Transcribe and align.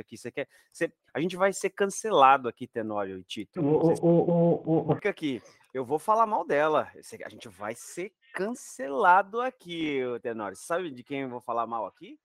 aqui. 0.00 0.16
Você 0.16 0.30
quer. 0.30 0.48
Você, 0.72 0.92
a 1.12 1.20
gente 1.20 1.36
vai 1.36 1.52
ser 1.52 1.70
cancelado 1.70 2.48
aqui, 2.48 2.66
Tenório 2.66 3.18
e 3.18 3.24
Tito. 3.24 3.60
O, 3.60 3.94
o, 4.02 4.90
o, 4.90 4.94
Fica 4.94 5.10
aqui. 5.10 5.42
Eu 5.72 5.84
vou 5.84 5.98
falar 5.98 6.26
mal 6.26 6.46
dela. 6.46 6.90
A 7.24 7.28
gente 7.28 7.48
vai 7.48 7.74
ser 7.74 8.12
cancelado 8.32 9.40
aqui, 9.40 10.00
Tenório. 10.22 10.56
Sabe 10.56 10.90
de 10.90 11.02
quem 11.02 11.22
eu 11.22 11.28
vou 11.28 11.40
falar 11.40 11.66
mal 11.66 11.86
aqui? 11.86 12.18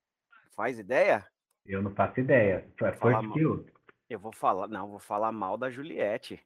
Faz 0.56 0.80
ideia? 0.80 1.26
Eu 1.66 1.82
não 1.82 1.94
faço 1.94 2.20
ideia. 2.20 2.66
Foi 2.98 3.14
eu, 3.36 3.66
eu 4.10 4.20
vou 4.20 4.34
falar, 4.34 4.68
não, 4.68 4.90
vou 4.90 5.00
falar 5.00 5.32
mal 5.32 5.58
da 5.58 5.70
Juliette. 5.70 6.40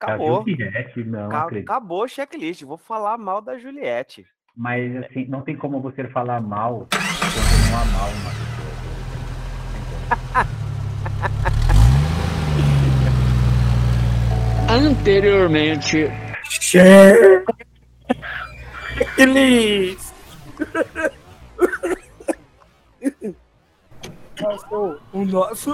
Acabou. 0.00 0.44
Juliette, 0.46 1.04
não. 1.04 1.30
Acabou 1.30 2.04
o 2.04 2.08
checklist. 2.08 2.62
Vou 2.62 2.78
falar 2.78 3.18
mal 3.18 3.40
da 3.40 3.58
Juliette. 3.58 4.26
Mas 4.54 4.96
assim, 5.04 5.26
não 5.26 5.42
tem 5.42 5.56
como 5.56 5.80
você 5.80 6.08
falar 6.08 6.40
mal 6.40 6.88
quando 6.90 7.70
não 7.70 7.82
amar 7.82 8.08
uma 8.14 8.30
pessoa. 8.30 8.45
Anteriormente. 14.68 16.10
Checklist! 16.50 17.46
o 25.12 25.24
nosso 25.24 25.70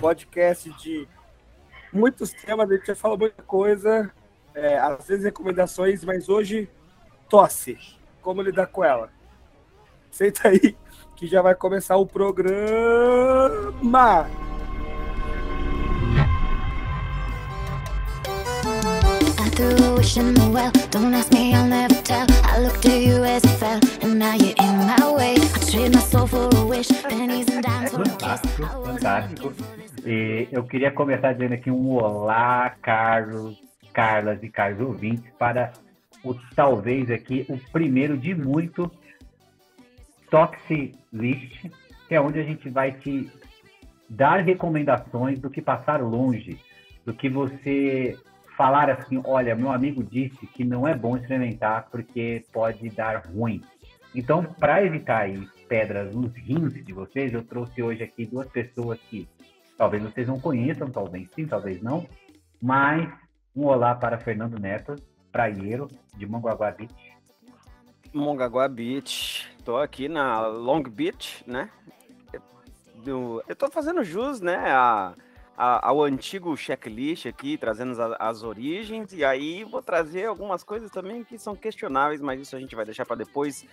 podcast 0.00 0.70
de 0.74 1.06
muitos 1.92 2.32
temas, 2.32 2.70
a 2.70 2.74
gente 2.74 2.86
já 2.86 2.94
fala 2.96 3.16
muita 3.16 3.42
coisa, 3.42 4.10
é, 4.54 4.76
às 4.78 5.06
vezes 5.06 5.24
recomendações, 5.24 6.04
mas 6.04 6.28
hoje 6.28 6.68
tosse. 7.28 7.78
Como 8.20 8.42
lidar 8.42 8.66
com 8.66 8.84
ela? 8.84 9.10
Senta 10.10 10.48
aí 10.48 10.76
que 11.16 11.26
já 11.26 11.40
vai 11.42 11.54
começar 11.54 11.96
o 11.96 12.06
programa. 12.06 12.48
Threw 19.58 19.74
a 19.86 19.94
wish 19.96 20.16
in 20.16 20.34
the 20.34 20.48
well. 20.54 20.70
Don't 20.90 21.12
ask 21.12 21.32
me, 21.32 21.52
I'll 21.52 21.66
never 21.66 22.00
tell. 22.02 22.26
I 22.44 22.60
looked 22.60 22.86
at 22.86 23.00
you 23.02 23.24
as 23.24 23.44
fell, 23.58 23.80
and 24.02 24.16
now 24.16 24.34
you're 24.34 24.54
in 24.56 24.74
my 24.86 25.12
way. 25.18 25.34
I 25.34 25.58
trade 25.70 25.94
my 25.94 26.00
soul 26.00 26.28
for 26.28 26.48
a 26.56 26.64
wish, 26.64 26.88
pennies 27.02 27.48
and 27.48 27.64
dimes 27.64 27.90
for 27.90 28.02
a 28.02 28.16
kiss. 28.22 28.40
Fantástico. 28.86 29.52
E 30.06 30.46
eu 30.52 30.62
queria 30.62 30.92
começar 30.92 31.32
dizendo 31.32 31.54
aqui 31.54 31.72
um 31.72 31.90
olá, 31.90 32.70
Carlos, 32.80 33.60
Carlas 33.92 34.40
e 34.44 34.48
Carlos 34.48 34.80
ouvintes, 34.80 35.28
para 35.36 35.72
o 36.22 36.34
talvez 36.54 37.10
aqui 37.10 37.44
o 37.48 37.58
primeiro 37.72 38.16
de 38.16 38.36
muito 38.36 38.88
Toxic 40.30 40.94
List, 41.12 41.66
que 42.06 42.14
é 42.14 42.20
onde 42.20 42.38
a 42.38 42.44
gente 42.44 42.70
vai 42.70 42.92
te 42.92 43.28
dar 44.08 44.38
recomendações 44.38 45.40
do 45.40 45.50
que 45.50 45.60
passar 45.60 46.00
longe, 46.00 46.60
do 47.04 47.12
que 47.12 47.28
você 47.28 48.16
falar 48.58 48.90
assim, 48.90 49.22
olha, 49.24 49.54
meu 49.54 49.70
amigo 49.70 50.02
disse 50.02 50.44
que 50.48 50.64
não 50.64 50.86
é 50.86 50.92
bom 50.92 51.16
experimentar 51.16 51.88
porque 51.92 52.44
pode 52.52 52.90
dar 52.90 53.24
ruim. 53.24 53.62
Então, 54.12 54.42
para 54.42 54.84
evitar 54.84 55.28
pedras 55.68 56.12
nos 56.12 56.34
rins 56.34 56.74
de 56.84 56.92
vocês, 56.92 57.32
eu 57.32 57.44
trouxe 57.44 57.80
hoje 57.80 58.02
aqui 58.02 58.26
duas 58.26 58.48
pessoas 58.48 58.98
que 59.08 59.28
talvez 59.76 60.02
vocês 60.02 60.26
não 60.26 60.40
conheçam, 60.40 60.90
talvez 60.90 61.30
sim, 61.36 61.46
talvez 61.46 61.80
não, 61.80 62.04
mas 62.60 63.08
um 63.54 63.64
olá 63.66 63.94
para 63.94 64.18
Fernando 64.18 64.58
Neto, 64.58 64.96
praieiro 65.30 65.86
de 66.16 66.26
Mongaguá 66.26 66.72
Beach. 66.72 66.94
Mongaguá 68.12 68.66
Beach, 68.66 69.48
tô 69.64 69.76
aqui 69.76 70.08
na 70.08 70.48
Long 70.48 70.82
Beach, 70.82 71.44
né? 71.46 71.70
Eu, 73.06 73.40
tô 73.56 73.70
fazendo 73.70 74.02
jus, 74.02 74.40
né, 74.40 74.56
a 74.56 75.14
ao 75.58 76.04
antigo 76.04 76.56
checklist 76.56 77.26
aqui, 77.26 77.58
trazendo 77.58 77.90
as, 78.00 78.16
as, 78.20 78.42
origens, 78.44 79.12
e 79.12 79.24
aí 79.24 79.64
vou 79.64 79.82
trazer 79.82 80.26
algumas 80.26 80.62
coisas 80.62 80.88
também 80.88 81.24
que 81.24 81.36
são 81.36 81.56
questionáveis, 81.56 82.20
mas 82.20 82.40
isso 82.40 82.54
a 82.54 82.60
gente 82.60 82.76
vai 82.76 82.84
deixar 82.84 83.04
para 83.04 83.16
depois. 83.16 83.66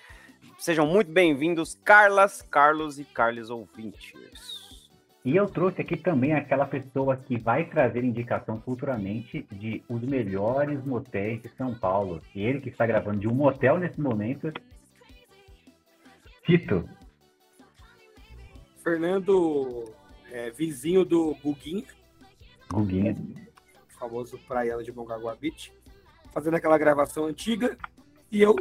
Sejam 0.58 0.88
muito 0.88 1.12
bem-vindos, 1.12 1.76
Carlas, 1.86 2.42
Carlos 2.42 2.98
e 2.98 3.04
Carlos 3.04 3.52
ouvintes. 3.52 4.14
E 5.24 5.36
eu 5.36 5.48
trouxe 5.48 5.82
aqui 5.82 5.96
também 5.96 6.34
aquela 6.34 6.66
pessoa 6.66 7.18
que 7.18 7.38
vai 7.38 7.66
trazer 7.66 8.04
indicação 8.04 8.60
futuramente 8.62 9.46
de 9.52 9.84
os 9.88 10.02
melhores 10.02 10.84
motéis 10.84 11.42
de 11.42 11.50
São 11.50 11.74
Paulo. 11.74 12.22
E 12.34 12.44
ele 12.44 12.62
que 12.62 12.70
está 12.70 12.86
gravando 12.86 13.20
de 13.20 13.28
um 13.28 13.34
motel 13.34 13.80
nesse 13.80 14.00
momento. 14.00 14.52
Tito. 16.46 16.88
Fernando 18.84 19.95
é, 20.36 20.52
vizinho 20.52 21.06
do 21.06 21.34
Guguinha. 21.42 21.86
Guguinha. 22.70 23.16
Famoso 23.98 24.38
praia 24.40 24.78
de 24.84 24.92
Mongaguá 24.92 25.34
Beach. 25.34 25.72
Fazendo 26.34 26.56
aquela 26.56 26.78
gravação 26.78 27.26
antiga. 27.26 27.78
E 28.30 28.42
eu 28.42 28.54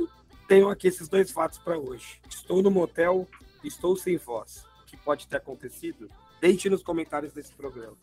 tenho 0.46 0.68
aqui 0.68 0.86
esses 0.86 1.08
dois 1.08 1.32
fatos 1.32 1.58
para 1.58 1.76
hoje. 1.76 2.20
Estou 2.30 2.62
no 2.62 2.70
motel, 2.70 3.26
estou 3.64 3.96
sem 3.96 4.16
voz. 4.16 4.64
O 4.82 4.86
que 4.86 4.96
pode 4.96 5.26
ter 5.26 5.38
acontecido? 5.38 6.08
Deixe 6.40 6.70
nos 6.70 6.82
comentários 6.82 7.32
desse 7.32 7.52
programa. 7.52 7.96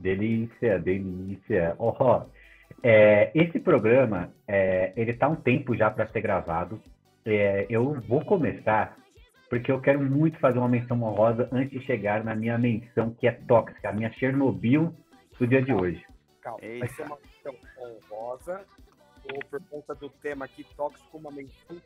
Delícia, 0.00 0.80
delícia. 0.80 1.76
Oh, 1.78 2.22
é, 2.82 3.30
esse 3.32 3.60
programa, 3.60 4.34
é, 4.48 4.92
ele 4.96 5.12
está 5.12 5.28
um 5.28 5.36
tempo 5.36 5.76
já 5.76 5.88
para 5.88 6.08
ser 6.08 6.20
gravado. 6.20 6.82
É, 7.24 7.66
eu 7.70 8.00
vou 8.08 8.24
começar 8.24 8.98
porque 9.50 9.70
eu 9.70 9.80
quero 9.80 10.00
muito 10.00 10.38
fazer 10.38 10.60
uma 10.60 10.68
menção 10.68 11.02
honrosa 11.02 11.48
antes 11.50 11.72
de 11.72 11.84
chegar 11.84 12.22
na 12.22 12.36
minha 12.36 12.56
menção 12.56 13.12
que 13.12 13.26
é 13.26 13.32
tóxica, 13.32 13.90
a 13.90 13.92
minha 13.92 14.10
Chernobyl 14.12 14.94
do 15.36 15.46
dia 15.46 15.60
de 15.60 15.74
hoje. 15.74 16.06
Calma, 16.40 16.60
vai 16.60 16.88
ser 16.88 17.02
uma 17.02 17.18
menção 17.18 17.56
honrosa 17.76 18.64
ou 19.24 19.40
por 19.50 19.60
conta 19.68 19.94
do 19.96 20.08
tema 20.08 20.44
aqui 20.44 20.64
tóxico, 20.76 21.18
uma 21.18 21.32
menção. 21.32 21.76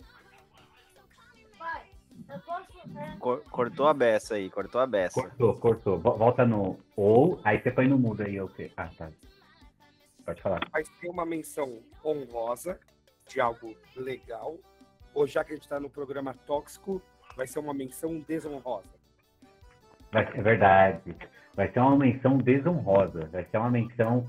Pai, 1.59 1.87
eu 2.29 2.39
posso. 2.41 3.49
Cortou 3.51 3.89
a 3.89 3.95
beça 3.95 4.35
aí, 4.35 4.51
cortou 4.51 4.81
a 4.81 4.87
beça. 4.87 5.23
Cortou, 5.23 5.55
cortou. 5.57 5.99
Volta 5.99 6.45
no 6.45 6.79
ou, 6.95 7.41
aí 7.43 7.59
você 7.59 7.71
põe 7.71 7.89
no 7.89 7.99
mudo 7.99 8.25
aí, 8.25 8.39
ok. 8.39 8.71
Ah, 8.77 8.91
tá. 8.97 9.11
Pode 10.27 10.43
falar. 10.43 10.69
Vai 10.71 10.85
ser 10.85 11.09
uma 11.09 11.25
menção 11.25 11.83
honrosa 12.05 12.79
de 13.27 13.41
algo 13.41 13.75
legal, 13.97 14.59
ou 15.15 15.27
já 15.27 15.43
que 15.43 15.53
a 15.53 15.55
gente 15.55 15.65
está 15.65 15.81
no 15.81 15.89
programa 15.89 16.35
tóxico, 16.47 17.01
vai 17.37 17.47
ser 17.47 17.59
uma 17.59 17.75
menção 17.75 18.19
desonrosa. 18.27 18.89
Vai, 20.12 20.28
é 20.34 20.43
verdade. 20.43 21.17
Vai 21.55 21.71
ser 21.71 21.81
uma 21.81 21.97
menção 21.97 22.39
desonrosa. 22.39 23.28
Vai 23.33 23.45
ser 23.45 23.59
uma 23.59 23.71
menção 23.71 24.27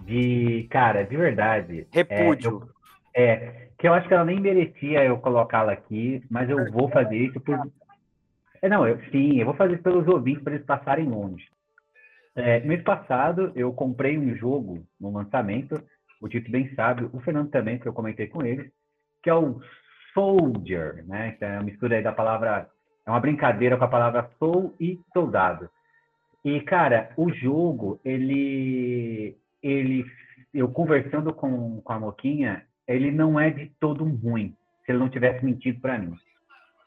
de. 0.00 0.66
Cara, 0.70 1.04
de 1.04 1.16
verdade. 1.16 1.86
Repúdio. 1.90 2.68
É, 3.14 3.34
eu, 3.34 3.52
é 3.54 3.66
que 3.78 3.86
eu 3.86 3.94
acho 3.94 4.08
que 4.08 4.14
ela 4.14 4.24
nem 4.24 4.40
merecia 4.40 5.04
eu 5.04 5.18
colocá-la 5.18 5.72
aqui, 5.72 6.22
mas 6.30 6.48
eu 6.48 6.70
vou 6.70 6.88
fazer 6.88 7.16
isso 7.16 7.40
por. 7.40 7.70
É, 8.62 8.68
não, 8.68 8.86
eu, 8.86 8.98
sim, 9.10 9.38
eu 9.38 9.46
vou 9.46 9.54
fazer 9.54 9.82
pelos 9.82 10.08
ouvintes 10.08 10.42
para 10.42 10.54
eles 10.54 10.66
passarem 10.66 11.06
longe. 11.06 11.44
É, 12.34 12.60
mês 12.60 12.82
passado, 12.82 13.52
eu 13.54 13.72
comprei 13.72 14.18
um 14.18 14.34
jogo 14.34 14.86
no 15.00 15.12
lançamento, 15.12 15.82
o 16.20 16.28
Tito 16.28 16.50
bem 16.50 16.74
sabe, 16.74 17.08
o 17.12 17.20
Fernando 17.20 17.50
também, 17.50 17.78
que 17.78 17.86
eu 17.86 17.92
comentei 17.92 18.26
com 18.26 18.44
eles, 18.44 18.70
que 19.22 19.30
é 19.30 19.34
o 19.34 19.60
soldier, 20.16 21.04
né? 21.06 21.34
Então, 21.36 21.46
é 21.46 21.52
uma 21.58 21.64
mistura 21.64 21.96
aí 21.96 22.02
da 22.02 22.12
palavra, 22.12 22.66
é 23.04 23.10
uma 23.10 23.20
brincadeira 23.20 23.76
com 23.76 23.84
a 23.84 23.88
palavra 23.88 24.30
soul 24.38 24.74
e 24.80 24.98
soldado. 25.12 25.68
E 26.42 26.60
cara, 26.62 27.10
o 27.16 27.30
jogo, 27.30 28.00
ele, 28.02 29.36
ele, 29.62 30.06
eu 30.54 30.68
conversando 30.68 31.34
com, 31.34 31.82
com 31.82 31.92
a 31.92 32.00
Moquinha, 32.00 32.64
ele 32.88 33.10
não 33.10 33.38
é 33.38 33.50
de 33.50 33.66
todo 33.78 34.04
ruim, 34.04 34.56
se 34.84 34.92
ele 34.92 34.98
não 34.98 35.10
tivesse 35.10 35.44
mentido 35.44 35.80
para 35.80 35.98
mim, 35.98 36.16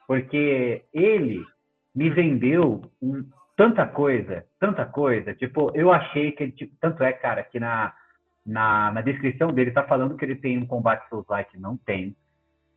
porque 0.07 0.83
ele 0.93 1.45
me 1.93 2.09
vendeu 2.09 2.81
um, 3.01 3.23
tanta 3.55 3.85
coisa, 3.85 4.45
tanta 4.59 4.85
coisa, 4.85 5.35
tipo, 5.35 5.71
eu 5.75 5.91
achei 5.91 6.31
que 6.31 6.43
ele, 6.43 6.51
tipo, 6.53 6.73
tanto 6.79 7.03
é, 7.03 7.11
cara, 7.11 7.43
que 7.43 7.59
na, 7.59 7.93
na, 8.45 8.91
na 8.93 9.01
descrição 9.01 9.51
dele 9.51 9.71
tá 9.71 9.83
falando 9.83 10.15
que 10.15 10.23
ele 10.23 10.35
tem 10.35 10.57
um 10.57 10.65
combate 10.65 11.07
Souls-like, 11.09 11.59
não 11.59 11.75
tem 11.75 12.15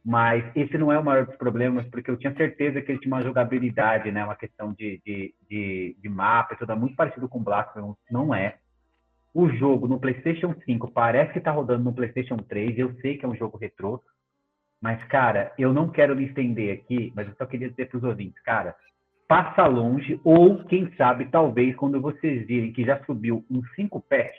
mas 0.05 0.45
esse 0.57 0.77
não 0.77 0.91
é 0.91 0.99
o 0.99 1.05
maior 1.05 1.27
dos 1.27 1.37
problemas, 1.37 1.87
porque 1.87 2.11
eu 2.11 2.17
tinha 2.17 2.35
certeza 2.35 2.83
que 2.83 2.91
ele 2.91 2.99
tinha 2.99 3.15
uma 3.15 3.23
jogabilidade, 3.23 4.11
né, 4.11 4.25
uma 4.25 4.35
questão 4.35 4.73
de, 4.73 5.01
de, 5.07 5.35
de, 5.49 5.97
de 6.01 6.09
mapa 6.09 6.57
tudo, 6.57 6.77
muito 6.77 6.97
parecido 6.97 7.29
com 7.29 7.43
Blasphemous, 7.43 7.97
não 8.11 8.35
é. 8.35 8.57
O 9.33 9.49
jogo 9.49 9.87
no 9.87 10.01
PlayStation 10.01 10.55
5 10.65 10.91
parece 10.91 11.33
que 11.33 11.39
está 11.39 11.53
rodando 11.53 11.85
no 11.85 11.95
PlayStation 11.95 12.37
3, 12.37 12.79
eu 12.79 12.93
sei 12.97 13.17
que 13.17 13.25
é 13.25 13.29
um 13.29 13.37
jogo 13.37 13.57
retrô, 13.57 14.03
mas, 14.81 15.03
cara, 15.05 15.53
eu 15.57 15.73
não 15.73 15.89
quero 15.89 16.17
me 16.17 16.27
estender 16.27 16.77
aqui, 16.77 17.13
mas 17.15 17.29
eu 17.29 17.35
só 17.37 17.47
queria 17.47 17.71
dizer 17.71 17.89
para 17.89 17.99
os 17.99 18.05
ouvintes, 18.05 18.43
cara, 18.43 18.75
passa 19.29 19.65
longe, 19.67 20.21
ou 20.25 20.65
quem 20.65 20.93
sabe, 20.97 21.27
talvez, 21.27 21.77
quando 21.77 22.01
vocês 22.01 22.45
virem 22.47 22.73
que 22.73 22.85
já 22.85 23.03
subiu 23.05 23.45
um 23.49 23.63
5 23.77 24.01
patch 24.01 24.37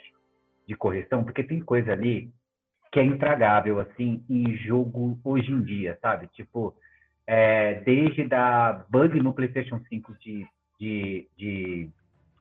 de 0.68 0.76
correção, 0.76 1.24
porque 1.24 1.42
tem 1.42 1.60
coisa 1.60 1.92
ali 1.92 2.30
que 2.94 3.00
é 3.00 3.04
intragável, 3.04 3.80
assim, 3.80 4.24
em 4.30 4.56
jogo 4.56 5.18
hoje 5.24 5.50
em 5.50 5.60
dia, 5.62 5.98
sabe? 6.00 6.28
Tipo, 6.28 6.72
é, 7.26 7.80
desde 7.80 8.22
da 8.22 8.84
bug 8.88 9.20
no 9.20 9.34
PlayStation 9.34 9.80
5 9.88 10.14
de 10.20 10.46
de, 10.78 11.28
de, 11.36 11.88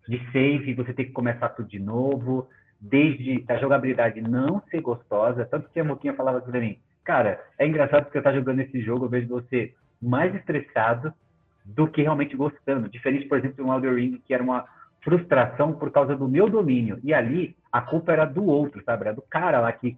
de 0.07 0.31
save, 0.31 0.73
você 0.73 0.93
ter 0.93 1.05
que 1.05 1.11
começar 1.11 1.49
tudo 1.49 1.67
de 1.67 1.79
novo, 1.79 2.47
desde 2.79 3.43
a 3.47 3.57
jogabilidade 3.57 4.21
não 4.21 4.61
ser 4.69 4.81
gostosa, 4.81 5.45
tanto 5.45 5.69
que 5.69 5.79
a 5.79 5.83
Moquinha 5.83 6.13
falava 6.13 6.39
assim 6.39 6.51
pra 6.51 6.59
mim, 6.59 6.77
cara, 7.03 7.43
é 7.57 7.65
engraçado 7.65 8.03
porque 8.03 8.17
eu 8.17 8.23
tá 8.23 8.33
jogando 8.33 8.59
esse 8.59 8.81
jogo, 8.81 9.05
eu 9.05 9.09
vejo 9.09 9.27
você 9.27 9.73
mais 10.01 10.35
estressado 10.35 11.13
do 11.65 11.87
que 11.87 12.01
realmente 12.01 12.35
gostando. 12.35 12.89
Diferente, 12.89 13.27
por 13.27 13.37
exemplo, 13.37 13.55
de 13.55 13.61
um 13.61 13.73
Elder 13.73 13.95
Ring, 13.95 14.21
que 14.25 14.33
era 14.33 14.43
uma 14.43 14.65
frustração 15.01 15.73
por 15.73 15.91
causa 15.91 16.15
do 16.15 16.27
meu 16.27 16.49
domínio. 16.49 16.99
E 17.03 17.13
ali, 17.13 17.55
a 17.71 17.81
culpa 17.81 18.11
era 18.11 18.25
do 18.25 18.45
outro, 18.45 18.83
sabe? 18.83 19.03
Era 19.03 19.13
do 19.13 19.21
cara 19.21 19.61
lá 19.61 19.71
que 19.71 19.95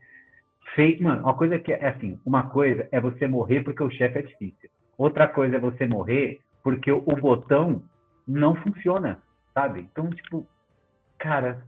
fez. 0.73 0.99
Mano, 0.99 1.21
uma 1.23 1.35
coisa 1.35 1.59
que 1.59 1.71
é 1.71 1.87
assim: 1.87 2.19
uma 2.25 2.49
coisa 2.49 2.87
é 2.91 2.99
você 2.99 3.27
morrer 3.27 3.63
porque 3.63 3.83
o 3.83 3.91
chefe 3.91 4.19
é 4.19 4.21
difícil. 4.21 4.69
Outra 4.97 5.27
coisa 5.27 5.57
é 5.57 5.59
você 5.59 5.85
morrer 5.85 6.41
porque 6.63 6.91
o 6.91 7.01
botão 7.01 7.83
não 8.27 8.55
funciona, 8.55 9.21
sabe? 9.53 9.81
Então, 9.81 10.09
tipo, 10.09 10.47
cara, 11.17 11.63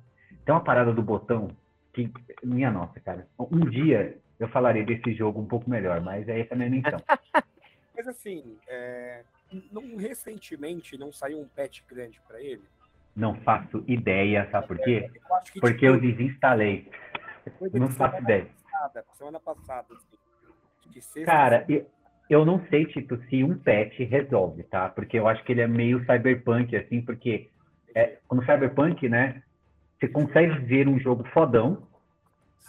tem 0.45 0.53
uma 0.55 0.63
parada 0.63 0.93
do 0.93 1.01
botão 1.01 1.49
que. 1.93 2.11
Minha 2.43 2.71
nossa, 2.71 2.99
cara. 2.99 3.27
Um 3.39 3.69
dia 3.69 4.17
eu 4.39 4.47
falarei 4.47 4.85
desse 4.85 5.13
jogo 5.13 5.41
um 5.41 5.45
pouco 5.45 5.69
melhor, 5.69 5.99
mas 6.01 6.27
é 6.27 6.39
essa 6.39 6.53
a 6.53 6.57
minha 6.57 6.69
menção. 6.69 6.99
Mas 7.95 8.07
assim, 8.07 8.55
é, 8.67 9.23
não, 9.71 9.97
recentemente 9.97 10.95
não 10.99 11.11
saiu 11.11 11.39
um 11.39 11.47
patch 11.47 11.81
grande 11.89 12.21
para 12.27 12.39
ele? 12.39 12.61
Não 13.15 13.33
faço 13.41 13.83
ideia, 13.87 14.47
sabe 14.51 14.67
por 14.67 14.77
quê? 14.77 15.09
Eu 15.11 15.59
Porque 15.59 15.79
tipo, 15.79 15.85
eu 15.85 15.99
desinstalei. 15.99 16.87
Não 17.73 17.89
faço 17.89 18.21
ideia. 18.21 18.47
Passada, 18.77 19.05
semana 19.13 19.39
passada. 19.39 19.87
Assim, 20.95 21.23
Cara, 21.23 21.65
eu, 21.67 21.85
eu 22.29 22.45
não 22.45 22.63
sei, 22.69 22.85
tipo, 22.85 23.17
se 23.23 23.43
um 23.43 23.57
patch 23.57 23.97
resolve, 23.99 24.63
tá? 24.63 24.89
Porque 24.89 25.17
eu 25.17 25.27
acho 25.27 25.43
que 25.43 25.51
ele 25.51 25.61
é 25.61 25.67
meio 25.67 25.99
cyberpunk, 26.05 26.75
assim, 26.75 27.01
porque 27.01 27.49
é, 27.95 28.19
como 28.27 28.45
cyberpunk, 28.45 29.09
né? 29.09 29.41
Você 29.99 30.07
consegue 30.07 30.59
ver 30.59 30.87
um 30.87 30.99
jogo 30.99 31.23
fodão, 31.33 31.87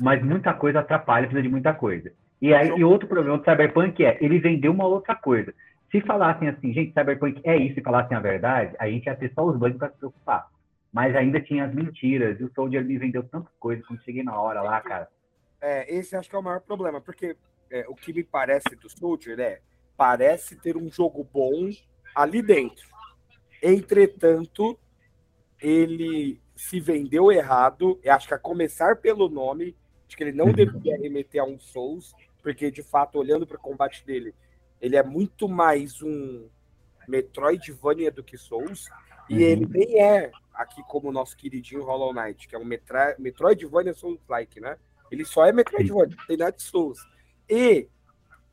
mas 0.01 0.23
muita 0.23 0.55
coisa 0.55 0.81
atrapalha, 0.81 1.27
precisa 1.27 1.43
de 1.43 1.49
muita 1.49 1.75
coisa. 1.75 2.11
E 2.41 2.55
aí, 2.55 2.69
e 2.69 2.85
outro 2.85 3.07
problema 3.07 3.37
do 3.37 3.45
cyberpunk 3.45 4.03
é, 4.03 4.17
ele 4.21 4.39
vendeu 4.39 4.73
uma 4.73 4.87
outra 4.87 5.15
coisa. 5.15 5.53
Se 5.91 6.01
falassem 6.03 6.49
assim, 6.49 6.73
gente, 6.73 6.93
Cyberpunk 6.93 7.41
é 7.45 7.57
isso 7.57 7.81
e 7.81 7.83
falassem 7.83 8.17
a 8.17 8.21
verdade, 8.21 8.75
a 8.79 8.89
gente 8.89 9.07
ia 9.07 9.17
ter 9.17 9.33
só 9.35 9.45
os 9.45 9.57
bugs 9.57 9.79
para 9.79 9.91
se 9.91 9.97
preocupar. 9.97 10.47
Mas 10.93 11.17
ainda 11.17 11.41
tinha 11.41 11.65
as 11.65 11.75
mentiras. 11.75 12.39
E 12.41 12.45
o 12.45 12.53
Soldier 12.55 12.85
me 12.85 12.99
vendeu 12.99 13.23
tanta 13.23 13.51
coisa 13.59 13.83
quando 13.87 14.03
cheguei 14.03 14.23
na 14.23 14.39
hora 14.39 14.63
lá, 14.63 14.81
cara. 14.81 15.09
É, 15.61 15.95
esse 15.95 16.15
acho 16.17 16.29
que 16.29 16.37
é 16.37 16.39
o 16.39 16.43
maior 16.43 16.61
problema, 16.61 17.01
porque 17.01 17.37
é, 17.71 17.87
o 17.89 17.95
que 17.95 18.13
me 18.13 18.25
parece 18.25 18.77
do 18.77 18.89
Soldier 18.89 19.39
é 19.41 19.61
parece 19.97 20.57
ter 20.57 20.77
um 20.77 20.89
jogo 20.91 21.25
bom 21.25 21.71
ali 22.15 22.41
dentro. 22.41 22.87
Entretanto, 23.63 24.79
ele 25.61 26.41
se 26.55 26.81
vendeu 26.81 27.33
errado. 27.33 27.99
Eu 28.03 28.13
acho 28.15 28.29
que 28.29 28.35
a 28.35 28.39
começar 28.39 28.97
pelo 28.97 29.29
nome, 29.29 29.77
de 30.07 30.17
que 30.17 30.23
ele 30.23 30.33
não 30.33 30.47
uhum. 30.47 30.53
deveria 30.53 30.97
remeter 30.97 31.43
a 31.43 31.45
um 31.45 31.59
Souls, 31.59 32.15
porque 32.43 32.71
de 32.71 32.83
fato, 32.83 33.19
olhando 33.19 33.47
para 33.47 33.57
o 33.57 33.61
combate 33.61 34.05
dele, 34.05 34.35
ele 34.81 34.97
é 34.97 35.03
muito 35.03 35.49
mais 35.49 36.01
um 36.03 36.49
Metroidvania 37.07 38.11
do 38.11 38.23
que 38.23 38.39
Souls. 38.39 38.89
E 39.29 39.35
uhum. 39.35 39.41
ele 39.41 39.67
nem 39.67 40.01
é 40.01 40.31
aqui 40.55 40.83
como 40.89 41.09
o 41.09 41.13
nosso 41.13 41.37
queridinho 41.37 41.85
Hollow 41.85 42.15
Knight, 42.15 42.49
que 42.49 42.55
é 42.55 42.59
um 42.59 42.65
Metra 42.65 43.15
Metroidvania 43.19 43.95
Souls-like, 43.95 44.61
né? 44.61 44.77
Ele 45.11 45.25
só 45.25 45.47
é 45.47 45.53
Metroidvania, 45.53 46.17
não 46.17 46.27
tem 46.27 46.37
nada 46.37 46.53
de 46.53 46.63
Souls. 46.63 46.99
E 47.49 47.89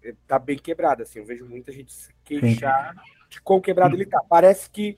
eh, 0.03 0.15
tá 0.27 0.39
bem 0.39 0.57
quebrado, 0.57 1.03
assim. 1.03 1.19
Eu 1.19 1.25
vejo 1.25 1.45
muita 1.45 1.71
gente 1.71 1.91
se 1.91 2.13
queixar 2.23 2.95
de 3.29 3.41
quão 3.41 3.59
quebrado 3.59 3.95
ele 3.95 4.05
tá. 4.05 4.21
Parece 4.29 4.69
que, 4.69 4.97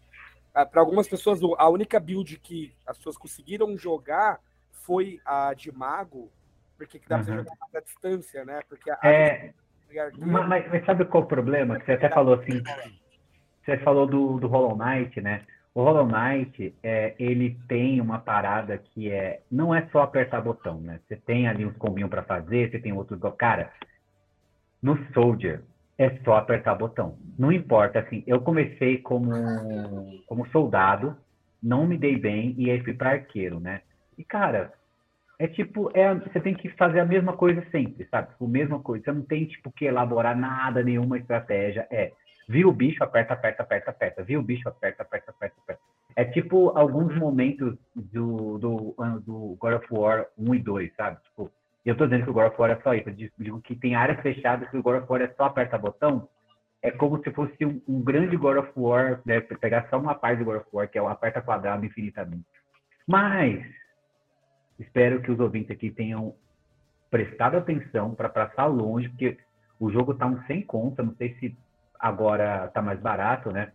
ah, 0.54 0.66
para 0.66 0.82
algumas 0.82 1.08
pessoas, 1.08 1.40
a 1.58 1.70
única 1.70 2.00
build 2.00 2.38
que 2.40 2.74
as 2.86 2.98
pessoas 2.98 3.18
conseguiram 3.18 3.78
jogar 3.78 4.40
foi 4.72 5.20
a 5.26 5.54
de 5.54 5.72
Mago, 5.72 6.32
porque 6.78 7.02
dá 7.08 7.18
uhum. 7.18 7.26
pra 7.26 7.36
jogar 7.38 7.58
à 7.76 7.80
distância, 7.80 8.46
né? 8.46 8.62
Porque 8.70 8.90
a, 8.92 9.00
é... 9.04 9.54
Mas, 10.18 10.70
mas, 10.70 10.86
sabe 10.86 11.06
qual 11.06 11.24
é 11.24 11.26
o 11.26 11.30
problema? 11.30 11.80
Que 11.80 11.86
você 11.86 11.94
até 11.94 12.10
falou 12.10 12.36
assim. 12.36 12.62
Você 13.64 13.78
falou 13.80 14.06
do, 14.06 14.40
do 14.40 14.48
Hollow 14.48 14.78
Knight, 14.78 15.20
né? 15.22 15.46
O 15.78 15.84
Hollow 15.84 16.08
Knight, 16.08 16.74
é, 16.82 17.14
ele 17.20 17.56
tem 17.68 18.02
uma 18.02 18.18
parada 18.18 18.80
que 18.80 19.12
é. 19.12 19.42
Não 19.52 19.76
é 19.76 19.88
só 19.92 20.02
apertar 20.02 20.42
botão, 20.42 20.82
né? 20.82 21.00
Você 21.08 21.16
tem 21.16 21.48
ali 21.48 21.68
uns 21.68 21.78
combinhos 21.78 22.10
para 22.10 22.24
fazer, 22.24 22.72
você 22.72 22.80
tem 22.80 22.94
outros. 22.94 23.20
Cara, 23.38 23.72
no 24.82 24.98
Soldier 25.14 25.62
é 25.96 26.10
só 26.26 26.38
apertar 26.38 26.74
botão. 26.74 27.20
Não 27.38 27.52
importa, 27.52 28.00
assim. 28.00 28.24
Eu 28.26 28.42
comecei 28.42 28.98
como, 28.98 29.30
como 30.26 30.48
soldado, 30.48 31.16
não 31.62 31.86
me 31.86 31.96
dei 31.96 32.18
bem 32.18 32.56
e 32.58 32.72
aí 32.72 32.84
fui 32.84 32.96
para 32.96 33.12
arqueiro, 33.12 33.60
né? 33.60 33.82
E, 34.18 34.24
cara, 34.24 34.74
é 35.38 35.48
tipo, 35.48 35.92
é, 35.94 36.12
você 36.12 36.40
tem 36.40 36.56
que 36.56 36.70
fazer 36.70 37.02
a 37.02 37.06
mesma 37.06 37.34
coisa 37.34 37.64
sempre, 37.70 38.08
sabe? 38.10 38.30
Tipo, 38.30 38.46
a 38.46 38.50
mesma 38.50 38.80
coisa. 38.80 39.06
Você 39.06 39.12
não 39.12 39.22
tem, 39.22 39.46
tipo, 39.46 39.72
que 39.72 39.86
elaborar 39.86 40.36
nada, 40.36 40.82
nenhuma 40.82 41.20
estratégia. 41.20 41.88
É, 41.92 42.14
viu 42.48 42.70
o 42.70 42.74
bicho, 42.74 43.04
aperta, 43.04 43.34
aperta, 43.34 43.64
aperta, 43.64 43.92
aperta. 43.92 44.24
Viu 44.24 44.40
o 44.40 44.44
bicho, 44.44 44.68
aperta, 44.68 45.04
aperta, 45.04 45.32
aperta, 45.32 45.56
aperta. 45.62 45.82
É 46.16 46.26
tipo 46.26 46.70
alguns 46.78 47.16
momentos 47.16 47.78
do, 47.96 48.58
do, 48.58 48.96
do 49.26 49.58
God 49.60 49.74
of 49.74 49.88
War 49.92 50.28
1 50.38 50.56
e 50.56 50.60
2, 50.60 50.96
sabe? 50.96 51.22
Tipo, 51.24 51.52
eu 51.86 51.96
tô 51.96 52.06
dizendo 52.06 52.24
que 52.24 52.30
o 52.30 52.34
God 52.34 52.48
of 52.48 52.60
War 52.60 52.72
é 52.72 52.82
só 52.82 52.94
isso. 52.94 53.10
Eu 53.10 53.16
digo 53.38 53.62
que 53.62 53.76
tem 53.76 53.96
áreas 53.96 54.20
fechadas 54.22 54.70
que 54.70 54.78
o 54.78 54.84
God 54.84 55.04
of 55.04 55.12
War 55.12 55.22
é 55.22 55.34
só 55.36 55.46
aperta 55.46 55.78
botão. 55.78 56.28
É 56.82 56.92
como 56.92 57.22
se 57.24 57.32
fosse 57.32 57.66
um, 57.66 57.82
um 57.88 58.02
grande 58.02 58.36
God 58.36 58.58
of 58.58 58.72
War, 58.76 59.22
né? 59.26 59.42
Pegar 59.42 59.88
só 59.90 60.00
uma 60.00 60.16
parte 60.16 60.40
do 60.40 60.46
God 60.46 60.58
of 60.58 60.68
War, 60.72 60.88
que 60.90 60.98
é 60.98 61.02
o 61.02 61.08
aperta 61.08 61.42
quadrado 61.42 61.86
infinitamente. 61.86 62.46
Mas 63.08 63.64
Espero 64.80 65.22
que 65.22 65.32
os 65.32 65.40
ouvintes 65.40 65.72
aqui 65.72 65.90
tenham 65.90 66.36
prestado 67.10 67.58
atenção 67.58 68.14
para 68.14 68.30
passar 68.30 68.66
longe, 68.68 69.10
porque 69.10 69.38
o 69.80 69.92
jogo 69.92 70.12
está 70.12 70.28
um 70.28 70.42
sem 70.44 70.62
conta. 70.62 71.02
Não 71.02 71.16
sei 71.16 71.36
se 71.40 71.58
agora 72.00 72.66
está 72.66 72.82
mais 72.82 73.00
barato, 73.00 73.52
né? 73.52 73.72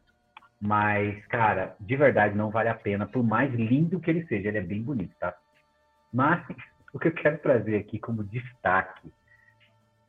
Mas, 0.60 1.24
cara, 1.26 1.74
de 1.80 1.96
verdade 1.96 2.36
não 2.36 2.50
vale 2.50 2.68
a 2.68 2.74
pena, 2.74 3.06
por 3.06 3.24
mais 3.24 3.52
lindo 3.52 3.98
que 3.98 4.10
ele 4.10 4.26
seja. 4.26 4.48
Ele 4.48 4.58
é 4.58 4.62
bem 4.62 4.82
bonito, 4.82 5.12
tá? 5.18 5.34
Mas 6.12 6.44
o 6.94 6.98
que 6.98 7.08
eu 7.08 7.12
quero 7.12 7.38
trazer 7.38 7.76
aqui 7.76 7.98
como 7.98 8.22
destaque, 8.22 9.12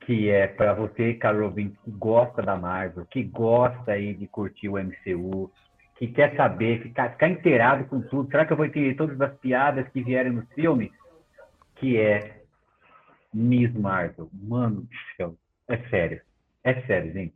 que 0.02 0.30
é 0.30 0.48
para 0.48 0.74
você, 0.74 1.16
Carol 1.16 1.46
ouvinte, 1.46 1.80
que 1.84 1.92
gosta 1.92 2.42
da 2.42 2.56
Marvel, 2.56 3.06
que 3.06 3.24
gosta 3.24 3.94
aí 3.94 4.14
de 4.14 4.28
curtir 4.28 4.70
o 4.70 4.78
MCU, 4.78 5.52
que 5.98 6.08
quer 6.08 6.36
saber, 6.36 6.84
ficar, 6.84 7.12
ficar 7.12 7.30
inteirado 7.30 7.86
com 7.86 8.02
tudo. 8.02 8.30
Será 8.30 8.46
que 8.46 8.54
eu 8.54 8.58
vou 8.58 8.66
entender 8.66 8.96
todas 8.96 9.20
as 9.22 9.34
piadas 9.40 9.88
que 9.90 10.04
vieram 10.04 10.34
no 10.34 10.46
filme? 10.48 10.92
Que 11.76 11.98
é 11.98 12.44
Miss 13.34 13.74
Marvel. 13.74 14.30
Mano 14.34 14.82
do 14.82 14.90
céu. 15.16 15.36
É 15.68 15.78
sério. 15.90 16.22
É 16.64 16.82
sério, 16.82 17.12
gente. 17.12 17.34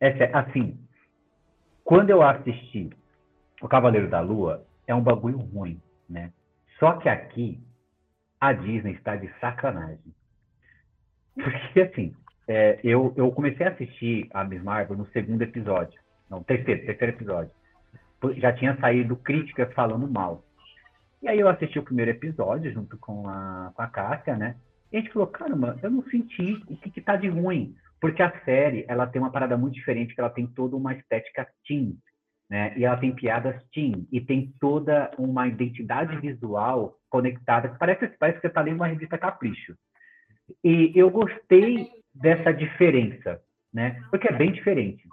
É 0.00 0.12
sério. 0.16 0.36
Assim, 0.36 0.78
quando 1.84 2.10
eu 2.10 2.22
assisti 2.22 2.90
O 3.60 3.68
Cavaleiro 3.68 4.08
da 4.08 4.20
Lua, 4.20 4.64
é 4.86 4.94
um 4.94 5.02
bagulho 5.02 5.38
ruim, 5.38 5.80
né? 6.08 6.32
Só 6.78 6.94
que 6.94 7.08
aqui, 7.08 7.62
a 8.40 8.52
Disney 8.52 8.92
está 8.92 9.16
de 9.16 9.30
sacanagem. 9.38 10.14
Porque, 11.34 11.80
assim, 11.80 12.14
é, 12.48 12.80
eu, 12.82 13.12
eu 13.16 13.30
comecei 13.30 13.64
a 13.66 13.70
assistir 13.70 14.28
a 14.34 14.42
Miss 14.44 14.62
Marvel 14.62 14.96
no 14.96 15.06
segundo 15.08 15.42
episódio. 15.42 16.00
Não, 16.28 16.42
terceiro, 16.42 16.84
terceiro 16.84 17.14
episódio 17.14 17.52
já 18.36 18.52
tinha 18.52 18.76
saído 18.76 19.16
críticas 19.16 19.72
falando 19.74 20.08
mal. 20.08 20.44
E 21.22 21.28
aí 21.28 21.40
eu 21.40 21.48
assisti 21.48 21.78
o 21.78 21.82
primeiro 21.82 22.10
episódio 22.10 22.72
junto 22.72 22.96
com 22.98 23.28
a, 23.28 23.72
com 23.74 23.82
a 23.82 23.86
Cássia, 23.86 24.36
né? 24.36 24.56
E 24.92 24.96
a 24.96 25.00
gente 25.00 25.12
falou, 25.12 25.28
caramba, 25.28 25.78
eu 25.82 25.90
não 25.90 26.02
senti 26.04 26.62
o 26.68 26.76
que, 26.76 26.90
que 26.90 27.00
tá 27.00 27.16
de 27.16 27.28
ruim. 27.28 27.74
Porque 28.02 28.22
a 28.22 28.38
série, 28.44 28.84
ela 28.88 29.06
tem 29.06 29.22
uma 29.22 29.30
parada 29.30 29.56
muito 29.56 29.74
diferente, 29.74 30.14
que 30.14 30.20
ela 30.20 30.28
tem 30.28 30.46
toda 30.46 30.76
uma 30.76 30.92
estética 30.92 31.46
teen, 31.64 31.96
né? 32.50 32.76
E 32.76 32.84
ela 32.84 32.98
tem 32.98 33.14
piadas 33.14 33.62
teen, 33.72 34.06
e 34.12 34.20
tem 34.20 34.52
toda 34.60 35.10
uma 35.16 35.48
identidade 35.48 36.18
visual 36.18 36.98
conectada, 37.08 37.68
que 37.70 37.78
parece, 37.78 38.08
parece 38.18 38.40
que 38.40 38.48
você 38.48 38.52
tá 38.52 38.60
lendo 38.60 38.76
uma 38.76 38.88
revista 38.88 39.16
Capricho. 39.16 39.74
E 40.62 40.92
eu 40.94 41.08
gostei 41.08 41.88
dessa 42.14 42.52
diferença, 42.52 43.40
né? 43.72 44.02
Porque 44.10 44.28
é 44.28 44.36
bem 44.36 44.52
diferente 44.52 45.08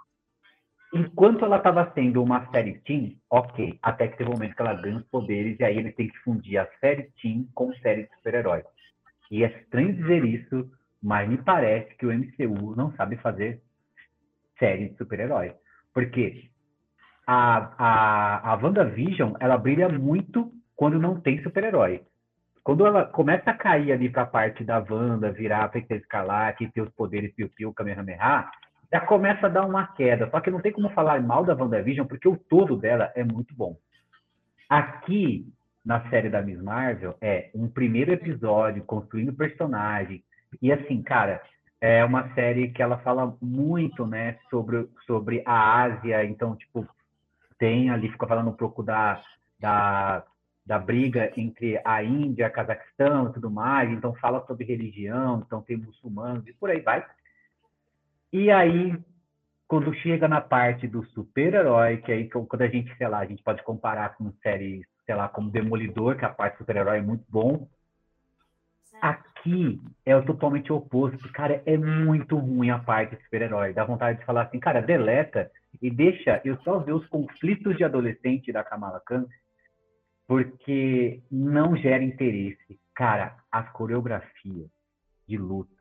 enquanto 0.92 1.44
ela 1.44 1.58
estava 1.58 1.90
sendo 1.94 2.22
uma 2.22 2.50
série 2.50 2.78
teen, 2.80 3.16
ok, 3.30 3.78
até 3.82 4.08
que 4.08 4.16
teve 4.16 4.28
um 4.28 4.32
momento 4.32 4.54
que 4.54 4.62
ela 4.62 4.74
ganha 4.74 4.98
os 4.98 5.06
poderes 5.06 5.58
e 5.58 5.64
aí 5.64 5.78
ele 5.78 5.92
tem 5.92 6.08
que 6.08 6.18
fundir 6.18 6.58
a 6.58 6.68
série 6.80 7.10
teen 7.22 7.48
com 7.54 7.72
série 7.74 8.04
de 8.04 8.14
super-heróis. 8.16 8.64
E 9.30 9.44
é 9.44 9.60
estranho 9.60 9.94
dizer 9.94 10.24
isso, 10.24 10.68
mas 11.02 11.28
me 11.28 11.38
parece 11.38 11.94
que 11.96 12.06
o 12.06 12.12
MCU 12.12 12.76
não 12.76 12.92
sabe 12.92 13.16
fazer 13.16 13.60
série 14.58 14.90
de 14.90 14.96
super-herói. 14.96 15.54
Porque 15.92 16.50
a, 17.26 17.72
a, 17.78 18.52
a 18.52 18.54
WandaVision, 18.56 19.34
ela 19.40 19.56
brilha 19.56 19.88
muito 19.88 20.52
quando 20.76 20.98
não 20.98 21.20
tem 21.20 21.42
super-herói. 21.42 22.02
Quando 22.62 22.86
ela 22.86 23.04
começa 23.06 23.50
a 23.50 23.56
cair 23.56 23.92
ali 23.92 24.10
para 24.10 24.22
a 24.22 24.26
parte 24.26 24.62
da 24.62 24.78
Wanda, 24.78 25.32
virar 25.32 25.64
a 25.64 25.68
Feiticeira 25.70 26.52
que 26.56 26.68
tem 26.68 26.82
os 26.82 26.90
poderes 26.90 27.34
Piu 27.34 27.48
Piu, 27.48 27.72
Kamehameha, 27.72 28.50
já 28.92 29.00
começa 29.00 29.46
a 29.46 29.50
dar 29.50 29.66
uma 29.66 29.86
queda. 29.86 30.28
Só 30.30 30.40
que 30.40 30.50
não 30.50 30.60
tem 30.60 30.72
como 30.72 30.90
falar 30.90 31.22
mal 31.22 31.44
da 31.44 31.54
WandaVision, 31.54 32.06
porque 32.06 32.28
o 32.28 32.36
todo 32.36 32.76
dela 32.76 33.10
é 33.14 33.24
muito 33.24 33.54
bom. 33.54 33.76
Aqui, 34.68 35.46
na 35.84 36.08
série 36.10 36.28
da 36.28 36.42
Miss 36.42 36.60
Marvel, 36.60 37.16
é 37.20 37.50
um 37.54 37.68
primeiro 37.68 38.12
episódio 38.12 38.84
construindo 38.84 39.32
personagem. 39.32 40.22
E 40.60 40.72
assim, 40.72 41.02
cara, 41.02 41.42
é 41.80 42.04
uma 42.04 42.32
série 42.34 42.70
que 42.70 42.82
ela 42.82 42.98
fala 42.98 43.36
muito, 43.40 44.06
né, 44.06 44.38
sobre, 44.50 44.88
sobre 45.06 45.42
a 45.46 45.82
Ásia. 45.82 46.24
Então, 46.24 46.54
tipo, 46.54 46.86
tem 47.58 47.90
ali, 47.90 48.10
fica 48.10 48.26
falando 48.26 48.50
um 48.50 48.56
pouco 48.56 48.82
da, 48.82 49.22
da, 49.58 50.24
da 50.66 50.78
briga 50.78 51.32
entre 51.36 51.80
a 51.84 52.02
Índia, 52.02 52.50
Cazaquistão 52.50 53.28
e 53.28 53.32
tudo 53.32 53.50
mais. 53.50 53.90
Então, 53.90 54.14
fala 54.14 54.44
sobre 54.46 54.64
religião, 54.64 55.42
então 55.44 55.62
tem 55.62 55.76
muçulmanos 55.76 56.46
e 56.46 56.52
por 56.52 56.70
aí 56.70 56.80
vai. 56.80 57.04
E 58.32 58.50
aí, 58.50 58.96
quando 59.66 59.94
chega 59.94 60.28
na 60.28 60.40
parte 60.40 60.86
do 60.86 61.04
super-herói, 61.06 61.98
que 61.98 62.12
aí 62.12 62.28
quando 62.28 62.62
a 62.62 62.68
gente, 62.68 62.94
sei 62.96 63.08
lá, 63.08 63.20
a 63.20 63.26
gente 63.26 63.42
pode 63.42 63.62
comparar 63.62 64.16
com 64.16 64.32
séries, 64.42 64.84
sei 65.06 65.14
lá, 65.14 65.28
como 65.28 65.50
Demolidor, 65.50 66.16
que 66.16 66.24
a 66.24 66.28
parte 66.28 66.54
do 66.54 66.58
super-herói 66.58 66.98
é 66.98 67.02
muito 67.02 67.24
bom. 67.28 67.68
Aqui 69.40 69.80
é 70.04 70.14
o 70.14 70.24
totalmente 70.24 70.70
oposto. 70.70 71.32
Cara, 71.32 71.62
é 71.64 71.76
muito 71.76 72.36
ruim 72.36 72.68
a 72.68 72.78
parte 72.78 73.16
do 73.16 73.22
super-herói. 73.22 73.72
Dá 73.72 73.84
vontade 73.84 74.18
de 74.18 74.26
falar 74.26 74.42
assim, 74.42 74.60
cara, 74.60 74.82
deleta 74.82 75.50
e 75.80 75.90
deixa 75.90 76.40
eu 76.44 76.60
só 76.62 76.78
ver 76.78 76.92
os 76.92 77.06
conflitos 77.08 77.76
de 77.76 77.84
adolescente 77.84 78.52
da 78.52 78.62
Kamala 78.62 79.00
Khan, 79.00 79.26
porque 80.26 81.22
não 81.30 81.74
gera 81.74 82.04
interesse. 82.04 82.78
Cara, 82.94 83.34
as 83.50 83.70
coreografias 83.72 84.68
de 85.26 85.38
luta 85.38 85.80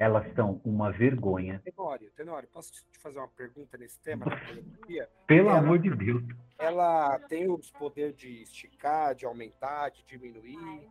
elas 0.00 0.34
são 0.34 0.62
uma 0.64 0.90
vergonha. 0.90 1.60
Tenório, 1.62 2.10
Tenório, 2.12 2.48
posso 2.48 2.72
te 2.72 2.98
fazer 3.00 3.18
uma 3.18 3.28
pergunta 3.28 3.76
nesse 3.76 4.00
tema? 4.00 4.24
Pelo 5.26 5.50
ela, 5.50 5.58
amor 5.58 5.78
de 5.78 5.94
Deus. 5.94 6.22
Ela 6.58 7.18
tem 7.28 7.50
os 7.50 7.70
poderes 7.72 8.16
de 8.16 8.42
esticar, 8.42 9.14
de 9.14 9.26
aumentar, 9.26 9.90
de 9.90 10.02
diminuir? 10.06 10.88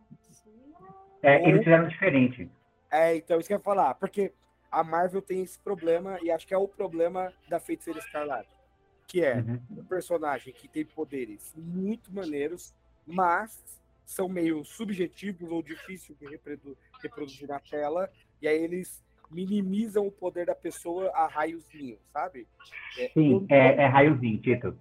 É, 1.22 1.38
Ou... 1.38 1.48
eles 1.48 1.64
fizeram 1.64 1.88
diferente. 1.88 2.50
É, 2.90 3.16
então, 3.16 3.38
isso 3.38 3.48
que 3.48 3.54
eu 3.54 3.58
ia 3.58 3.62
falar, 3.62 3.94
porque 3.94 4.32
a 4.70 4.82
Marvel 4.82 5.22
tem 5.22 5.42
esse 5.42 5.58
problema, 5.58 6.18
e 6.22 6.30
acho 6.30 6.46
que 6.46 6.54
é 6.54 6.58
o 6.58 6.68
problema 6.68 7.32
da 7.48 7.60
Feiticeira 7.60 7.98
Escarlate, 7.98 8.48
que 9.06 9.24
é 9.24 9.36
uhum. 9.36 9.60
um 9.70 9.84
personagem 9.84 10.52
que 10.52 10.68
tem 10.68 10.84
poderes 10.84 11.54
muito 11.56 12.12
maneiros, 12.12 12.74
mas 13.06 13.62
são 14.04 14.28
meio 14.28 14.64
subjetivos 14.64 15.50
ou 15.50 15.62
difíceis 15.62 16.18
de 16.18 16.26
reproduzir 17.02 17.48
na 17.48 17.60
tela, 17.60 18.10
e 18.42 18.48
aí 18.48 18.62
eles 18.62 19.02
minimizam 19.30 20.06
o 20.06 20.10
poder 20.10 20.46
da 20.46 20.54
pessoa 20.54 21.10
a 21.10 21.26
raiozinho, 21.28 21.96
sabe? 22.12 22.46
É, 22.98 23.08
Sim, 23.10 23.46
é, 23.48 23.84
é 23.84 23.86
raiozinho, 23.86 24.40
Tito. 24.40 24.76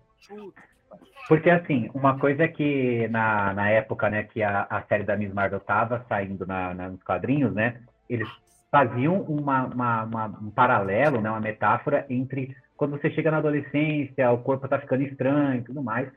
Porque, 1.27 1.49
assim, 1.49 1.89
uma 1.93 2.17
coisa 2.17 2.47
que 2.47 3.07
na, 3.09 3.53
na 3.53 3.69
época 3.69 4.09
né, 4.09 4.23
que 4.23 4.41
a, 4.41 4.65
a 4.69 4.81
série 4.83 5.03
da 5.03 5.15
Miss 5.15 5.33
Marvel 5.33 5.59
estava 5.59 6.03
saindo 6.09 6.45
na, 6.47 6.73
na, 6.73 6.89
nos 6.89 7.03
quadrinhos, 7.03 7.53
né, 7.53 7.81
eles 8.09 8.27
faziam 8.71 9.21
uma, 9.21 9.65
uma, 9.65 10.03
uma, 10.03 10.25
um 10.41 10.49
paralelo, 10.49 11.21
né, 11.21 11.29
uma 11.29 11.39
metáfora 11.39 12.05
entre 12.09 12.55
quando 12.75 12.97
você 12.97 13.11
chega 13.11 13.29
na 13.29 13.37
adolescência, 13.37 14.31
o 14.31 14.41
corpo 14.41 14.65
está 14.65 14.79
ficando 14.79 15.03
estranho 15.03 15.59
e 15.59 15.63
tudo 15.63 15.83
mais. 15.83 16.09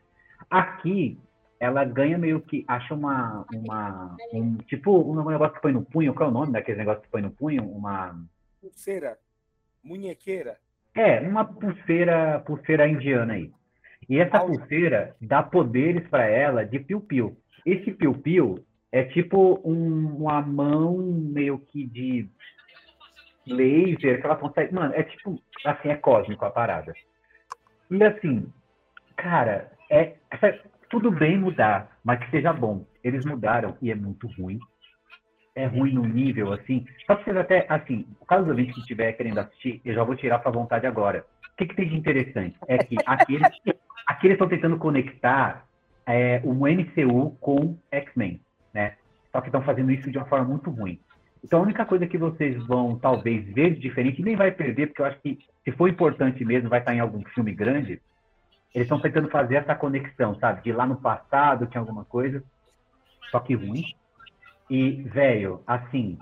Aqui, 0.48 1.18
ela 1.58 1.84
ganha 1.84 2.16
meio 2.16 2.40
que, 2.40 2.64
acha 2.68 2.94
uma, 2.94 3.44
uma 3.52 4.16
um, 4.32 4.56
tipo 4.58 4.96
um 4.96 5.28
negócio 5.28 5.54
que 5.54 5.60
põe 5.60 5.72
no 5.72 5.84
punho, 5.84 6.14
qual 6.14 6.28
é 6.28 6.30
o 6.30 6.34
nome 6.34 6.52
daquele 6.52 6.78
negócio 6.78 7.02
que 7.02 7.10
põe 7.10 7.20
no 7.20 7.30
punho? 7.30 7.64
Uma... 7.64 8.16
Pulseira, 8.60 9.18
munhequeira. 9.82 10.56
É, 10.94 11.20
uma 11.20 11.44
pulseira, 11.44 12.40
pulseira 12.46 12.86
indiana 12.86 13.34
aí. 13.34 13.50
E 14.08 14.18
essa 14.18 14.40
pulseira 14.40 15.16
dá 15.20 15.42
poderes 15.42 16.06
para 16.08 16.26
ela 16.26 16.64
de 16.64 16.78
piu-piu. 16.78 17.36
Esse 17.64 17.92
piu-piu 17.92 18.64
é 18.90 19.04
tipo 19.04 19.60
um, 19.64 20.16
uma 20.16 20.42
mão 20.42 20.98
meio 20.98 21.58
que 21.58 21.86
de 21.86 22.28
laser 23.46 24.20
que 24.20 24.26
ela 24.26 24.36
consegue. 24.36 24.74
Mano, 24.74 24.94
é 24.94 25.02
tipo, 25.02 25.40
assim, 25.64 25.88
é 25.88 25.96
cósmico 25.96 26.44
a 26.44 26.50
parada. 26.50 26.92
E 27.90 28.02
assim, 28.02 28.52
cara, 29.16 29.70
é, 29.90 30.14
tudo 30.90 31.10
bem 31.10 31.38
mudar, 31.38 31.98
mas 32.04 32.18
que 32.20 32.30
seja 32.30 32.52
bom. 32.52 32.84
Eles 33.02 33.24
mudaram 33.24 33.76
e 33.80 33.90
é 33.90 33.94
muito 33.94 34.26
ruim. 34.38 34.58
É 35.54 35.66
ruim 35.66 35.92
no 35.92 36.04
nível, 36.06 36.52
assim. 36.52 36.86
Só 37.06 37.14
que 37.16 37.24
vocês 37.24 37.36
até, 37.36 37.66
assim, 37.68 38.06
o 38.20 38.24
caso 38.24 38.44
do 38.44 38.50
ouvinte 38.50 38.72
que 38.72 38.80
estiver 38.80 39.12
querendo 39.12 39.38
assistir, 39.38 39.80
eu 39.84 39.94
já 39.94 40.02
vou 40.02 40.16
tirar 40.16 40.38
para 40.38 40.50
vontade 40.50 40.86
agora. 40.86 41.26
O 41.52 41.56
que, 41.56 41.66
que 41.66 41.76
tem 41.76 41.88
de 41.88 41.96
interessante? 41.96 42.56
É 42.66 42.78
que 42.78 42.96
aqui 43.04 43.34
eles, 43.34 43.58
aqui 44.12 44.26
eles 44.26 44.34
estão 44.34 44.48
tentando 44.48 44.76
conectar 44.76 45.64
é, 46.06 46.40
o 46.44 46.52
MCU 46.52 47.36
com 47.40 47.76
X-Men, 47.90 48.40
né? 48.72 48.96
Só 49.30 49.40
que 49.40 49.48
estão 49.48 49.62
fazendo 49.62 49.90
isso 49.90 50.10
de 50.10 50.18
uma 50.18 50.26
forma 50.26 50.46
muito 50.46 50.70
ruim. 50.70 51.00
Então, 51.42 51.58
a 51.58 51.62
única 51.62 51.84
coisa 51.84 52.06
que 52.06 52.18
vocês 52.18 52.64
vão, 52.66 52.96
talvez, 52.96 53.44
ver 53.52 53.74
de 53.74 53.80
diferente, 53.80 54.22
nem 54.22 54.36
vai 54.36 54.52
perder, 54.52 54.88
porque 54.88 55.02
eu 55.02 55.06
acho 55.06 55.18
que, 55.20 55.38
se 55.64 55.72
for 55.72 55.88
importante 55.88 56.44
mesmo, 56.44 56.68
vai 56.68 56.78
estar 56.78 56.94
em 56.94 57.00
algum 57.00 57.24
filme 57.34 57.52
grande, 57.52 58.00
eles 58.74 58.86
estão 58.86 59.00
tentando 59.00 59.28
fazer 59.28 59.56
essa 59.56 59.74
conexão, 59.74 60.38
sabe? 60.38 60.62
De 60.62 60.72
lá 60.72 60.86
no 60.86 60.96
passado 60.96 61.66
tinha 61.66 61.80
alguma 61.80 62.04
coisa, 62.04 62.44
só 63.30 63.40
que 63.40 63.54
ruim. 63.54 63.84
E, 64.70 65.02
velho, 65.02 65.62
assim, 65.66 66.18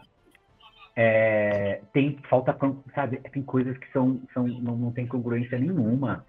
é, 0.96 1.82
tem 1.92 2.18
falta, 2.28 2.56
sabe? 2.94 3.18
Tem 3.30 3.42
coisas 3.42 3.76
que 3.76 3.90
são, 3.92 4.22
são 4.32 4.46
não, 4.46 4.76
não 4.76 4.92
tem 4.92 5.06
congruência 5.06 5.58
nenhuma. 5.58 6.24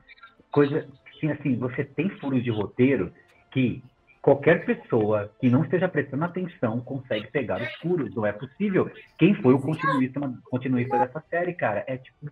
Coisa 0.52 0.86
assim, 1.30 1.56
você 1.58 1.84
tem 1.84 2.10
furos 2.10 2.44
de 2.44 2.50
roteiro 2.50 3.12
que 3.52 3.84
qualquer 4.22 4.66
pessoa 4.66 5.32
que 5.40 5.50
não 5.50 5.64
esteja 5.64 5.88
prestando 5.90 6.26
atenção 6.26 6.80
consegue 6.80 7.28
pegar 7.28 7.62
os 7.62 7.74
furos. 7.76 8.16
Não 8.16 8.26
é 8.26 8.32
possível. 8.32 8.90
Quem 9.18 9.34
foi 9.36 9.54
o 9.54 9.60
continuista, 9.60 10.20
continuista 10.50 10.98
dessa 10.98 11.22
série, 11.30 11.54
cara? 11.54 11.84
É 11.88 11.98
tipo. 11.98 12.32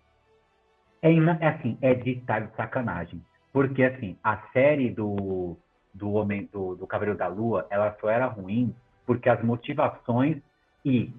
É, 1.02 1.12
é 1.12 1.48
assim, 1.48 1.78
é 1.80 1.94
de 1.94 2.10
estar 2.10 2.40
de 2.40 2.54
sacanagem. 2.56 3.22
Porque, 3.52 3.82
assim, 3.82 4.16
a 4.22 4.36
série 4.52 4.90
do, 4.90 5.56
do 5.92 6.12
Homem 6.12 6.48
do, 6.52 6.76
do 6.76 6.86
Cavaleiro 6.86 7.18
da 7.18 7.26
Lua, 7.26 7.66
ela 7.70 7.96
só 8.00 8.08
era 8.08 8.26
ruim 8.26 8.74
porque 9.06 9.28
as 9.28 9.42
motivações 9.42 10.36
e 10.84 11.12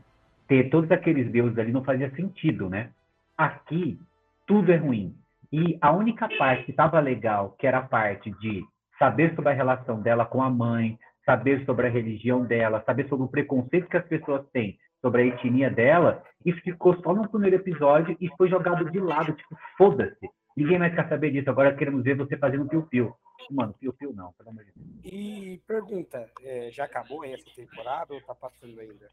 ter 0.47 0.69
todos 0.69 0.89
aqueles 0.91 1.29
deuses 1.31 1.57
ali 1.57 1.71
não 1.71 1.83
fazia 1.83 2.09
sentido, 2.15 2.69
né? 2.69 2.89
Aqui, 3.37 3.99
tudo 4.47 4.71
é 4.71 4.77
ruim. 4.77 5.15
E 5.51 5.77
a 5.81 5.91
única 5.91 6.29
parte 6.37 6.65
que 6.65 6.71
estava 6.71 6.99
legal, 6.99 7.55
que 7.59 7.67
era 7.67 7.79
a 7.79 7.87
parte 7.87 8.31
de 8.39 8.63
saber 8.97 9.35
sobre 9.35 9.51
a 9.51 9.55
relação 9.55 10.01
dela 10.01 10.25
com 10.25 10.41
a 10.41 10.49
mãe, 10.49 10.97
saber 11.25 11.65
sobre 11.65 11.87
a 11.87 11.89
religião 11.89 12.45
dela, 12.45 12.83
saber 12.85 13.07
sobre 13.09 13.25
o 13.25 13.29
preconceito 13.29 13.89
que 13.89 13.97
as 13.97 14.07
pessoas 14.07 14.47
têm 14.51 14.77
sobre 15.01 15.23
a 15.23 15.25
etnia 15.25 15.69
dela, 15.69 16.23
isso 16.45 16.61
ficou 16.61 16.95
só 17.01 17.13
no 17.13 17.27
primeiro 17.27 17.57
episódio 17.57 18.15
e 18.21 18.29
foi 18.37 18.47
jogado 18.49 18.89
de 18.89 18.99
lado, 18.99 19.33
tipo, 19.33 19.57
foda-se. 19.77 20.29
Ninguém 20.55 20.77
mais 20.77 20.93
quer 20.93 21.09
saber 21.09 21.31
disso. 21.31 21.49
Agora 21.49 21.75
queremos 21.75 22.03
ver 22.03 22.15
você 22.15 22.37
fazendo 22.37 22.67
piu-piu. 22.67 23.13
Mano, 23.49 23.73
piu-piu 23.73 24.13
não, 24.13 24.31
pelo 24.33 24.49
amor 24.49 24.63
de 24.63 24.71
Deus. 24.75 24.99
E 25.03 25.61
pergunta, 25.65 26.29
é, 26.43 26.69
já 26.71 26.85
acabou 26.85 27.25
essa 27.25 27.49
temporada 27.55 28.13
ou 28.13 28.21
tá 28.21 28.35
passando 28.35 28.79
ainda? 28.79 29.09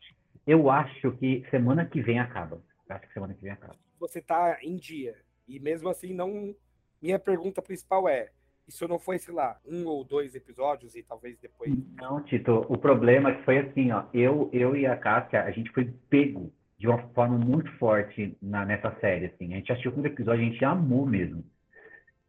Eu 0.47 0.71
acho 0.71 1.13
que 1.13 1.47
semana 1.51 1.87
que 1.87 2.03
vem 2.03 2.19
acaba. 2.19 2.61
Eu 2.89 2.97
acho 2.97 3.07
que 3.07 3.15
semana 3.15 3.35
que 3.35 3.43
vem 3.43 3.53
acaba. 3.53 3.77
Você 3.99 4.21
tá 4.21 4.59
em 4.63 4.77
dia. 4.77 5.15
E 5.49 5.59
mesmo 5.59 5.89
assim, 5.89 6.13
não. 6.13 6.55
Minha 7.01 7.19
pergunta 7.19 7.63
principal 7.63 8.09
é: 8.09 8.31
isso 8.69 8.87
não 8.87 8.99
foi, 8.99 9.19
sei 9.19 9.33
lá, 9.33 9.59
um 9.67 9.87
ou 9.87 10.05
dois 10.05 10.35
episódios 10.35 10.95
e 10.95 11.03
talvez 11.03 11.39
depois. 11.39 11.73
Não, 11.97 12.23
Tito, 12.23 12.67
o 12.69 12.77
problema 12.77 13.31
é 13.31 13.35
que 13.37 13.45
foi 13.45 13.59
assim, 13.59 13.91
ó. 13.91 14.05
Eu, 14.13 14.51
eu 14.53 14.77
e 14.77 14.87
a 14.87 14.97
Cássia, 14.97 15.43
a 15.43 15.51
gente 15.51 15.71
foi 15.71 15.91
pego 16.11 16.53
de 16.79 16.87
uma 16.87 16.99
forma 17.09 17.39
muito 17.39 17.71
forte 17.79 18.37
na, 18.43 18.65
nessa 18.65 18.95
série, 19.01 19.27
assim. 19.27 19.53
A 19.53 19.57
gente 19.57 19.73
assistiu 19.73 19.91
o 19.91 19.95
primeiro 19.95 20.15
episódio, 20.15 20.43
a 20.43 20.51
gente 20.51 20.65
amou 20.65 21.07
mesmo. 21.07 21.43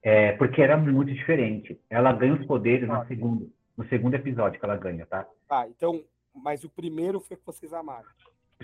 É, 0.02 0.32
porque 0.34 0.62
era 0.62 0.78
muito 0.78 1.14
diferente. 1.14 1.80
Ela 1.90 2.14
ganha 2.14 2.34
os 2.34 2.46
poderes 2.46 2.88
no 2.88 3.06
segundo, 3.06 3.52
no 3.78 3.86
segundo 3.90 4.16
episódio 4.16 4.58
que 4.60 4.66
ela 4.66 4.78
ganha, 4.78 5.06
tá? 5.06 5.28
Ah, 5.50 5.68
então, 5.68 6.04
mas 6.34 6.64
o 6.64 6.70
primeiro 6.70 7.20
foi 7.20 7.36
que 7.36 7.46
vocês 7.46 7.74
amaram. 7.74 8.08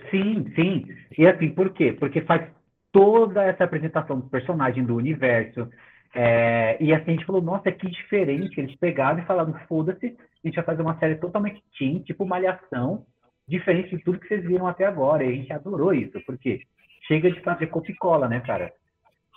Sim, 0.09 0.45
sim. 0.55 0.85
E 1.17 1.27
assim, 1.27 1.49
por 1.49 1.71
quê? 1.73 1.93
Porque 1.93 2.21
faz 2.21 2.49
toda 2.95 3.43
essa 3.43 3.65
apresentação 3.65 4.21
do 4.21 4.29
personagem, 4.29 4.85
do 4.85 4.95
universo. 4.95 5.69
É, 6.13 6.81
e 6.81 6.93
assim, 6.93 7.11
a 7.11 7.11
gente 7.11 7.25
falou, 7.25 7.41
nossa, 7.41 7.69
que 7.69 7.89
diferente. 7.89 8.57
Eles 8.57 8.73
pegaram 8.77 9.19
e 9.19 9.25
falaram, 9.25 9.53
foda-se, 9.67 10.05
a 10.05 10.47
gente 10.47 10.55
vai 10.55 10.63
fazer 10.63 10.81
uma 10.81 10.97
série 10.97 11.15
totalmente 11.15 11.61
teen, 11.77 11.99
tipo 11.99 12.25
Malhação, 12.25 13.05
diferente 13.45 13.97
de 13.97 14.01
tudo 14.01 14.17
que 14.17 14.29
vocês 14.29 14.45
viram 14.45 14.65
até 14.65 14.85
agora. 14.85 15.25
E 15.25 15.27
a 15.27 15.35
gente 15.35 15.51
adorou 15.51 15.93
isso, 15.93 16.17
porque 16.25 16.61
chega 17.05 17.29
de 17.29 17.41
fazer 17.41 17.67
copicola, 17.67 18.29
né, 18.29 18.39
cara? 18.39 18.71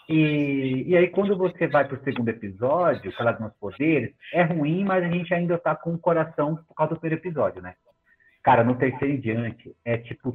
E, 0.08 0.84
e 0.86 0.96
aí, 0.96 1.08
quando 1.08 1.36
você 1.36 1.66
vai 1.66 1.84
para 1.84 1.98
o 1.98 2.04
segundo 2.04 2.28
episódio, 2.28 3.12
falar 3.16 3.32
dos 3.32 3.40
meus 3.40 3.54
poderes, 3.54 4.14
é 4.32 4.44
ruim, 4.44 4.84
mas 4.84 5.02
a 5.02 5.08
gente 5.08 5.34
ainda 5.34 5.58
tá 5.58 5.74
com 5.74 5.94
o 5.94 5.98
coração 5.98 6.54
por 6.68 6.74
causa 6.76 6.94
do 6.94 7.00
primeiro 7.00 7.20
episódio, 7.20 7.60
né? 7.60 7.74
Cara, 8.40 8.62
no 8.62 8.76
terceiro 8.76 9.14
em 9.14 9.20
diante, 9.20 9.74
é 9.84 9.98
tipo, 9.98 10.32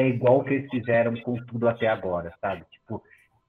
é 0.00 0.06
igual 0.06 0.44
que 0.44 0.54
eles 0.54 0.70
fizeram 0.70 1.16
com 1.16 1.34
tudo 1.44 1.68
até 1.68 1.88
agora, 1.88 2.32
sabe? 2.40 2.64
Tipo, 2.70 3.02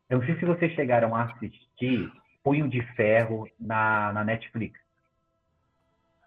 Eu 0.10 0.18
não 0.18 0.26
sei 0.26 0.36
se 0.40 0.46
vocês 0.46 0.74
chegaram 0.74 1.16
a 1.16 1.24
assistir 1.24 2.12
Punho 2.44 2.68
de 2.68 2.82
Ferro 2.96 3.48
na, 3.60 4.12
na 4.14 4.24
Netflix. 4.24 4.80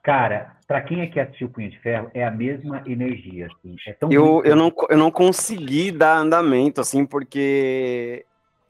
Cara, 0.00 0.56
para 0.66 0.80
quem 0.80 1.00
é 1.00 1.06
que 1.08 1.18
assistiu 1.18 1.48
Punho 1.48 1.70
de 1.70 1.78
Ferro, 1.80 2.08
é 2.14 2.24
a 2.24 2.30
mesma 2.30 2.82
energia, 2.86 3.46
assim. 3.46 3.74
É 3.84 3.92
tão 3.94 4.12
eu, 4.12 4.42
eu, 4.44 4.54
não, 4.54 4.72
eu 4.88 4.96
não 4.96 5.10
consegui 5.10 5.90
dar 5.90 6.18
andamento, 6.18 6.80
assim, 6.80 7.04
porque 7.04 8.24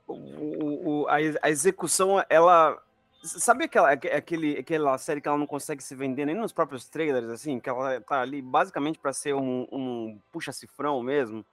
o, 0.07 1.03
o, 1.03 1.07
a, 1.09 1.17
a 1.43 1.51
execução, 1.51 2.23
ela... 2.31 2.79
Sabe 3.23 3.65
aquela, 3.65 3.93
aquele, 3.93 4.59
aquela 4.59 4.99
série 4.99 5.21
que 5.21 5.29
ela 5.29 5.39
não 5.39 5.47
consegue 5.47 5.83
se 5.83 5.95
vender 5.95 6.27
nem 6.27 6.35
nos 6.35 6.53
próprios 6.53 6.89
trailers, 6.89 7.31
assim? 7.31 7.61
Que 7.61 7.69
ela 7.69 8.01
tá 8.01 8.21
ali 8.21 8.43
basicamente 8.43 8.99
para 8.99 9.13
ser 9.13 9.35
um, 9.35 9.67
um 9.71 10.21
puxa-cifrão 10.33 11.01
mesmo? 11.03 11.47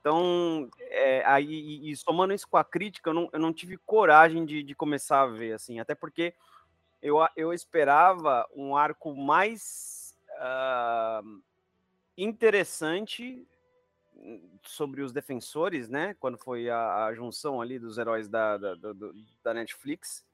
Então, 0.00 0.68
é, 0.80 1.24
aí, 1.24 1.90
e, 1.90 1.96
somando 1.96 2.34
isso 2.34 2.46
com 2.46 2.58
a 2.58 2.64
crítica, 2.64 3.08
eu 3.08 3.14
não, 3.14 3.30
eu 3.32 3.40
não 3.40 3.54
tive 3.54 3.78
coragem 3.78 4.44
de, 4.44 4.62
de 4.62 4.74
começar 4.74 5.22
a 5.22 5.26
ver, 5.26 5.54
assim, 5.54 5.80
até 5.80 5.94
porque 5.94 6.34
eu, 7.00 7.16
eu 7.34 7.54
esperava 7.54 8.46
um 8.54 8.76
arco 8.76 9.14
mais 9.14 10.14
uh, 10.32 11.42
interessante 12.18 13.46
sobre 14.62 15.02
os 15.02 15.12
defensores, 15.12 15.88
né? 15.88 16.14
Quando 16.20 16.38
foi 16.38 16.68
a, 16.70 17.06
a 17.06 17.14
junção 17.14 17.60
ali 17.60 17.78
dos 17.78 17.98
heróis 17.98 18.28
da, 18.28 18.56
da, 18.56 18.74
da, 18.74 18.92
da, 19.42 19.54
Netflix. 19.54 20.24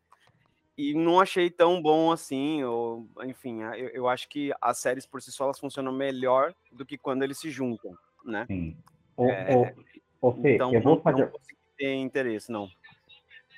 E 0.81 0.95
não 0.95 1.21
achei 1.21 1.51
tão 1.51 1.83
bom 1.83 2.11
assim, 2.11 2.65
ou, 2.65 3.07
enfim, 3.25 3.61
eu, 3.63 3.89
eu 3.89 4.09
acho 4.09 4.27
que 4.31 4.51
as 4.63 4.79
séries 4.79 5.05
por 5.05 5.21
si 5.21 5.31
só 5.31 5.45
elas 5.45 5.61
funcionam 5.61 5.93
melhor 5.93 6.55
do 6.73 6.87
que 6.87 6.97
quando 6.97 7.23
eles 7.23 7.39
se 7.39 7.51
juntam, 7.51 7.93
né? 8.25 8.47
Sim. 8.47 8.75
Ô, 9.15 9.29
é, 9.29 9.75
ô, 10.23 10.33
Fê, 10.33 10.55
então, 10.55 10.73
eu 10.73 10.81
vou 10.81 10.99
fazer. 11.03 11.27
Não 11.27 11.33
ter 11.77 11.95
interesse, 11.97 12.51
não. 12.51 12.67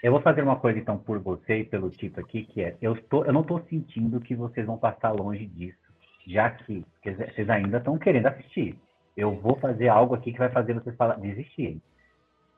Eu 0.03 0.11
vou 0.11 0.21
fazer 0.21 0.43
uma 0.43 0.59
coisa 0.59 0.81
então 0.81 0.99
por 0.99 1.21
você 1.21 1.59
e 1.59 1.65
pelo 1.65 1.91
Tito 1.91 2.19
aqui, 2.19 2.43
que 2.45 2.61
é, 2.61 2.77
eu, 2.83 3.01
tô, 3.03 3.25
eu 3.25 3.33
não 3.33 3.43
estou 3.43 3.65
sentindo 3.71 4.21
que 4.21 4.35
vocês 4.35 4.67
vão 4.67 4.77
passar 4.77 5.13
longe 5.13 5.47
disso, 5.47 5.79
já 6.27 6.51
que 6.51 6.85
vocês 7.05 7.49
ainda 7.49 7.79
estão 7.79 7.97
querendo 7.99 8.27
assistir. 8.27 8.77
Eu 9.17 9.39
vou 9.39 9.57
fazer 9.61 9.87
algo 9.87 10.17
aqui 10.17 10.33
que 10.33 10.39
vai 10.39 10.51
fazer 10.51 10.75
vocês 10.75 10.97
falar, 10.97 11.21
desistirem. 11.21 11.81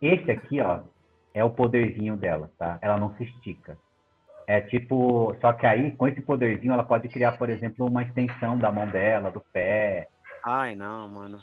Esse 0.00 0.30
aqui, 0.30 0.58
ó, 0.60 0.80
é 1.34 1.44
o 1.44 1.50
poderzinho 1.50 2.16
dela, 2.16 2.50
tá? 2.56 2.78
Ela 2.80 2.96
não 2.96 3.14
se 3.16 3.24
estica. 3.24 3.76
É 4.46 4.60
tipo, 4.60 5.34
só 5.40 5.52
que 5.52 5.66
aí, 5.66 5.92
com 5.92 6.06
esse 6.06 6.20
poderzinho, 6.20 6.72
ela 6.72 6.84
pode 6.84 7.08
criar, 7.08 7.32
por 7.38 7.48
exemplo, 7.48 7.86
uma 7.86 8.02
extensão 8.02 8.58
da 8.58 8.70
mão 8.70 8.86
dela, 8.86 9.30
do 9.30 9.40
pé. 9.40 10.08
Ai, 10.44 10.74
não, 10.74 11.08
mano. 11.08 11.38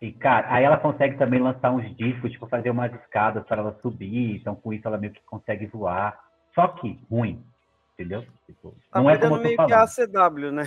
E, 0.00 0.12
cara, 0.12 0.46
aí 0.50 0.64
ela 0.64 0.78
consegue 0.78 1.18
também 1.18 1.40
lançar 1.40 1.70
uns 1.70 1.94
discos, 1.96 2.32
tipo, 2.32 2.46
fazer 2.46 2.70
umas 2.70 2.92
escadas 2.94 3.44
para 3.46 3.60
ela 3.60 3.78
subir. 3.82 4.36
Então, 4.36 4.54
com 4.54 4.72
isso, 4.72 4.88
ela 4.88 4.96
meio 4.96 5.12
que 5.12 5.20
consegue 5.24 5.66
voar. 5.66 6.18
Só 6.54 6.68
que 6.68 6.98
ruim, 7.10 7.44
entendeu? 7.92 8.24
Tipo, 8.46 8.74
tá 8.90 9.00
não 9.00 9.10
é 9.10 9.18
como 9.18 9.38
meio 9.38 9.56
que 9.56 9.72
ACW, 9.72 10.52
né? 10.52 10.64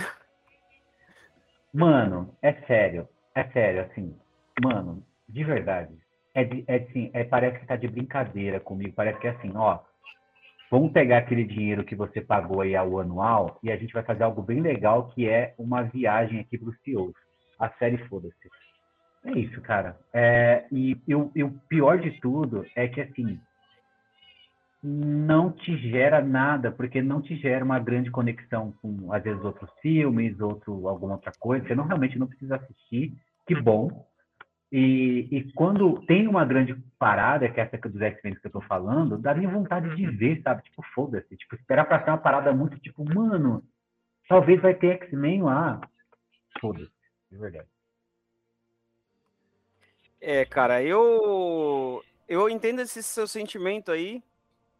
Mano, 1.72 2.32
é 2.40 2.52
sério. 2.52 3.08
É 3.34 3.42
sério, 3.48 3.82
assim. 3.82 4.16
Mano, 4.62 5.02
de 5.28 5.42
verdade. 5.42 5.92
É, 6.32 6.44
de, 6.44 6.64
é 6.68 6.76
assim, 6.76 7.10
é, 7.12 7.24
parece 7.24 7.58
que 7.58 7.66
tá 7.66 7.74
de 7.74 7.88
brincadeira 7.88 8.60
comigo. 8.60 8.94
Parece 8.94 9.18
que 9.18 9.26
é 9.26 9.30
assim, 9.30 9.52
ó. 9.56 9.80
Vamos 10.74 10.90
pegar 10.90 11.18
aquele 11.18 11.44
dinheiro 11.44 11.84
que 11.84 11.94
você 11.94 12.20
pagou 12.20 12.60
aí 12.60 12.74
ao 12.74 12.98
anual 12.98 13.60
e 13.62 13.70
a 13.70 13.76
gente 13.76 13.92
vai 13.92 14.02
fazer 14.02 14.24
algo 14.24 14.42
bem 14.42 14.60
legal, 14.60 15.06
que 15.10 15.28
é 15.28 15.54
uma 15.56 15.84
viagem 15.84 16.40
aqui 16.40 16.58
para 16.58 16.68
os 16.68 16.76
CEOs. 16.80 17.14
A 17.60 17.68
série 17.78 17.96
foda-se 18.08 18.34
é 19.24 19.38
isso, 19.38 19.60
cara. 19.60 19.96
É, 20.12 20.64
e, 20.72 21.00
e, 21.06 21.14
o, 21.14 21.30
e, 21.32 21.44
o, 21.44 21.52
pior 21.68 22.00
de 22.00 22.10
tudo 22.20 22.66
é 22.74 22.88
que, 22.88 23.00
assim, 23.00 23.38
não 24.82 25.52
te 25.52 25.76
gera 25.76 26.20
nada, 26.20 26.72
porque 26.72 27.00
não 27.00 27.22
te 27.22 27.36
gera 27.36 27.64
uma 27.64 27.78
grande 27.78 28.10
conexão 28.10 28.74
com, 28.82 29.12
às 29.12 29.22
vezes, 29.22 29.44
outros 29.44 29.70
filmes, 29.80 30.40
outro, 30.40 30.88
alguma 30.88 31.14
outra 31.14 31.30
coisa. 31.38 31.64
Você 31.64 31.76
não 31.76 31.86
realmente 31.86 32.18
não 32.18 32.26
precisa 32.26 32.56
assistir. 32.56 33.14
Que 33.46 33.54
bom. 33.54 34.04
E, 34.76 35.28
e 35.30 35.52
quando 35.52 36.04
tem 36.04 36.26
uma 36.26 36.44
grande 36.44 36.74
parada, 36.98 37.48
que 37.48 37.60
é 37.60 37.62
essa 37.62 37.88
dos 37.88 38.02
X-Men 38.02 38.34
que 38.34 38.48
eu 38.48 38.50
tô 38.50 38.60
falando, 38.60 39.16
dá 39.16 39.32
minha 39.32 39.48
vontade 39.48 39.94
de 39.94 40.04
ver, 40.04 40.42
sabe? 40.42 40.64
Tipo, 40.64 40.82
foda-se. 40.92 41.36
Tipo, 41.36 41.54
esperar 41.54 41.84
pra 41.84 42.02
ser 42.02 42.10
uma 42.10 42.18
parada 42.18 42.52
muito, 42.52 42.76
tipo, 42.80 43.04
mano, 43.04 43.62
talvez 44.28 44.60
vai 44.60 44.74
ter 44.74 45.00
X-Men 45.00 45.44
lá. 45.44 45.80
Foda-se, 46.60 46.90
de 47.30 47.38
verdade. 47.38 47.68
É, 50.20 50.44
cara, 50.44 50.82
eu 50.82 52.02
eu 52.26 52.48
entendo 52.48 52.80
esse 52.80 53.00
seu 53.00 53.28
sentimento 53.28 53.92
aí, 53.92 54.24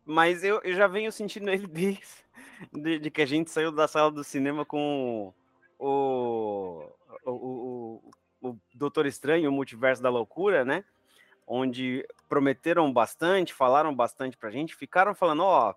mas 0.05 0.43
eu, 0.43 0.61
eu 0.65 0.75
já 0.75 0.89
venho 0.89 1.13
sentindo 1.13 1.49
ele 1.49 1.69
desde 1.71 2.25
de, 2.73 2.99
de 2.99 3.11
que 3.13 3.23
a 3.23 3.27
gente 3.27 3.49
saiu 3.49 3.71
da 3.71 3.87
sala 3.87 4.11
do 4.11 4.25
cinema 4.25 4.65
com 4.65 5.33
o, 5.79 5.87
o, 5.87 7.31
o, 7.31 8.01
o 8.09 8.11
Doutor 8.75 9.07
Estranho, 9.07 9.49
o 9.49 9.53
Multiverso 9.53 10.03
da 10.03 10.11
Loucura, 10.11 10.65
né? 10.65 10.85
Onde 11.47 12.07
prometeram 12.29 12.93
bastante, 12.93 13.55
falaram 13.55 13.95
bastante 13.95 14.37
pra 14.37 14.51
gente, 14.51 14.75
ficaram 14.75 15.15
falando, 15.15 15.43
ó, 15.43 15.75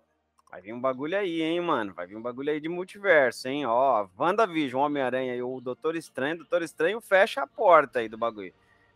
vai 0.49 0.61
vir 0.61 0.73
um 0.73 0.79
bagulho 0.79 1.17
aí, 1.17 1.41
hein, 1.41 1.61
mano, 1.61 1.93
vai 1.93 2.07
vir 2.07 2.15
um 2.15 2.21
bagulho 2.21 2.51
aí 2.51 2.59
de 2.59 2.69
multiverso, 2.69 3.47
hein, 3.47 3.65
ó, 3.65 4.07
WandaVision, 4.17 4.81
Homem-Aranha 4.81 5.35
e 5.35 5.41
o 5.41 5.59
Doutor 5.59 5.95
Estranho, 5.95 6.37
Doutor 6.37 6.61
Estranho 6.61 7.01
fecha 7.01 7.41
a 7.41 7.47
porta 7.47 7.99
aí 7.99 8.07
do 8.09 8.17
bagulho. 8.17 8.53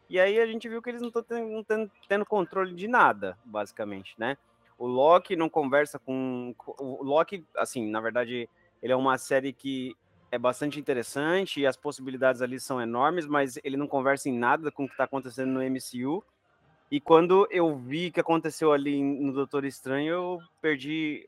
E 0.09 0.19
aí 0.19 0.39
a 0.39 0.45
gente 0.45 0.67
viu 0.67 0.81
que 0.81 0.89
eles 0.89 1.01
não 1.01 1.07
estão 1.07 1.23
tendo, 1.23 1.63
tendo, 1.63 1.91
tendo, 2.09 2.25
controle 2.25 2.73
de 2.73 2.85
nada, 2.85 3.37
basicamente, 3.45 4.13
né? 4.17 4.37
O 4.77 4.85
Loki 4.85 5.37
não 5.37 5.47
conversa 5.47 5.97
com. 5.99 6.53
O 6.67 7.01
Loki, 7.01 7.45
assim, 7.55 7.89
na 7.89 8.01
verdade, 8.01 8.49
ele 8.83 8.91
é 8.91 8.95
uma 8.95 9.17
série 9.17 9.53
que 9.53 9.95
é 10.31 10.37
bastante 10.37 10.79
interessante 10.79 11.59
e 11.59 11.67
as 11.67 11.75
possibilidades 11.75 12.41
ali 12.41 12.59
são 12.59 12.81
enormes, 12.81 13.27
mas 13.27 13.59
ele 13.63 13.75
não 13.75 13.87
conversa 13.87 14.29
em 14.29 14.37
nada 14.37 14.71
com 14.71 14.85
o 14.85 14.87
que 14.87 14.93
está 14.93 15.03
acontecendo 15.03 15.51
no 15.51 15.61
MCU. 15.61 16.23
E 16.89 16.99
quando 17.01 17.47
eu 17.51 17.75
vi 17.75 18.07
o 18.07 18.11
que 18.11 18.19
aconteceu 18.19 18.71
ali 18.71 19.03
no 19.03 19.33
Doutor 19.33 19.65
Estranho, 19.65 20.13
eu 20.13 20.39
perdi 20.61 21.27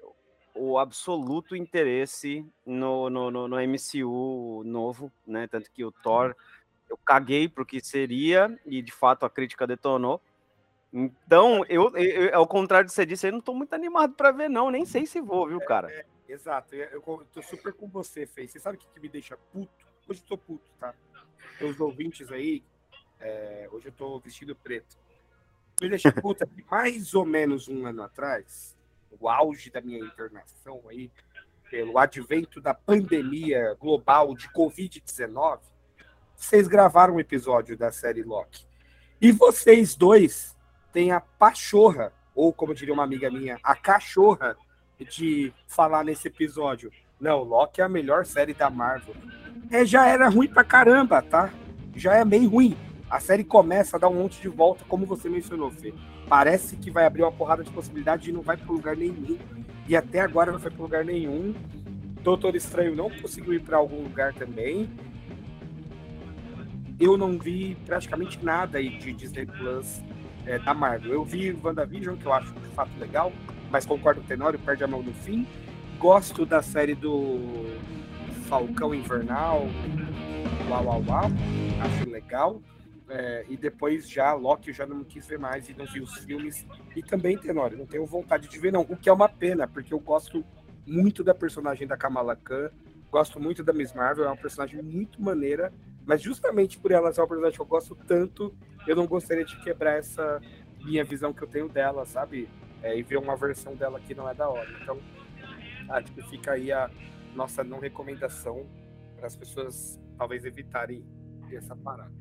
o 0.56 0.78
absoluto 0.78 1.56
interesse 1.56 2.46
no, 2.66 3.10
no, 3.10 3.30
no, 3.30 3.48
no 3.48 3.58
MCU 3.58 4.64
novo, 4.66 5.12
né? 5.28 5.48
Tanto 5.48 5.70
que 5.72 5.84
o 5.84 5.92
Thor 5.92 6.36
eu 6.90 6.98
caguei 6.98 7.50
pro 7.50 7.66
que 7.66 7.82
seria 7.82 8.58
e 8.66 8.82
de 8.82 8.92
fato 8.92 9.26
a 9.26 9.30
crítica 9.30 9.68
detonou. 9.68 10.22
Então, 10.94 11.66
eu, 11.68 11.90
eu 11.98 12.36
ao 12.36 12.46
contrário 12.46 12.88
de 12.88 12.94
você 12.94 13.06
disse, 13.06 13.28
eu 13.28 13.32
não 13.32 13.42
tô 13.42 13.54
muito 13.54 13.74
animado 13.74 14.14
para 14.14 14.32
ver, 14.32 14.50
não. 14.50 14.70
Nem 14.70 14.86
sei 14.86 15.06
se 15.06 15.20
vou, 15.20 15.48
viu, 15.48 15.60
cara? 15.62 16.06
Exato, 16.34 16.74
eu, 16.74 16.90
eu 16.90 17.28
tô 17.32 17.44
super 17.44 17.72
com 17.74 17.88
você, 17.88 18.26
Fê. 18.26 18.48
Você 18.48 18.60
sabe 18.60 18.76
o 18.76 18.80
que, 18.80 18.88
que, 18.88 19.00
me 19.00 19.08
deixa 19.08 19.38
puto? 19.52 19.86
Hoje 20.10 20.20
eu 20.22 20.28
tô 20.30 20.36
puto, 20.36 20.68
tá? 20.80 20.92
Os 21.62 21.80
ouvintes 21.80 22.32
aí, 22.32 22.64
é, 23.20 23.70
hoje 23.72 23.90
eu 23.90 23.92
tô 23.92 24.20
vestido 24.20 24.56
preto. 24.56 24.98
Me 25.80 25.90
deixa 25.90 26.12
puto 26.12 26.44
é 26.44 26.48
mais 26.72 27.14
ou 27.14 27.24
menos 27.24 27.68
um 27.68 27.86
ano 27.86 28.02
atrás, 28.02 28.76
o 29.20 29.30
auge 29.30 29.70
da 29.70 29.80
minha 29.80 30.00
internação 30.00 30.82
aí, 30.90 31.12
pelo 31.70 32.00
advento 32.00 32.60
da 32.60 32.74
pandemia 32.74 33.78
global 33.80 34.36
de 34.36 34.50
Covid-19, 34.50 35.60
vocês 36.36 36.68
gravaram 36.68 37.16
um 37.16 37.20
episódio 37.20 37.78
da 37.78 37.92
série 37.92 38.24
Loki. 38.24 38.66
E 39.22 39.32
vocês 39.32 39.94
dois 39.94 40.58
têm 40.92 41.12
a 41.12 41.22
pachorra, 41.22 42.12
ou 42.34 42.52
como 42.52 42.74
diria 42.74 42.94
uma 42.94 43.04
amiga 43.04 43.30
minha, 43.30 43.60
a 43.62 43.76
cachorra 43.76 44.58
de 45.04 45.54
falar 45.68 46.04
nesse 46.04 46.28
episódio. 46.28 46.92
Não, 47.20 47.44
Loki 47.44 47.82
é 47.82 47.84
a 47.84 47.90
melhor 47.90 48.26
série 48.26 48.54
da 48.54 48.70
Marvel. 48.70 49.16
É, 49.72 49.86
já 49.86 50.08
era 50.08 50.30
ruim 50.30 50.48
pra 50.48 50.64
caramba, 50.64 51.22
tá? 51.22 51.52
Já 51.96 52.16
é 52.16 52.26
meio 52.26 52.50
ruim. 52.50 52.76
A 53.10 53.20
série 53.20 53.44
começa 53.44 53.98
a 53.98 54.00
dar 54.00 54.10
um 54.10 54.16
monte 54.16 54.42
de 54.42 54.50
volta, 54.50 54.84
como 54.88 55.06
você 55.06 55.30
mencionou, 55.30 55.70
Fê. 55.72 55.94
Parece 56.28 56.76
que 56.76 56.90
vai 56.90 57.06
abrir 57.06 57.22
uma 57.22 57.32
porrada 57.32 57.64
de 57.64 57.70
possibilidade 57.70 58.30
e 58.30 58.34
não 58.34 58.42
vai 58.42 58.58
para 58.58 58.72
lugar 58.72 58.96
nenhum. 58.96 59.38
E 59.88 59.96
até 59.96 60.20
agora 60.20 60.52
não 60.52 60.60
foi 60.60 60.72
para 60.72 60.82
lugar 60.82 61.06
nenhum. 61.06 61.54
Doutor 62.22 62.56
Estranho 62.56 62.96
não 62.96 63.10
conseguiu 63.10 63.54
ir 63.54 63.62
para 63.62 63.78
algum 63.78 64.02
lugar 64.02 64.34
também 64.34 64.90
eu 67.00 67.18
não 67.18 67.38
vi 67.38 67.76
praticamente 67.86 68.44
nada 68.44 68.78
aí 68.78 68.98
de 68.98 69.14
Disney 69.14 69.46
Plus 69.46 70.02
é, 70.46 70.60
da 70.60 70.74
Marvel. 70.74 71.12
Eu 71.12 71.26
vi 71.26 71.52
WandaVision, 71.52 72.16
que 72.18 72.26
eu 72.26 72.34
acho 72.34 72.54
de 72.54 72.70
fato 72.70 72.92
legal, 73.00 73.32
mas 73.74 73.88
concordo 73.88 74.22
com 74.22 74.26
o 74.26 74.30
Tenório, 74.30 74.60
perde 74.60 74.84
a 74.84 74.88
mão 74.88 75.02
no 75.02 75.12
fim. 75.12 75.48
Gosto 75.98 76.46
da 76.46 76.62
série 76.62 76.94
do 76.94 77.40
Falcão 78.46 78.94
Invernal, 78.94 79.64
uau, 80.70 80.86
uau, 80.86 81.04
uau, 81.08 81.32
acho 81.82 82.10
legal. 82.10 82.62
É, 83.10 83.46
e 83.50 83.58
depois 83.58 84.08
já 84.08 84.34
Loki 84.34 84.70
eu 84.70 84.74
já 84.76 84.86
não 84.86 85.04
quis 85.04 85.28
ver 85.28 85.40
mais 85.40 85.68
e 85.68 85.74
não 85.74 85.86
vi 85.86 86.02
os 86.02 86.14
filmes. 86.20 86.66
E 86.96 87.02
também, 87.02 87.36
Tenório, 87.36 87.76
não 87.76 87.88
tenho 87.88 88.06
vontade 88.06 88.48
de 88.48 88.60
ver, 88.60 88.72
não. 88.72 88.82
O 88.82 88.96
que 88.96 89.10
é 89.10 89.14
uma 89.14 89.28
pena, 89.28 89.68
porque 89.68 89.92
eu 89.92 90.00
gosto 90.00 90.46
muito 90.86 91.24
da 91.24 91.34
personagem 91.34 91.88
da 91.88 91.98
Kamala 91.98 92.36
Khan, 92.36 92.70
gosto 93.12 93.40
muito 93.40 93.64
da 93.64 93.74
Miss 93.74 93.92
Marvel, 93.92 94.26
é 94.26 94.28
uma 94.28 94.38
personagem 94.38 94.84
muito 94.84 95.20
maneira 95.20 95.74
mas 96.06 96.22
justamente 96.22 96.78
por 96.78 96.92
ela 96.92 97.12
ser 97.14 97.22
uma 97.22 97.28
personagem 97.28 97.56
que 97.56 97.62
eu 97.62 97.66
gosto 97.66 97.96
tanto, 98.08 98.54
eu 98.86 98.96
não 98.96 99.08
gostaria 99.08 99.46
de 99.46 99.56
quebrar 99.62 99.98
essa 99.98 100.42
minha 100.84 101.04
visão 101.04 101.34
que 101.34 101.42
eu 101.42 101.48
tenho 101.48 101.70
dela, 101.70 102.06
sabe? 102.06 102.50
É, 102.84 102.98
e 102.98 103.02
ver 103.02 103.18
uma 103.18 103.36
versão 103.36 103.76
dela 103.76 104.00
que 104.00 104.14
não 104.14 104.30
é 104.30 104.36
da 104.36 104.48
hora. 104.48 104.70
Então, 104.82 105.00
acho 105.90 106.12
que 106.12 106.22
fica 106.24 106.52
aí 106.52 106.72
a 106.72 106.90
nossa 107.34 107.64
não 107.64 107.80
recomendação 107.80 108.68
para 109.16 109.28
as 109.28 109.36
pessoas 109.36 110.00
talvez 110.18 110.46
evitarem 110.46 111.04
essa 111.52 111.76
parada. 111.76 112.12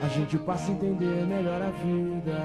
A 0.00 0.08
gente 0.08 0.38
passa 0.38 0.70
a 0.70 0.74
entender 0.74 1.26
melhor 1.26 1.60
a 1.60 1.70
vida. 1.70 2.38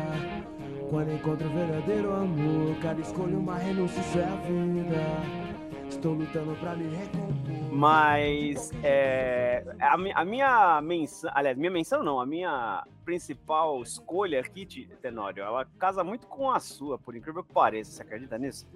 Quando 0.90 1.14
encontra 1.14 1.48
o 1.48 1.54
verdadeiro 1.54 2.14
amor, 2.14 2.76
cada 2.82 3.00
escolha 3.02 3.38
uma 3.38 3.58
renúncia, 3.58 4.00
isso 4.00 4.20
é 4.20 4.24
a 4.24 4.36
vida. 4.36 5.57
Estou 5.90 6.14
lutando 6.14 6.56
para 6.56 6.76
me 6.76 6.96
recompor. 6.96 7.74
Mas 7.74 8.72
é, 8.84 9.64
a, 9.80 9.94
a, 9.94 10.26
minha 10.26 10.82
menção, 10.82 11.30
aliás, 11.34 11.58
minha 11.58 11.70
menção 11.72 12.04
não, 12.04 12.20
a 12.20 12.26
minha 12.26 12.84
principal 13.06 13.82
escolha 13.82 14.40
aqui, 14.40 14.66
Tenório, 15.02 15.44
ela 15.44 15.66
casa 15.78 16.04
muito 16.04 16.28
com 16.28 16.50
a 16.52 16.60
sua, 16.60 16.98
por 16.98 17.16
incrível 17.16 17.44
que 17.44 17.54
pareça. 17.54 17.92
Você 17.92 18.02
acredita 18.02 18.38
nisso? 18.38 18.68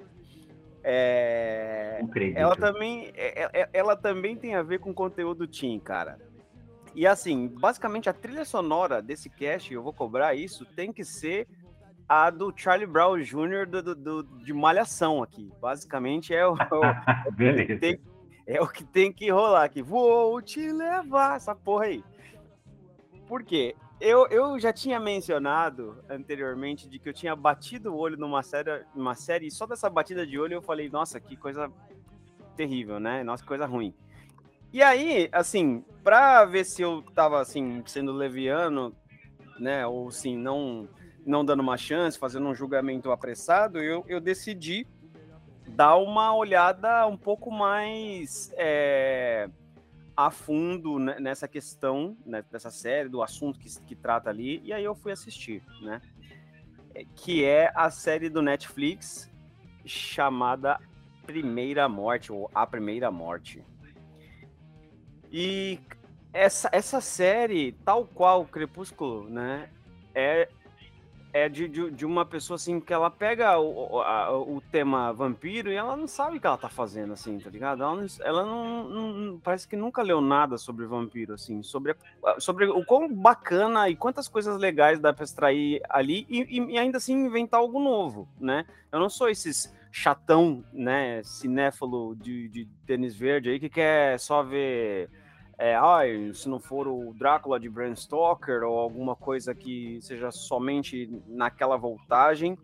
É, 0.84 2.02
ela 2.36 2.56
também, 2.56 3.12
é, 3.16 3.62
é, 3.62 3.70
ela 3.74 3.96
também 3.96 4.36
tem 4.36 4.56
a 4.56 4.64
ver 4.64 4.80
com 4.80 4.94
conteúdo 4.94 5.48
Team, 5.48 5.80
cara. 5.80 6.20
E 6.94 7.08
assim, 7.08 7.48
basicamente 7.48 8.10
a 8.10 8.14
trilha 8.14 8.44
sonora 8.44 9.02
desse 9.02 9.30
cast, 9.30 9.74
eu 9.74 9.82
vou 9.82 9.94
cobrar 9.94 10.36
isso, 10.36 10.66
tem 10.66 10.92
que 10.92 11.06
ser 11.06 11.48
a 12.12 12.30
do 12.30 12.52
Charlie 12.54 12.86
Brown 12.86 13.18
Jr. 13.20 13.66
Do, 13.66 13.82
do, 13.82 13.96
do 13.96 14.24
de 14.44 14.52
Malhação 14.52 15.24
aqui. 15.24 15.50
Basicamente 15.62 16.34
é 16.34 16.46
o, 16.46 16.58
é 16.60 17.30
o, 17.30 17.32
Beleza. 17.32 17.80
Tem, 17.80 18.02
é 18.46 18.62
o 18.62 18.68
que 18.68 18.84
tem 18.84 19.14
que 19.14 19.32
rolar 19.32 19.64
aqui. 19.64 19.82
Vou 19.82 20.42
te 20.42 20.60
levar, 20.74 21.38
essa 21.38 21.56
porra 21.56 21.86
aí. 21.86 22.04
Por 23.30 23.44
quê? 23.44 23.78
Eu, 24.02 24.28
eu 24.28 24.60
já 24.60 24.74
tinha 24.74 25.00
mencionado 25.00 26.04
anteriormente 26.10 26.90
de 26.90 27.00
que 27.00 27.08
eu 27.08 27.14
tinha 27.14 27.34
batido 27.34 27.94
o 27.94 27.98
olho 27.98 28.18
numa 28.18 28.44
série, 28.44 28.84
numa 28.94 29.16
série 29.16 29.48
e 29.48 29.52
só 29.52 29.66
dessa 29.66 29.90
batida 29.90 30.28
de 30.28 30.38
olho 30.38 30.56
eu 30.56 30.62
falei, 30.62 30.90
nossa, 30.90 31.18
que 31.18 31.38
coisa 31.38 31.72
terrível, 32.58 33.00
né? 33.00 33.24
Nossa, 33.24 33.42
que 33.42 33.48
coisa 33.48 33.66
ruim. 33.66 33.94
E 34.74 34.84
aí, 34.84 35.30
assim, 35.32 35.86
pra 36.04 36.44
ver 36.44 36.66
se 36.66 36.82
eu 36.82 37.04
tava, 37.14 37.40
assim, 37.40 37.82
sendo 37.86 38.12
leviano, 38.12 38.94
né, 39.60 39.86
ou 39.86 40.08
assim, 40.08 40.36
não, 40.36 40.90
não 41.26 41.46
dando 41.46 41.62
uma 41.62 41.78
chance, 41.78 42.18
fazendo 42.18 42.48
um 42.48 42.56
julgamento 42.56 43.12
apressado, 43.12 43.80
eu, 43.80 44.04
eu 44.08 44.20
decidi 44.20 44.88
dar 45.68 45.96
uma 45.96 46.36
olhada 46.36 47.06
um 47.08 47.18
pouco 47.18 47.52
mais 47.52 48.52
é, 48.58 49.50
a 50.16 50.30
fundo 50.30 51.00
nessa 51.00 51.48
questão, 51.48 52.18
né, 52.26 52.44
série, 52.70 53.10
do 53.10 53.22
assunto 53.22 53.60
que, 53.60 53.70
que 53.82 53.96
trata 53.96 54.30
ali, 54.30 54.62
e 54.64 54.74
aí 54.74 54.84
eu 54.84 54.96
fui 54.96 55.12
assistir, 55.12 55.64
né, 55.82 56.02
que 57.16 57.44
é 57.44 57.72
a 57.76 57.90
série 57.90 58.30
do 58.30 58.42
Netflix 58.42 59.32
chamada 59.86 60.80
Primeira 61.26 61.88
Morte, 61.88 62.32
ou 62.32 62.50
A 62.54 62.68
Primeira 62.68 63.10
Morte. 63.10 63.64
E 65.32 65.80
essa, 66.34 66.70
essa 66.72 67.00
série, 67.00 67.72
tal 67.86 68.06
qual 68.06 68.42
o 68.42 68.48
Crepúsculo, 68.48 69.30
né? 69.30 69.70
É, 70.14 70.50
é 71.34 71.48
de, 71.48 71.68
de, 71.68 71.92
de, 71.92 72.06
uma 72.06 72.26
pessoa 72.26 72.56
assim 72.56 72.80
que 72.80 72.94
ela 72.94 73.10
pega 73.10 73.58
o, 73.60 74.02
a, 74.02 74.38
o 74.38 74.62
tema 74.72 75.14
vampiro 75.14 75.72
e 75.72 75.76
ela 75.76 75.96
não 75.96 76.08
sabe 76.08 76.38
o 76.38 76.42
que 76.42 76.48
ela 76.48 76.58
tá 76.58 76.70
fazendo, 76.70 77.14
assim, 77.14 77.40
tá 77.40 77.50
ligado? 77.50 77.84
Ela, 77.84 77.96
não, 77.96 78.06
ela 78.22 78.46
não, 78.46 78.90
não, 78.90 79.40
parece 79.40 79.68
que 79.68 79.76
nunca 79.76 80.02
leu 80.02 80.22
nada 80.22 80.58
sobre 80.58 80.86
vampiro, 80.86 81.34
assim, 81.34 81.64
sobre, 81.64 81.96
sobre 82.40 82.66
o 82.66 82.84
quão 82.86 83.14
bacana 83.14 83.90
e 83.90 83.96
quantas 83.96 84.28
coisas 84.28 84.58
legais 84.58 85.00
dá 85.00 85.14
pra 85.14 85.24
extrair 85.24 85.82
ali 85.90 86.26
e, 86.30 86.60
e, 86.60 86.78
ainda 86.78 86.98
assim 86.98 87.14
inventar 87.14 87.60
algo 87.60 87.80
novo, 87.80 88.28
né? 88.40 88.66
Eu 88.92 89.00
não 89.00 89.10
sou 89.10 89.30
esses 89.30 89.74
chatão, 89.92 90.64
né, 90.72 91.22
cinéfalo 91.24 92.16
de, 92.16 92.48
de 92.48 92.66
tênis 92.86 93.14
verde 93.16 93.50
aí 93.50 93.60
que 93.60 93.70
quer 93.70 94.18
só 94.20 94.42
ver 94.42 95.10
é, 95.62 96.34
se 96.34 96.50
não 96.50 96.60
for 96.60 96.88
o 96.88 97.14
Drácula 97.14 97.60
de 97.60 97.70
Bram 97.70 97.96
Stoker 97.96 98.64
ou 98.64 98.80
alguma 98.80 99.16
coisa 99.16 99.54
que 99.54 100.00
seja 100.02 100.32
somente 100.32 101.08
naquela 101.28 101.78
voltagem, 101.78 102.58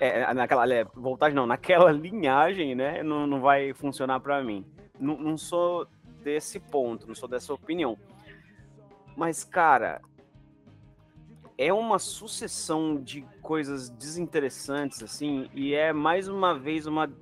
é, 0.00 0.32
naquela 0.32 0.66
é, 0.72 0.84
voltagem 0.84 1.36
não, 1.36 1.46
naquela 1.46 1.92
linhagem, 1.92 2.74
né, 2.74 3.02
não, 3.02 3.26
não 3.26 3.40
vai 3.40 3.74
funcionar 3.74 4.20
para 4.20 4.42
mim. 4.42 4.64
Não, 4.98 5.18
não 5.18 5.36
sou 5.36 5.86
desse 6.22 6.58
ponto, 6.58 7.06
não 7.06 7.14
sou 7.14 7.28
dessa 7.28 7.52
opinião. 7.52 7.98
Mas, 9.14 9.44
cara, 9.44 10.00
é 11.58 11.72
uma 11.74 11.98
sucessão 11.98 12.96
de 12.96 13.20
coisas 13.42 13.90
desinteressantes, 13.90 15.02
assim, 15.02 15.50
e 15.52 15.74
é 15.74 15.92
mais 15.92 16.26
uma 16.26 16.58
vez 16.58 16.86
uma. 16.86 17.12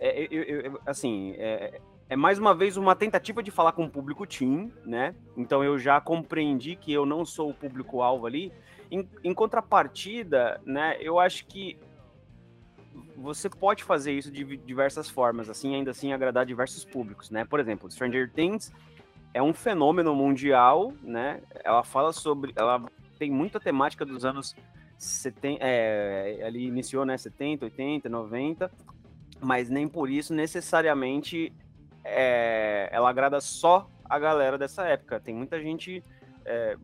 É, 0.00 0.26
eu, 0.30 0.42
eu, 0.42 0.80
assim, 0.84 1.32
é, 1.38 1.80
é 2.08 2.14
mais 2.16 2.38
uma 2.38 2.54
vez 2.54 2.76
uma 2.76 2.94
tentativa 2.94 3.42
de 3.42 3.50
falar 3.50 3.72
com 3.72 3.84
o 3.84 3.90
público 3.90 4.26
teen, 4.26 4.72
né? 4.84 5.14
Então 5.36 5.64
eu 5.64 5.78
já 5.78 6.00
compreendi 6.00 6.76
que 6.76 6.92
eu 6.92 7.04
não 7.04 7.24
sou 7.24 7.50
o 7.50 7.54
público-alvo 7.54 8.26
ali. 8.26 8.52
Em, 8.90 9.08
em, 9.24 9.34
contrapartida, 9.34 10.60
né, 10.64 10.96
eu 11.00 11.18
acho 11.18 11.44
que 11.46 11.76
você 13.16 13.50
pode 13.50 13.82
fazer 13.82 14.12
isso 14.12 14.30
de 14.30 14.56
diversas 14.58 15.10
formas, 15.10 15.50
assim, 15.50 15.74
ainda 15.74 15.90
assim 15.90 16.12
agradar 16.12 16.46
diversos 16.46 16.84
públicos, 16.84 17.30
né? 17.30 17.44
Por 17.44 17.58
exemplo, 17.58 17.90
Stranger 17.90 18.30
Things 18.32 18.72
é 19.34 19.42
um 19.42 19.52
fenômeno 19.52 20.14
mundial, 20.14 20.92
né? 21.02 21.42
Ela 21.64 21.82
fala 21.82 22.12
sobre, 22.12 22.52
ela 22.54 22.84
tem 23.18 23.30
muita 23.30 23.58
temática 23.58 24.06
dos 24.06 24.24
anos 24.24 24.54
70, 24.96 25.58
é, 25.60 26.42
ali 26.46 26.66
iniciou, 26.66 27.04
né, 27.04 27.18
70, 27.18 27.64
80, 27.64 28.08
90, 28.08 28.70
mas 29.40 29.68
nem 29.68 29.88
por 29.88 30.08
isso 30.08 30.32
necessariamente 30.32 31.52
é, 32.06 32.88
ela 32.92 33.10
agrada 33.10 33.40
só 33.40 33.90
a 34.04 34.18
galera 34.18 34.56
dessa 34.56 34.84
época. 34.84 35.20
Tem 35.20 35.34
muita 35.34 35.60
gente 35.60 36.02
é, 36.44 36.76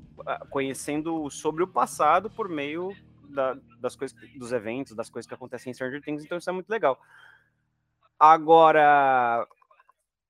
conhecendo 0.51 1.31
sobre 1.31 1.63
o 1.63 1.69
passado 1.69 2.29
por 2.29 2.49
meio 2.49 2.95
da, 3.29 3.57
das 3.81 3.97
coisas, 3.97 4.17
dos 4.37 4.53
eventos, 4.53 4.95
das 4.95 5.09
coisas 5.09 5.27
que 5.27 5.35
acontecem 5.35 5.71
em 5.71 5.75
Stranger 5.75 6.03
Things, 6.03 6.25
então 6.25 6.39
isso 6.39 6.51
é 6.51 6.53
muito 6.53 6.69
legal. 6.69 7.01
Agora, 8.19 9.47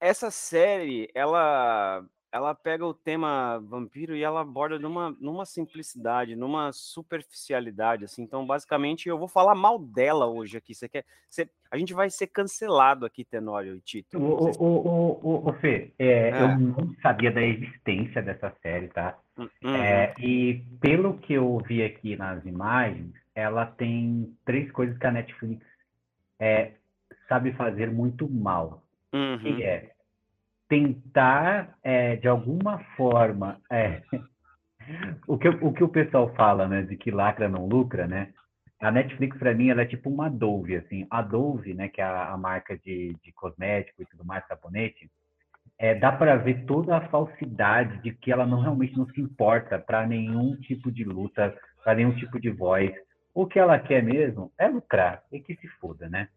essa 0.00 0.30
série, 0.30 1.10
ela 1.14 2.04
ela 2.32 2.54
pega 2.54 2.86
o 2.86 2.94
tema 2.94 3.58
vampiro 3.58 4.16
e 4.16 4.22
ela 4.22 4.40
aborda 4.40 4.78
numa, 4.78 5.14
numa 5.20 5.44
simplicidade, 5.44 6.34
numa 6.34 6.72
superficialidade, 6.72 8.06
assim. 8.06 8.22
Então, 8.22 8.46
basicamente, 8.46 9.06
eu 9.06 9.18
vou 9.18 9.28
falar 9.28 9.54
mal 9.54 9.78
dela 9.78 10.26
hoje 10.26 10.56
aqui. 10.56 10.74
Você 10.74 10.88
quer? 10.88 11.04
Você, 11.28 11.46
a 11.70 11.76
gente 11.76 11.92
vai 11.92 12.08
ser 12.08 12.28
cancelado 12.28 13.04
aqui, 13.04 13.22
Tenório 13.22 13.76
e 13.76 13.80
Tito. 13.82 14.18
O, 14.18 14.46
o, 14.46 14.50
o, 14.58 15.20
o, 15.22 15.50
o 15.50 15.52
Fê, 15.60 15.92
é, 15.98 16.30
é. 16.30 16.42
eu 16.42 16.58
não 16.58 16.94
sabia 17.02 17.30
da 17.30 17.42
existência 17.42 18.22
dessa 18.22 18.50
série, 18.62 18.88
tá? 18.88 19.18
Hum, 19.36 19.48
uhum. 19.62 19.76
É, 19.76 20.14
e 20.18 20.64
pelo 20.80 21.18
que 21.18 21.34
eu 21.34 21.58
vi 21.66 21.82
aqui 21.84 22.16
nas 22.16 22.42
imagens, 22.46 23.12
ela 23.34 23.66
tem 23.66 24.34
três 24.46 24.72
coisas 24.72 24.96
que 24.96 25.06
a 25.06 25.12
Netflix 25.12 25.66
é, 26.40 26.72
sabe 27.28 27.52
fazer 27.52 27.90
muito 27.90 28.26
mal. 28.26 28.82
Uhum. 29.12 29.38
Que 29.38 29.62
é 29.62 29.91
tentar, 30.72 31.76
é, 31.82 32.16
de 32.16 32.26
alguma 32.26 32.78
forma, 32.96 33.60
é, 33.70 34.00
o, 35.28 35.36
que, 35.36 35.46
o 35.46 35.70
que 35.70 35.84
o 35.84 35.88
pessoal 35.88 36.34
fala, 36.34 36.66
né, 36.66 36.80
de 36.80 36.96
que 36.96 37.10
lacra 37.10 37.46
não 37.46 37.66
lucra, 37.66 38.06
né? 38.06 38.32
A 38.80 38.90
Netflix, 38.90 39.36
para 39.36 39.52
mim, 39.52 39.68
ela 39.68 39.82
é 39.82 39.86
tipo 39.86 40.08
uma 40.08 40.30
Dove, 40.30 40.76
assim. 40.76 41.06
A 41.10 41.20
Dove, 41.20 41.74
né, 41.74 41.88
que 41.88 42.00
é 42.00 42.04
a, 42.04 42.30
a 42.30 42.38
marca 42.38 42.74
de, 42.78 43.14
de 43.22 43.32
cosmético 43.32 44.00
e 44.00 44.06
tudo 44.06 44.24
mais, 44.24 44.46
sabonete, 44.46 45.10
é, 45.78 45.94
dá 45.94 46.10
para 46.10 46.36
ver 46.36 46.64
toda 46.64 46.96
a 46.96 47.06
falsidade 47.08 47.98
de 47.98 48.10
que 48.12 48.32
ela 48.32 48.46
não 48.46 48.62
realmente 48.62 48.96
não 48.96 49.06
se 49.10 49.20
importa 49.20 49.78
para 49.78 50.06
nenhum 50.06 50.56
tipo 50.56 50.90
de 50.90 51.04
luta, 51.04 51.54
para 51.84 51.96
nenhum 51.96 52.14
tipo 52.14 52.40
de 52.40 52.48
voz. 52.48 52.90
O 53.34 53.46
que 53.46 53.58
ela 53.58 53.78
quer 53.78 54.02
mesmo 54.02 54.50
é 54.56 54.68
lucrar, 54.68 55.22
e 55.30 55.38
que 55.38 55.54
se 55.54 55.68
foda, 55.68 56.08
né? 56.08 56.28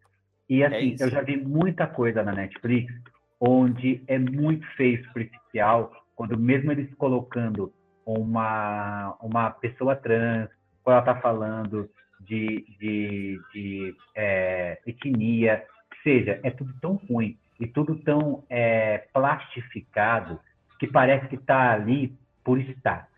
E 0.49 0.61
é 0.61 0.67
assim, 0.67 0.97
é 0.99 1.03
eu 1.05 1.09
já 1.09 1.21
vi 1.21 1.37
muita 1.37 1.87
coisa 1.87 2.21
na 2.21 2.33
Netflix 2.33 2.93
onde 3.39 4.01
é 4.07 4.17
muito 4.17 4.65
feio 4.75 5.03
superficial, 5.05 5.91
quando 6.15 6.37
mesmo 6.37 6.71
eles 6.71 6.93
colocando 6.95 7.73
uma, 8.05 9.17
uma 9.21 9.51
pessoa 9.51 9.95
trans, 9.95 10.49
quando 10.83 10.93
ela 10.93 10.99
está 10.99 11.21
falando 11.21 11.89
de, 12.21 12.65
de, 12.79 13.39
de 13.53 13.95
é, 14.15 14.79
etnia, 14.85 15.63
seja, 16.03 16.39
é 16.43 16.51
tudo 16.51 16.73
tão 16.79 16.93
ruim 17.09 17.37
e 17.59 17.67
tudo 17.67 17.95
tão 18.03 18.43
é, 18.49 19.07
plastificado 19.11 20.39
que 20.79 20.87
parece 20.87 21.27
que 21.27 21.35
está 21.35 21.73
ali 21.73 22.15
por 22.43 22.59
estar. 22.59 23.09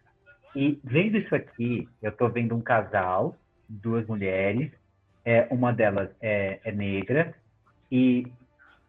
E 0.56 0.80
vendo 0.84 1.18
isso 1.18 1.36
aqui, 1.36 1.88
eu 2.02 2.10
estou 2.10 2.30
vendo 2.30 2.56
um 2.56 2.62
casal, 2.62 3.36
duas 3.68 4.08
mulheres, 4.08 4.72
é, 5.26 5.48
uma 5.52 5.74
delas 5.74 6.10
é, 6.22 6.60
é 6.64 6.72
negra, 6.72 7.36
e 7.92 8.32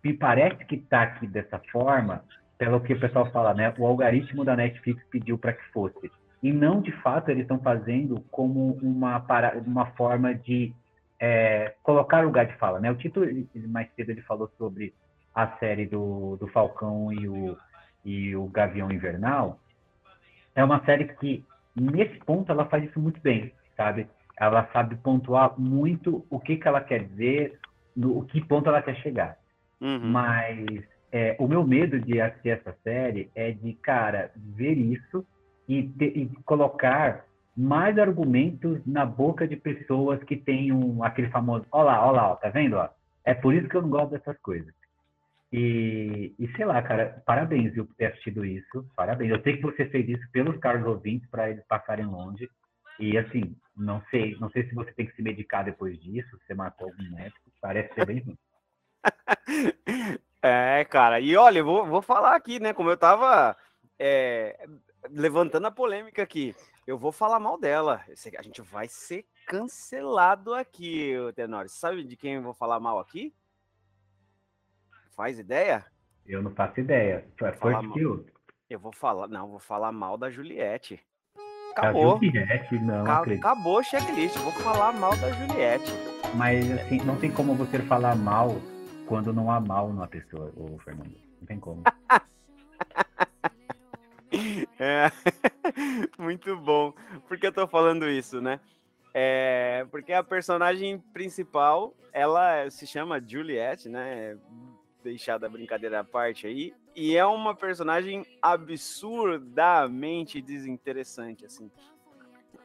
me 0.03 0.13
parece 0.13 0.65
que 0.65 0.77
está 0.77 1.03
aqui 1.03 1.27
dessa 1.27 1.59
forma, 1.71 2.25
pelo 2.57 2.81
que 2.81 2.93
o 2.93 3.01
pessoal 3.01 3.31
fala, 3.31 3.55
né? 3.55 3.73
O 3.79 3.87
algoritmo 3.87 4.45
da 4.45 4.57
Netflix 4.57 5.03
pediu 5.11 5.39
para 5.39 5.53
que 5.53 5.65
fosse. 5.73 6.11
E 6.43 6.53
não, 6.53 6.81
de 6.81 6.93
fato, 7.03 7.31
eles 7.31 7.43
estão 7.43 7.59
fazendo 7.59 8.21
como 8.31 8.79
uma, 8.83 9.21
para, 9.21 9.59
uma 9.59 9.87
forma 9.93 10.35
de 10.35 10.73
é, 11.19 11.75
colocar 11.83 12.21
lugar 12.21 12.47
de 12.47 12.55
fala, 12.57 12.81
né? 12.81 12.91
O 12.91 12.97
título 12.97 13.27
mais 13.69 13.89
cedo 13.95 14.11
ele 14.11 14.23
falou 14.23 14.49
sobre 14.57 14.95
a 15.35 15.49
série 15.59 15.87
do, 15.87 16.37
do 16.37 16.47
Falcão 16.49 17.13
e 17.13 17.29
o, 17.29 17.57
e 18.05 18.37
o 18.37 18.47
Gavião 18.47 18.91
Invernal. 18.91 19.59
É 20.55 20.65
uma 20.65 20.85
série 20.85 21.05
que, 21.05 21.45
nesse 21.75 22.19
ponto, 22.21 22.51
ela 22.51 22.67
faz 22.67 22.85
isso 22.85 22.99
muito 23.01 23.21
bem, 23.21 23.53
sabe? 23.77 24.09
Ela 24.37 24.69
sabe 24.73 24.97
pontuar 24.97 25.59
muito 25.59 26.25
o 26.31 26.39
que, 26.39 26.57
que 26.57 26.67
ela 26.67 26.81
quer 26.81 27.05
dizer, 27.05 27.59
no 27.97 28.19
o 28.19 28.25
que 28.25 28.41
ponto 28.45 28.69
ela 28.69 28.83
quer 28.83 28.97
chegar. 28.97 29.38
Uhum. 29.81 30.11
Mas 30.11 30.67
é, 31.13 31.37
o 31.39 31.47
meu 31.47 31.67
medo 31.67 32.01
de 32.01 32.21
assistir 32.21 32.51
essa 32.51 32.77
série 32.83 33.31
é 33.35 33.51
de, 33.53 33.73
cara, 33.75 34.31
ver 34.37 34.77
isso 34.77 35.27
e, 35.69 35.91
e 36.01 36.27
colocar 36.45 37.25
mais 37.57 37.99
argumentos 37.99 38.81
na 38.87 39.05
boca 39.05 39.47
de 39.47 39.57
pessoas 39.57 40.23
que 40.25 40.37
têm 40.37 40.73
um, 40.73 41.03
aquele 41.03 41.29
famoso, 41.29 41.67
ó 41.73 41.83
lá, 41.83 42.07
ó 42.07 42.13
lá, 42.13 42.33
ó, 42.33 42.37
tá 42.37 42.49
vendo? 42.51 42.77
Ó? 42.77 42.89
É 43.25 43.35
por 43.35 43.53
isso 43.53 43.69
que 43.69 43.77
eu 43.77 43.83
não 43.83 43.91
gosto 43.91 44.11
dessas 44.11 44.39
coisas. 44.41 44.73
E, 45.53 46.35
e 46.39 46.49
sei 46.57 46.65
lá, 46.65 46.81
cara, 46.83 47.23
parabéns 47.27 47.73
viu, 47.73 47.87
por 47.87 47.95
ter 47.97 48.07
assistido 48.07 48.45
isso, 48.45 48.87
parabéns. 48.95 49.31
Eu 49.31 49.43
sei 49.43 49.57
que 49.57 49.63
você 49.63 49.87
fez 49.87 50.09
isso 50.09 50.31
pelos 50.31 50.57
caros 50.59 50.87
ouvintes 50.87 51.29
para 51.31 51.51
eles 51.51 51.65
passarem 51.67 52.07
longe. 52.07 52.49
E 53.01 53.17
assim, 53.17 53.57
não 53.77 54.03
sei, 54.11 54.37
não 54.39 54.51
sei 54.51 54.69
se 54.69 54.75
você 54.75 54.93
tem 54.93 55.07
que 55.07 55.17
se 55.17 55.23
medicar 55.23 55.65
depois 55.65 55.99
disso, 56.01 56.29
se 56.39 56.47
você 56.47 56.55
matou 56.55 56.89
algum 56.89 57.11
médico, 57.17 57.51
parece 57.61 57.93
ser 57.95 58.07
bem 58.07 58.21
ruim. 58.21 58.37
É, 60.41 60.85
cara, 60.85 61.19
e 61.19 61.37
olha, 61.37 61.59
eu 61.59 61.65
vou, 61.65 61.85
vou 61.85 62.01
falar 62.01 62.37
aqui, 62.37 62.61
né? 62.61 62.73
Como 62.73 62.89
eu 62.89 62.97
tava 62.97 63.57
é, 63.99 64.69
levantando 65.11 65.67
a 65.67 65.71
polêmica 65.71 66.23
aqui, 66.23 66.55
eu 66.87 66.97
vou 66.97 67.11
falar 67.11 67.41
mal 67.41 67.59
dela. 67.59 68.01
A 68.39 68.43
gente 68.43 68.63
vai 68.63 68.87
ser 68.89 69.27
cancelado 69.47 70.55
aqui, 70.55 71.13
Tenório. 71.35 71.69
Sabe 71.69 72.05
de 72.05 72.17
quem 72.17 72.35
eu 72.35 72.43
vou 72.43 72.55
falar 72.55 72.79
mal 72.79 73.01
aqui? 73.01 73.35
Faz 75.17 75.39
ideia? 75.39 75.85
Eu 76.25 76.41
não 76.41 76.53
faço 76.53 76.79
ideia. 76.79 77.27
É 77.43 77.53
forte 77.53 77.89
que 77.89 78.01
eu. 78.01 78.25
Vou 78.79 78.93
falar, 78.93 79.27
não, 79.29 79.49
vou 79.49 79.59
falar 79.59 79.91
mal 79.91 80.17
da 80.17 80.31
Juliette. 80.31 81.01
Acabou. 81.73 82.21
Juliette, 82.23 82.79
não. 82.79 83.05
acabou 83.11 83.79
o 83.79 83.83
checklist. 83.83 84.37
Vou 84.39 84.53
falar 84.53 84.93
mal 84.93 85.17
da 85.17 85.33
Juliette. 85.33 85.91
Mas 86.37 86.71
assim, 86.71 86.99
não 86.99 87.17
tem 87.17 87.31
como 87.31 87.55
você 87.55 87.79
falar 87.81 88.15
mal 88.15 88.51
quando 89.09 89.33
não 89.33 89.51
há 89.51 89.59
mal 89.59 89.89
numa 89.89 90.07
pessoa, 90.07 90.53
o 90.55 90.79
Fernando. 90.81 91.17
Não 91.41 91.47
tem 91.47 91.59
como. 91.59 91.83
é, 94.79 95.11
muito 96.19 96.55
bom. 96.59 96.93
Por 97.27 97.39
que 97.39 97.47
eu 97.47 97.53
tô 97.53 97.67
falando 97.67 98.07
isso, 98.09 98.43
né? 98.43 98.61
É, 99.15 99.87
porque 99.91 100.13
a 100.13 100.23
personagem 100.23 100.99
principal, 101.13 101.95
ela 102.13 102.71
se 102.71 102.87
chama 102.87 103.21
Juliette, 103.27 103.89
né? 103.89 104.37
Deixada 105.03 105.47
a 105.47 105.51
brincadeira 105.51 106.01
à 106.01 106.05
parte 106.05 106.47
aí. 106.47 106.75
E 106.95 107.17
é 107.17 107.25
uma 107.25 107.55
personagem 107.55 108.27
absurdamente 108.43 110.43
desinteressante, 110.43 111.47
assim. 111.47 111.71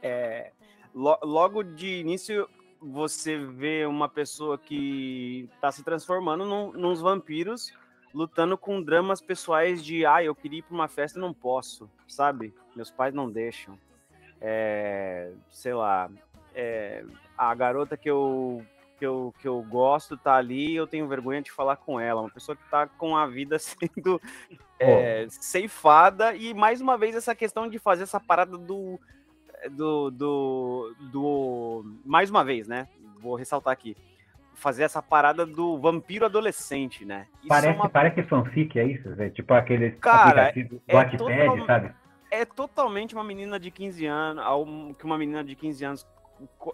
É, 0.01 0.51
lo, 0.93 1.17
logo 1.23 1.63
de 1.63 2.01
início, 2.01 2.49
você 2.83 3.37
vê 3.37 3.85
uma 3.85 4.09
pessoa 4.09 4.57
que 4.57 5.49
está 5.55 5.71
se 5.71 5.83
transformando 5.83 6.45
num, 6.45 6.73
nos 6.73 6.99
vampiros, 6.99 7.73
lutando 8.13 8.57
com 8.57 8.81
dramas 8.81 9.21
pessoais 9.21 9.83
de 9.83 10.05
ah, 10.05 10.23
eu 10.23 10.35
queria 10.35 10.59
ir 10.59 10.63
para 10.63 10.75
uma 10.75 10.87
festa 10.87 11.17
e 11.17 11.21
não 11.21 11.33
posso, 11.33 11.89
sabe? 12.07 12.53
Meus 12.75 12.91
pais 12.91 13.13
não 13.13 13.29
deixam. 13.29 13.77
É, 14.41 15.31
sei 15.49 15.73
lá, 15.73 16.09
é, 16.53 17.05
a 17.37 17.55
garota 17.55 17.95
que 17.95 18.09
eu, 18.09 18.63
que, 18.99 19.05
eu, 19.05 19.33
que 19.39 19.47
eu 19.47 19.61
gosto 19.63 20.17
tá 20.17 20.35
ali 20.35 20.75
eu 20.75 20.85
tenho 20.85 21.07
vergonha 21.07 21.41
de 21.41 21.51
falar 21.51 21.77
com 21.77 21.99
ela. 21.99 22.21
Uma 22.21 22.29
pessoa 22.29 22.55
que 22.55 22.69
tá 22.69 22.85
com 22.85 23.15
a 23.15 23.25
vida 23.25 23.57
sendo 23.59 24.21
é, 24.77 25.25
ceifada 25.29 26.35
e 26.35 26.53
mais 26.53 26.81
uma 26.81 26.97
vez 26.97 27.15
essa 27.15 27.33
questão 27.33 27.69
de 27.69 27.79
fazer 27.79 28.03
essa 28.03 28.19
parada 28.19 28.57
do 28.57 28.99
do, 29.69 30.11
do, 30.11 30.95
do. 31.11 31.85
Mais 32.05 32.29
uma 32.29 32.43
vez, 32.43 32.67
né? 32.67 32.87
Vou 33.19 33.35
ressaltar 33.35 33.73
aqui. 33.73 33.95
Fazer 34.53 34.83
essa 34.83 35.01
parada 35.01 35.45
do 35.45 35.77
vampiro 35.77 36.25
adolescente, 36.25 37.03
né? 37.05 37.27
Isso 37.39 37.47
parece, 37.47 37.67
é 37.67 37.71
uma... 37.71 37.89
parece 37.89 38.23
fanfic, 38.23 38.79
é 38.79 38.85
isso? 38.85 39.13
Véio? 39.15 39.31
Tipo 39.31 39.53
aquele 39.53 39.91
Cara, 39.91 40.53
é, 40.87 41.05
total... 41.17 41.65
sabe? 41.65 41.91
É 42.29 42.45
totalmente 42.45 43.13
uma 43.15 43.23
menina 43.23 43.59
de 43.59 43.71
15 43.71 44.05
anos, 44.05 44.43
que 44.97 45.05
uma 45.05 45.17
menina 45.17 45.43
de 45.43 45.55
15 45.55 45.85
anos 45.85 46.07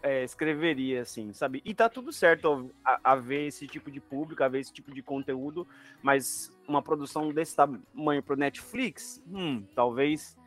é, 0.04 0.24
escreveria, 0.24 1.02
assim, 1.02 1.34
sabe? 1.34 1.62
E 1.66 1.74
tá 1.74 1.90
tudo 1.90 2.12
certo 2.12 2.72
a, 2.84 3.00
a, 3.12 3.16
ver 3.16 3.48
esse 3.48 3.68
tipo 3.68 3.90
de 3.92 4.00
público, 4.00 4.44
a 4.44 4.48
ver 4.48 4.60
esse 4.60 4.74
tipo 4.74 4.94
de 4.94 5.02
conteúdo, 5.02 5.68
mas 6.02 6.52
uma 6.68 6.82
produção 6.82 7.32
desse 7.32 7.56
tamanho 7.56 8.24
pro 8.24 8.36
Netflix, 8.36 9.22
hum, 9.28 9.64
talvez 9.76 10.38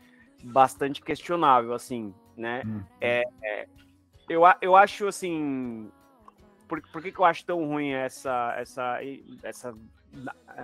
bastante 0.43 1.01
questionável, 1.03 1.73
assim 1.73 2.15
né? 2.37 2.63
Hum. 2.67 2.83
É, 3.01 3.25
é, 3.43 3.69
eu, 4.29 4.43
eu 4.61 4.77
acho 4.77 5.07
assim. 5.07 5.91
Por, 6.69 6.81
por 6.91 7.03
que, 7.03 7.13
que 7.13 7.19
eu 7.19 7.25
acho 7.25 7.45
tão 7.45 7.67
ruim 7.67 7.91
essa, 7.91 8.55
essa, 8.57 8.99
essa, 9.43 9.75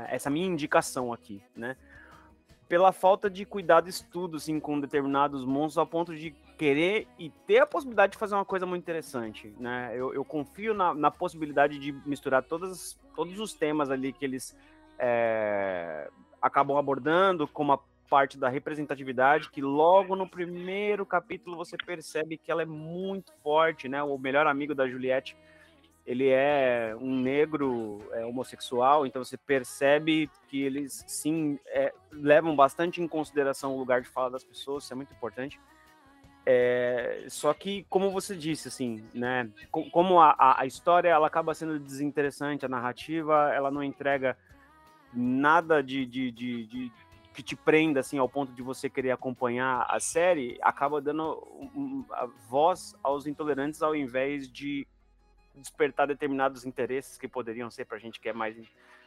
essa 0.08 0.30
minha 0.30 0.46
indicação 0.46 1.12
aqui, 1.12 1.42
né? 1.54 1.76
Pela 2.66 2.92
falta 2.92 3.28
de 3.28 3.44
cuidado 3.44 3.86
e 3.86 3.90
estudo 3.90 4.36
assim, 4.36 4.58
com 4.58 4.80
determinados 4.80 5.44
monstros, 5.44 5.78
ao 5.78 5.86
ponto 5.86 6.14
de 6.14 6.30
querer 6.56 7.06
e 7.18 7.30
ter 7.46 7.58
a 7.58 7.66
possibilidade 7.66 8.12
de 8.12 8.18
fazer 8.18 8.34
uma 8.34 8.44
coisa 8.44 8.66
muito 8.66 8.82
interessante, 8.82 9.54
né? 9.58 9.90
Eu, 9.94 10.14
eu 10.14 10.24
confio 10.24 10.72
na, 10.74 10.94
na 10.94 11.10
possibilidade 11.10 11.78
de 11.78 11.92
misturar 12.06 12.42
todas, 12.42 12.98
todos 13.14 13.38
os 13.38 13.52
temas 13.52 13.90
ali 13.90 14.12
que 14.12 14.24
eles 14.24 14.56
é, 14.98 16.10
acabam 16.40 16.76
abordando, 16.76 17.46
como 17.46 17.72
a 17.72 17.78
parte 18.08 18.38
da 18.38 18.48
representatividade, 18.48 19.50
que 19.50 19.60
logo 19.60 20.16
no 20.16 20.28
primeiro 20.28 21.04
capítulo 21.04 21.56
você 21.56 21.76
percebe 21.76 22.38
que 22.38 22.50
ela 22.50 22.62
é 22.62 22.66
muito 22.66 23.32
forte, 23.42 23.88
né? 23.88 24.02
O 24.02 24.18
melhor 24.18 24.46
amigo 24.46 24.74
da 24.74 24.88
Juliette, 24.88 25.36
ele 26.06 26.28
é 26.28 26.96
um 26.98 27.20
negro 27.20 28.02
é, 28.12 28.24
homossexual, 28.24 29.06
então 29.06 29.22
você 29.22 29.36
percebe 29.36 30.30
que 30.48 30.62
eles 30.62 31.04
sim 31.06 31.58
é, 31.66 31.92
levam 32.10 32.56
bastante 32.56 33.02
em 33.02 33.06
consideração 33.06 33.74
o 33.74 33.78
lugar 33.78 34.00
de 34.00 34.08
fala 34.08 34.30
das 34.30 34.44
pessoas, 34.44 34.84
isso 34.84 34.92
é 34.92 34.96
muito 34.96 35.12
importante. 35.12 35.60
É, 36.46 37.26
só 37.28 37.52
que, 37.52 37.84
como 37.90 38.10
você 38.10 38.34
disse, 38.34 38.68
assim, 38.68 39.04
né? 39.12 39.50
Como 39.70 40.18
a, 40.18 40.58
a 40.58 40.64
história 40.64 41.10
ela 41.10 41.26
acaba 41.26 41.52
sendo 41.52 41.78
desinteressante, 41.78 42.64
a 42.64 42.70
narrativa 42.70 43.52
ela 43.54 43.70
não 43.70 43.82
entrega 43.82 44.34
nada 45.12 45.82
de, 45.82 46.06
de, 46.06 46.30
de, 46.30 46.66
de 46.66 46.92
que 47.38 47.42
te 47.44 47.54
prenda 47.54 48.00
assim 48.00 48.18
ao 48.18 48.28
ponto 48.28 48.52
de 48.52 48.60
você 48.62 48.90
querer 48.90 49.12
acompanhar 49.12 49.86
a 49.88 50.00
série, 50.00 50.58
acaba 50.60 51.00
dando 51.00 51.40
voz 52.48 52.96
aos 53.00 53.28
intolerantes 53.28 53.80
ao 53.80 53.94
invés 53.94 54.50
de 54.50 54.84
despertar 55.54 56.08
determinados 56.08 56.66
interesses 56.66 57.16
que 57.16 57.28
poderiam 57.28 57.70
ser 57.70 57.84
para 57.84 57.96
gente 57.96 58.18
que 58.18 58.28
é 58.28 58.32
mais 58.32 58.56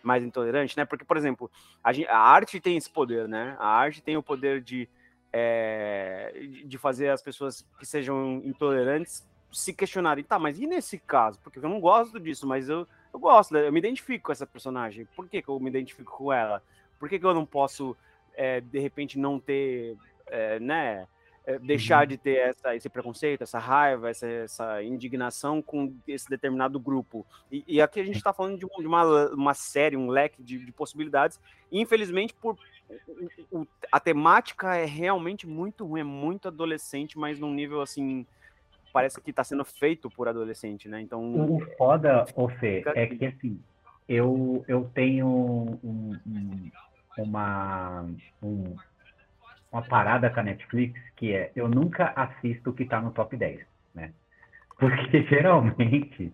mais 0.01 0.23
intolerante, 0.23 0.77
né? 0.77 0.85
Porque, 0.85 1.03
por 1.03 1.17
exemplo, 1.17 1.51
a, 1.83 1.91
gente, 1.91 2.07
a, 2.07 2.17
arte 2.17 2.61
tem 2.61 2.77
esse 2.77 2.89
poder, 2.89 3.27
né? 3.27 3.57
A 3.59 3.67
arte 3.67 4.01
tem 4.01 4.15
o 4.15 4.23
poder 4.23 4.61
de 4.61 4.87
é, 5.33 6.31
de 6.65 6.77
fazer 6.77 7.09
as 7.09 7.21
pessoas 7.21 7.67
que 7.77 7.85
sejam 7.85 8.41
intolerantes 8.45 9.27
se 9.51 9.73
questionarem, 9.73 10.23
tá, 10.23 10.39
mas 10.39 10.57
e 10.57 10.65
nesse 10.65 10.97
caso? 10.97 11.37
Porque 11.43 11.59
eu 11.59 11.69
não 11.69 11.81
gosto 11.81 12.17
disso, 12.17 12.47
mas 12.47 12.69
eu, 12.69 12.87
eu 13.13 13.19
gosto, 13.19 13.57
eu 13.57 13.73
me 13.73 13.79
identifico 13.79 14.27
com 14.27 14.31
essa 14.31 14.47
personagem. 14.47 15.05
Por 15.17 15.27
que, 15.27 15.41
que 15.41 15.49
eu 15.49 15.59
me 15.59 15.69
identifico 15.69 16.15
com 16.15 16.31
ela? 16.31 16.63
Por 16.97 17.09
que, 17.09 17.19
que 17.19 17.25
eu 17.25 17.33
não 17.33 17.45
posso 17.45 17.97
é, 18.35 18.61
de 18.61 18.79
repente 18.79 19.17
não 19.19 19.39
ter, 19.39 19.97
é, 20.27 20.59
né, 20.59 21.07
é, 21.45 21.57
deixar 21.59 22.01
uhum. 22.01 22.07
de 22.07 22.17
ter 22.17 22.37
essa, 22.37 22.75
esse 22.75 22.89
preconceito, 22.89 23.41
essa 23.41 23.59
raiva, 23.59 24.09
essa, 24.09 24.27
essa, 24.27 24.83
indignação 24.83 25.61
com 25.61 25.93
esse 26.07 26.29
determinado 26.29 26.79
grupo. 26.79 27.25
E, 27.51 27.63
e 27.67 27.81
aqui 27.81 27.99
a 27.99 28.03
gente 28.05 28.17
está 28.17 28.31
falando 28.31 28.57
de, 28.57 28.65
de, 28.65 28.87
uma, 28.87 29.29
uma 29.29 29.53
série, 29.53 29.97
um 29.97 30.09
leque 30.09 30.41
de, 30.41 30.63
de 30.63 30.71
possibilidades. 30.71 31.39
E, 31.71 31.79
infelizmente, 31.79 32.33
por 32.33 32.57
o, 33.51 33.65
a 33.91 33.99
temática 33.99 34.75
é 34.75 34.85
realmente 34.85 35.47
muito 35.47 35.85
ruim, 35.85 36.01
é 36.01 36.03
muito 36.03 36.47
adolescente, 36.47 37.17
mas 37.17 37.39
num 37.39 37.53
nível 37.53 37.81
assim 37.81 38.25
parece 38.93 39.21
que 39.21 39.29
está 39.29 39.43
sendo 39.43 39.63
feito 39.63 40.09
por 40.09 40.27
adolescente, 40.27 40.89
né? 40.89 41.01
Então 41.01 41.23
o 41.33 41.61
foda, 41.77 42.25
o 42.35 42.49
Fê, 42.49 42.83
é 42.93 43.07
que 43.07 43.25
assim 43.25 43.59
eu 44.07 44.63
eu 44.67 44.89
tenho 44.93 45.27
um, 45.27 46.19
um 46.25 46.71
uma, 47.17 48.05
um, 48.41 48.75
uma 49.71 49.81
parada 49.81 50.29
com 50.29 50.39
a 50.39 50.43
Netflix 50.43 50.99
que 51.15 51.33
é 51.33 51.51
eu 51.55 51.67
nunca 51.67 52.13
assisto 52.15 52.69
o 52.69 52.73
que 52.73 52.83
está 52.83 52.99
no 53.01 53.11
top 53.11 53.35
10, 53.37 53.61
né? 53.93 54.11
Porque 54.77 55.23
geralmente 55.29 56.33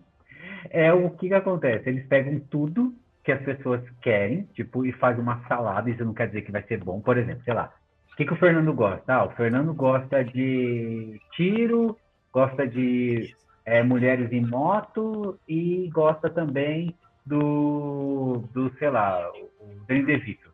é 0.70 0.92
o 0.92 1.10
que, 1.10 1.28
que 1.28 1.34
acontece. 1.34 1.88
Eles 1.88 2.06
pegam 2.06 2.40
tudo 2.50 2.94
que 3.22 3.32
as 3.32 3.42
pessoas 3.42 3.82
querem, 4.00 4.44
tipo, 4.54 4.86
e 4.86 4.92
fazem 4.92 5.22
uma 5.22 5.46
salada, 5.46 5.90
isso 5.90 6.04
não 6.04 6.14
quer 6.14 6.28
dizer 6.28 6.42
que 6.42 6.52
vai 6.52 6.62
ser 6.62 6.82
bom. 6.82 7.00
Por 7.00 7.18
exemplo, 7.18 7.42
sei 7.44 7.52
lá, 7.52 7.72
o 8.12 8.16
que, 8.16 8.24
que 8.24 8.32
o 8.32 8.36
Fernando 8.36 8.72
gosta? 8.72 9.14
Ah, 9.14 9.24
o 9.24 9.30
Fernando 9.30 9.74
gosta 9.74 10.24
de 10.24 11.20
tiro, 11.32 11.96
gosta 12.32 12.66
de 12.66 13.34
é, 13.66 13.82
Mulheres 13.82 14.32
em 14.32 14.40
Moto 14.40 15.38
e 15.46 15.90
gosta 15.92 16.30
também 16.30 16.94
do, 17.26 18.44
do 18.54 18.72
sei 18.78 18.88
lá, 18.90 19.30
o 19.60 19.84
Danny 19.86 20.04
DeVito. 20.04 20.47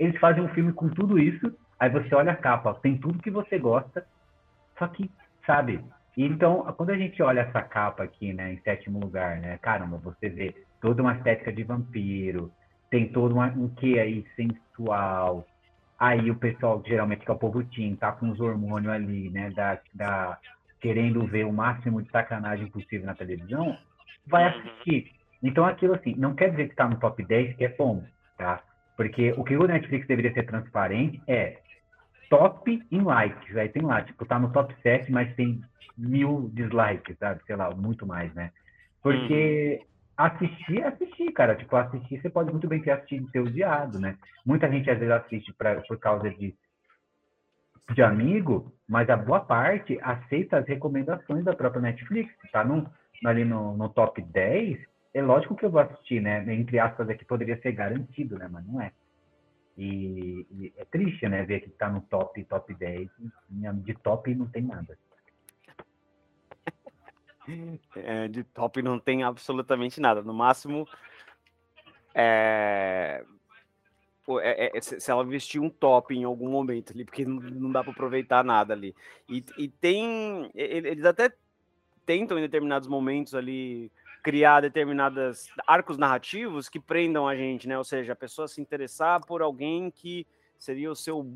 Eles 0.00 0.18
fazem 0.18 0.42
um 0.42 0.48
filme 0.54 0.72
com 0.72 0.88
tudo 0.88 1.18
isso, 1.18 1.54
aí 1.78 1.90
você 1.90 2.14
olha 2.14 2.32
a 2.32 2.36
capa, 2.36 2.72
tem 2.82 2.96
tudo 2.96 3.22
que 3.22 3.30
você 3.30 3.58
gosta, 3.58 4.02
só 4.78 4.88
que, 4.88 5.10
sabe? 5.46 5.84
Então, 6.16 6.64
quando 6.78 6.88
a 6.88 6.96
gente 6.96 7.22
olha 7.22 7.40
essa 7.40 7.60
capa 7.60 8.02
aqui, 8.02 8.32
né, 8.32 8.54
em 8.54 8.60
sétimo 8.62 8.98
lugar, 8.98 9.38
né, 9.38 9.58
caramba, 9.58 9.98
você 9.98 10.30
vê 10.30 10.54
toda 10.80 11.02
uma 11.02 11.16
estética 11.16 11.52
de 11.52 11.64
vampiro, 11.64 12.50
tem 12.90 13.12
todo 13.12 13.34
uma, 13.34 13.48
um 13.48 13.68
quê 13.74 13.98
aí 13.98 14.24
sensual, 14.34 15.46
aí 15.98 16.30
o 16.30 16.36
pessoal, 16.36 16.82
geralmente 16.86 17.22
que 17.26 17.30
é 17.30 17.34
o 17.34 17.38
povo 17.38 17.62
teen, 17.64 17.94
tá 17.94 18.10
com 18.10 18.30
os 18.30 18.40
hormônios 18.40 18.90
ali, 18.90 19.28
né, 19.28 19.50
da, 19.50 19.78
da, 19.92 20.38
querendo 20.80 21.26
ver 21.26 21.44
o 21.44 21.52
máximo 21.52 22.00
de 22.00 22.10
sacanagem 22.10 22.70
possível 22.70 23.04
na 23.04 23.14
televisão, 23.14 23.76
vai 24.26 24.44
Uhum. 24.44 24.60
assistir. 24.60 25.10
Então, 25.42 25.66
aquilo 25.66 25.94
assim, 25.94 26.14
não 26.16 26.34
quer 26.34 26.52
dizer 26.52 26.64
que 26.64 26.72
está 26.72 26.88
no 26.88 26.98
top 26.98 27.22
10 27.22 27.54
que 27.54 27.66
é 27.66 27.68
bom, 27.76 28.02
tá? 28.38 28.62
Porque 29.00 29.32
o 29.38 29.42
que 29.42 29.56
o 29.56 29.66
Netflix 29.66 30.06
deveria 30.06 30.30
ser 30.34 30.42
transparente 30.42 31.22
é 31.26 31.56
top 32.28 32.86
em 32.92 33.00
likes. 33.00 33.56
Aí 33.56 33.66
tem 33.70 33.80
lá, 33.80 34.02
tipo, 34.02 34.26
tá 34.26 34.38
no 34.38 34.52
top 34.52 34.76
7, 34.82 35.10
mas 35.10 35.34
tem 35.36 35.62
mil 35.96 36.50
dislikes, 36.52 37.16
sabe? 37.16 37.40
Sei 37.46 37.56
lá, 37.56 37.70
muito 37.70 38.06
mais, 38.06 38.30
né? 38.34 38.52
Porque 39.02 39.80
assistir 40.18 40.82
é 40.82 40.88
assistir, 40.88 41.32
cara. 41.32 41.54
Tipo, 41.54 41.76
assistir 41.76 42.20
você 42.20 42.28
pode 42.28 42.50
muito 42.50 42.68
bem 42.68 42.82
ter 42.82 42.90
assistido 42.90 43.30
ser 43.30 43.40
odiado, 43.40 43.98
né? 43.98 44.18
Muita 44.44 44.70
gente 44.70 44.90
às 44.90 44.98
vezes 44.98 45.14
assiste 45.14 45.50
pra, 45.54 45.80
por 45.80 45.98
causa 45.98 46.28
de, 46.28 46.54
de 47.94 48.02
amigo, 48.02 48.70
mas 48.86 49.08
a 49.08 49.16
boa 49.16 49.40
parte 49.40 49.98
aceita 50.02 50.58
as 50.58 50.68
recomendações 50.68 51.42
da 51.42 51.56
própria 51.56 51.80
Netflix. 51.80 52.30
Tá 52.52 52.62
no, 52.62 52.86
ali 53.24 53.46
no, 53.46 53.74
no 53.78 53.88
top 53.88 54.20
10, 54.20 54.78
é 55.12 55.22
lógico 55.22 55.56
que 55.56 55.64
eu 55.64 55.70
vou 55.70 55.80
assistir, 55.80 56.20
né? 56.20 56.42
Entre 56.54 56.78
aspas, 56.78 57.08
aqui 57.08 57.24
poderia 57.24 57.60
ser 57.60 57.72
garantido, 57.72 58.38
né? 58.38 58.48
Mas 58.50 58.64
não 58.66 58.80
é. 58.80 58.92
E, 59.76 60.46
e 60.50 60.72
é 60.76 60.84
triste, 60.84 61.28
né? 61.28 61.42
Ver 61.44 61.60
que 61.60 61.70
tá 61.70 61.88
no 61.88 62.00
top, 62.02 62.42
top 62.44 62.74
10. 62.74 63.08
e 63.50 63.72
De 63.82 63.94
top 63.94 64.34
não 64.34 64.46
tem 64.46 64.62
nada. 64.62 64.98
É, 67.96 68.28
de 68.28 68.44
top 68.44 68.82
não 68.82 68.98
tem 68.98 69.22
absolutamente 69.22 70.00
nada. 70.00 70.22
No 70.22 70.34
máximo, 70.34 70.86
é, 72.14 73.24
pô, 74.24 74.40
é- 74.40 74.70
é- 74.74 74.80
se 74.80 75.00
se 75.00 75.10
ela 75.10 75.24
vestir 75.24 75.60
um 75.60 75.70
top 75.70 76.14
em 76.14 76.24
algum 76.24 76.48
momento 76.50 76.92
ali, 76.92 77.04
porque 77.04 77.24
não, 77.24 77.40
não 77.40 77.72
dá 77.72 77.82
para 77.82 77.92
aproveitar 77.92 78.44
nada 78.44 78.74
ali. 78.74 78.94
E, 79.28 79.44
e 79.58 79.68
tem. 79.68 80.50
Eles 80.54 81.04
até 81.04 81.32
tentam, 82.04 82.38
em 82.38 82.42
determinados 82.42 82.88
momentos 82.88 83.34
ali, 83.34 83.90
criar 84.22 84.60
determinados 84.60 85.48
arcos 85.66 85.96
narrativos 85.98 86.68
que 86.68 86.78
prendam 86.78 87.26
a 87.26 87.34
gente, 87.34 87.66
né? 87.68 87.76
Ou 87.76 87.84
seja, 87.84 88.12
a 88.12 88.16
pessoa 88.16 88.48
se 88.48 88.60
interessar 88.60 89.24
por 89.24 89.42
alguém 89.42 89.90
que 89.90 90.26
seria 90.58 90.90
o 90.90 90.96
seu 90.96 91.26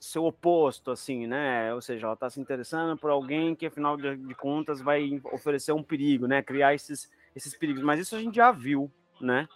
seu 0.00 0.24
oposto, 0.24 0.90
assim, 0.92 1.26
né? 1.26 1.74
Ou 1.74 1.80
seja, 1.80 2.06
ela 2.06 2.14
está 2.14 2.30
se 2.30 2.40
interessando 2.40 2.96
por 2.96 3.10
alguém 3.10 3.54
que, 3.54 3.66
afinal 3.66 3.96
de, 3.96 4.16
de 4.16 4.34
contas, 4.34 4.80
vai 4.80 5.20
oferecer 5.32 5.72
um 5.72 5.82
perigo, 5.82 6.26
né? 6.26 6.40
Criar 6.40 6.74
esses, 6.74 7.10
esses 7.34 7.56
perigos. 7.56 7.82
Mas 7.82 8.00
isso 8.00 8.14
a 8.14 8.20
gente 8.20 8.36
já 8.36 8.52
viu, 8.52 8.90
né? 9.20 9.48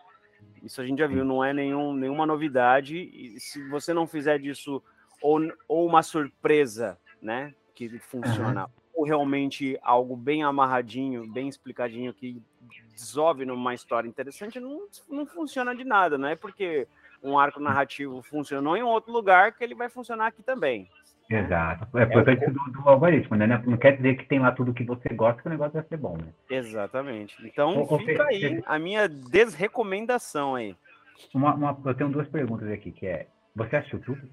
Isso 0.62 0.80
a 0.80 0.84
gente 0.84 0.98
já 0.98 1.06
viu, 1.06 1.24
não 1.24 1.44
é 1.44 1.52
nenhum, 1.52 1.94
nenhuma 1.94 2.26
novidade. 2.26 2.96
E 2.96 3.38
se 3.38 3.68
você 3.68 3.94
não 3.94 4.06
fizer 4.06 4.38
disso 4.38 4.82
ou, 5.20 5.40
ou 5.68 5.86
uma 5.86 6.02
surpresa, 6.02 6.98
né? 7.20 7.54
Que 7.74 7.88
funciona, 8.00 8.68
ou 8.94 9.04
realmente 9.04 9.78
algo 9.82 10.16
bem 10.16 10.42
amarradinho, 10.42 11.26
bem 11.32 11.48
explicadinho, 11.48 12.12
que 12.12 12.42
dissolve 12.94 13.44
numa 13.44 13.74
história 13.74 14.08
interessante, 14.08 14.60
não, 14.60 14.86
não 15.08 15.26
funciona 15.26 15.74
de 15.74 15.84
nada, 15.84 16.18
não 16.18 16.28
é 16.28 16.36
porque 16.36 16.86
um 17.22 17.38
arco 17.38 17.60
narrativo 17.60 18.22
funcionou 18.22 18.76
em 18.76 18.82
um 18.82 18.88
outro 18.88 19.12
lugar 19.12 19.52
que 19.52 19.62
ele 19.64 19.74
vai 19.74 19.88
funcionar 19.88 20.26
aqui 20.26 20.42
também. 20.42 20.88
Exato. 21.30 21.96
É 21.96 22.04
por 22.04 22.24
causa 22.24 22.50
do, 22.50 22.72
do 22.72 22.88
algoritmo, 22.88 23.36
né? 23.36 23.46
Não 23.46 23.76
quer 23.76 23.96
dizer 23.96 24.16
que 24.16 24.26
tem 24.26 24.38
lá 24.38 24.52
tudo 24.52 24.74
que 24.74 24.84
você 24.84 25.08
gosta 25.10 25.40
que 25.40 25.48
o 25.48 25.50
negócio 25.50 25.72
vai 25.72 25.82
ser 25.84 25.96
bom, 25.96 26.16
né? 26.18 26.32
Exatamente. 26.50 27.34
Então 27.46 27.82
ô, 27.82 27.98
fica 27.98 28.24
aí 28.24 28.40
Fê. 28.40 28.62
a 28.66 28.78
minha 28.78 29.08
desrecomendação 29.08 30.54
aí. 30.54 30.76
Uma, 31.32 31.54
uma- 31.54 31.80
eu 31.86 31.94
tenho 31.94 32.10
duas 32.10 32.28
perguntas 32.28 32.68
aqui, 32.70 32.90
que 32.92 33.06
é, 33.06 33.28
você 33.54 33.76
assistiu 33.76 34.00
tudo? 34.00 34.28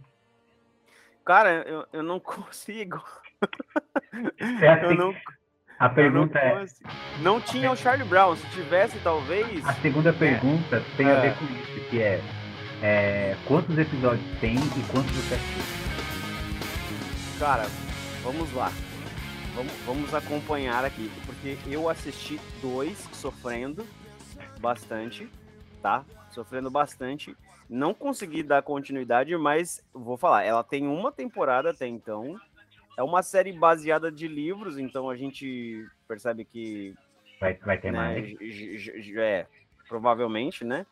Cara, 1.23 1.63
eu, 1.67 1.85
eu 1.93 2.03
não 2.03 2.19
consigo. 2.19 3.01
É 4.61 4.69
assim, 4.69 4.85
Eu 4.85 4.95
não, 4.95 5.09
a 5.79 5.85
eu 5.85 5.87
não 5.89 5.93
pergunta 5.95 6.39
é, 6.39 6.59
consigo. 6.59 6.89
Não 7.21 7.41
tinha 7.41 7.71
o 7.71 7.75
Charlie 7.75 8.07
Brown. 8.07 8.35
Se 8.35 8.45
tivesse, 8.49 8.97
talvez. 8.99 9.65
a 9.65 9.73
segunda 9.75 10.11
pergunta 10.13 10.83
tem 10.97 11.07
a 11.07 11.11
É. 11.11 11.21
ver 11.21 11.37
com 11.37 11.45
isso, 11.45 11.89
que 11.89 12.01
é, 12.01 12.21
é, 12.81 13.35
quantos 13.47 13.77
episódios 13.77 14.25
tem 14.39 14.55
e 14.55 14.91
quantos 14.91 15.11
você 15.11 15.35
assistiu? 15.35 15.63
Cara, 17.39 17.63
vamos 18.23 18.51
lá. 18.53 18.71
Vamos, 19.55 19.73
vamos 19.85 20.13
acompanhar 20.13 20.85
aqui, 20.85 21.09
porque 21.25 21.57
eu 21.67 21.89
assisti 21.89 22.39
dois 22.61 22.97
sofrendo 23.13 23.85
bastante, 24.59 25.27
tá? 25.81 26.03
Sofrendo 26.31 26.69
bastante. 26.69 27.35
Não 27.69 27.93
consegui 27.93 28.41
dar 28.43 28.61
continuidade, 28.61 29.35
mas 29.37 29.83
vou 29.93 30.17
falar, 30.17 30.43
ela 30.43 30.63
tem 30.63 30.87
uma 30.87 31.11
temporada 31.11 31.71
até 31.71 31.87
então. 31.87 32.39
É 32.99 33.03
uma 33.03 33.23
série 33.23 33.53
baseada 33.53 34.11
de 34.11 34.27
livros, 34.27 34.77
então 34.77 35.09
a 35.09 35.15
gente 35.15 35.87
percebe 36.05 36.43
que 36.43 36.93
Vai, 37.39 37.53
vai 37.53 37.77
ter 37.77 37.93
né, 37.93 37.97
mais? 37.97 38.35
é, 39.15 39.47
provavelmente, 39.87 40.65
né? 40.65 40.85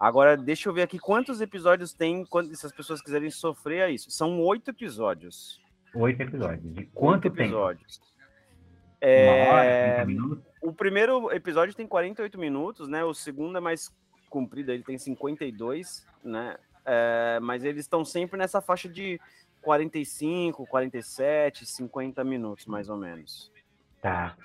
Agora, 0.00 0.36
deixa 0.36 0.68
eu 0.68 0.72
ver 0.72 0.82
aqui 0.82 0.98
quantos 0.98 1.40
episódios 1.40 1.92
tem, 1.92 2.26
quando, 2.26 2.52
se 2.56 2.66
as 2.66 2.72
pessoas 2.72 3.00
quiserem 3.00 3.30
sofrer 3.30 3.82
a 3.82 3.88
isso. 3.88 4.10
São 4.10 4.40
oito 4.40 4.68
episódios. 4.68 5.62
Oito 5.94 6.20
episódios. 6.20 6.74
De 6.74 6.86
quanto 6.86 7.28
Oito 7.28 7.40
episódios. 7.40 8.00
Hora, 9.00 9.64
É, 9.64 9.94
30 9.94 10.06
minutos? 10.06 10.44
o 10.60 10.72
primeiro 10.72 11.30
episódio 11.30 11.72
tem 11.72 11.86
48 11.86 12.36
minutos, 12.36 12.88
né? 12.88 13.04
O 13.04 13.14
segundo 13.14 13.56
é 13.58 13.60
mais 13.60 13.94
comprido, 14.28 14.72
ele 14.72 14.82
tem 14.82 14.98
52, 14.98 16.04
né? 16.24 16.56
É, 16.84 17.38
mas 17.40 17.62
eles 17.62 17.82
estão 17.82 18.04
sempre 18.04 18.36
nessa 18.36 18.60
faixa 18.60 18.88
de 18.88 19.20
45, 19.64 20.66
47, 20.66 21.64
50 21.64 22.22
minutos, 22.22 22.66
mais 22.66 22.88
ou 22.88 22.96
menos. 22.96 23.50
Tá, 24.02 24.36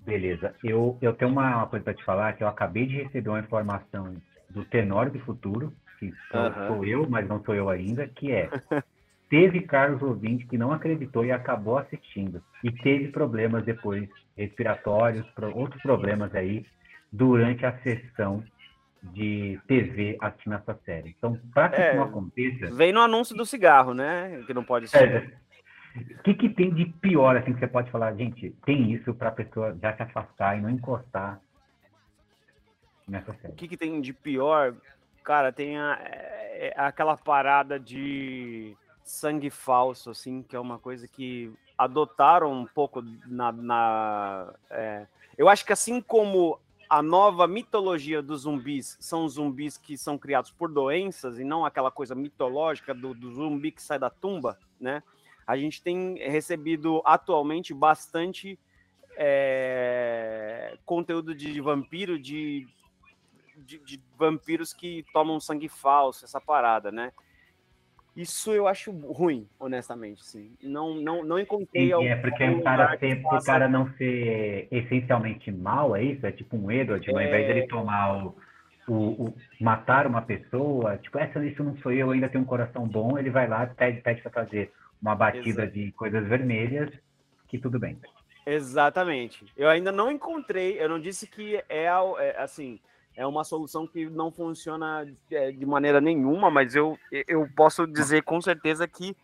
beleza. 0.00 0.54
Eu, 0.64 0.96
eu 1.02 1.12
tenho 1.12 1.30
uma, 1.30 1.58
uma 1.58 1.66
coisa 1.66 1.84
para 1.84 1.94
te 1.94 2.04
falar, 2.04 2.32
que 2.32 2.42
eu 2.42 2.48
acabei 2.48 2.86
de 2.86 3.02
receber 3.02 3.28
uma 3.28 3.40
informação 3.40 4.16
do 4.48 4.64
Tenório 4.64 5.12
do 5.12 5.20
Futuro, 5.20 5.72
que 5.98 6.10
sou, 6.30 6.66
sou 6.66 6.84
eu, 6.84 7.08
mas 7.08 7.28
não 7.28 7.44
sou 7.44 7.54
eu 7.54 7.68
ainda, 7.68 8.08
que 8.08 8.32
é, 8.32 8.50
teve 9.28 9.60
Carlos 9.60 10.02
ouvinte 10.02 10.46
que 10.46 10.56
não 10.56 10.72
acreditou 10.72 11.24
e 11.24 11.30
acabou 11.30 11.76
assistindo. 11.76 12.42
E 12.64 12.72
teve 12.72 13.08
problemas 13.08 13.64
depois, 13.64 14.08
respiratórios, 14.36 15.26
outros 15.54 15.82
problemas 15.82 16.34
aí, 16.34 16.64
durante 17.12 17.66
a 17.66 17.78
sessão 17.80 18.42
de 19.02 19.58
TV 19.66 20.16
assistindo 20.20 20.54
essa 20.54 20.74
série. 20.84 21.14
Então, 21.18 21.38
para 21.52 21.68
que 21.70 21.76
É. 21.80 21.88
isso 21.88 21.96
não 21.96 22.04
aconteça, 22.04 22.70
Vem 22.74 22.92
no 22.92 23.00
anúncio 23.00 23.36
do 23.36 23.44
cigarro, 23.44 23.92
né? 23.94 24.42
Que 24.46 24.54
não 24.54 24.62
pode 24.64 24.88
ser. 24.88 25.36
É, 25.96 26.02
o 26.18 26.22
que, 26.22 26.34
que 26.34 26.48
tem 26.48 26.72
de 26.72 26.86
pior, 26.86 27.36
assim, 27.36 27.52
que 27.52 27.58
você 27.58 27.66
pode 27.66 27.90
falar, 27.90 28.14
gente, 28.14 28.50
tem 28.64 28.92
isso 28.92 29.12
para 29.14 29.28
a 29.28 29.32
pessoa 29.32 29.76
já 29.82 29.94
se 29.96 30.02
afastar 30.02 30.56
e 30.56 30.60
não 30.62 30.70
encostar 30.70 31.40
nessa 33.08 33.32
O 33.32 33.34
série. 33.34 33.54
que, 33.54 33.68
que 33.68 33.76
tem 33.76 34.00
de 34.00 34.12
pior? 34.12 34.74
Cara, 35.24 35.52
tem 35.52 35.78
a- 35.78 35.98
é- 36.02 36.68
é 36.68 36.80
aquela 36.80 37.16
parada 37.16 37.78
de 37.78 38.76
sangue 39.04 39.50
falso, 39.50 40.10
assim, 40.10 40.42
que 40.42 40.54
é 40.56 40.60
uma 40.60 40.78
coisa 40.78 41.06
que 41.08 41.52
adotaram 41.76 42.52
um 42.52 42.66
pouco 42.66 43.02
na. 43.26 43.50
na- 43.52 44.54
é, 44.70 45.06
eu 45.36 45.48
acho 45.48 45.64
que 45.64 45.72
assim 45.72 46.00
como 46.00 46.58
a 46.92 47.00
nova 47.00 47.46
mitologia 47.46 48.20
dos 48.20 48.42
zumbis 48.42 48.98
são 49.00 49.26
zumbis 49.26 49.78
que 49.78 49.96
são 49.96 50.18
criados 50.18 50.50
por 50.50 50.70
doenças 50.70 51.38
e 51.38 51.44
não 51.44 51.64
aquela 51.64 51.90
coisa 51.90 52.14
mitológica 52.14 52.92
do, 52.92 53.14
do 53.14 53.32
zumbi 53.32 53.72
que 53.72 53.82
sai 53.82 53.98
da 53.98 54.10
tumba, 54.10 54.58
né? 54.78 55.02
A 55.46 55.56
gente 55.56 55.80
tem 55.80 56.16
recebido 56.18 57.00
atualmente 57.06 57.72
bastante 57.72 58.58
é, 59.16 60.76
conteúdo 60.84 61.34
de 61.34 61.58
vampiro, 61.62 62.18
de 62.18 62.68
de, 63.56 63.78
de 63.78 64.02
vampiros 64.18 64.74
que 64.74 65.02
tomam 65.14 65.40
sangue 65.40 65.68
falso, 65.70 66.26
essa 66.26 66.40
parada, 66.40 66.92
né? 66.92 67.10
Isso 68.14 68.52
eu 68.52 68.68
acho 68.68 68.90
ruim, 68.90 69.48
honestamente, 69.58 70.22
sim. 70.24 70.52
Não, 70.62 70.94
não, 70.94 71.24
não 71.24 71.38
encontrei 71.38 71.86
E 71.88 71.92
é 72.08 72.16
porque 72.16 72.44
o 72.48 72.62
cara, 72.62 72.82
lugar 72.84 72.98
que 72.98 73.08
ser, 73.14 73.18
o 73.18 73.22
faça- 73.22 73.46
cara 73.46 73.68
não 73.68 73.90
ser 73.94 74.68
essencialmente 74.70 75.50
mal, 75.50 75.96
é 75.96 76.02
isso? 76.02 76.26
É 76.26 76.30
tipo 76.32 76.56
um 76.56 76.70
Edward, 76.70 77.08
ao 77.10 77.20
invés 77.20 77.44
É. 77.48 77.54
dele 77.54 77.66
tomar 77.68 78.24
o, 78.26 78.36
o, 78.86 78.94
o- 79.24 79.34
matar 79.58 80.06
uma 80.06 80.20
pessoa, 80.20 80.98
tipo, 80.98 81.18
essa 81.18 81.42
isso 81.44 81.64
não 81.64 81.74
sou 81.78 81.90
eu, 81.92 82.10
ainda 82.10 82.28
tenho 82.28 82.44
um 82.44 82.46
coração 82.46 82.86
bom, 82.86 83.18
ele 83.18 83.30
vai 83.30 83.48
lá, 83.48 83.66
pede, 83.66 84.02
pede 84.02 84.20
pra 84.20 84.30
fazer 84.30 84.70
uma 85.00 85.14
batida 85.14 85.62
Exato. 85.62 85.72
de 85.72 85.90
coisas 85.92 86.26
vermelhas, 86.28 86.90
que 87.48 87.58
tudo 87.58 87.78
bem. 87.78 87.98
Exatamente. 88.44 89.46
Eu 89.56 89.68
ainda 89.68 89.90
não 89.90 90.10
encontrei, 90.10 90.78
eu 90.80 90.88
não 90.88 91.00
disse 91.00 91.26
que 91.26 91.56
é, 91.68 91.84
é 92.18 92.36
assim, 92.38 92.78
é 93.16 93.26
uma 93.26 93.44
solução 93.44 93.86
que 93.86 94.08
não 94.08 94.30
funciona 94.30 95.06
é, 95.30 95.52
de 95.52 95.66
maneira 95.66 96.00
nenhuma, 96.00 96.50
mas 96.50 96.74
eu, 96.74 96.98
eu 97.28 97.48
posso 97.54 97.86
dizer 97.86 98.22
com 98.22 98.40
certeza 98.40 98.86
que 98.88 99.16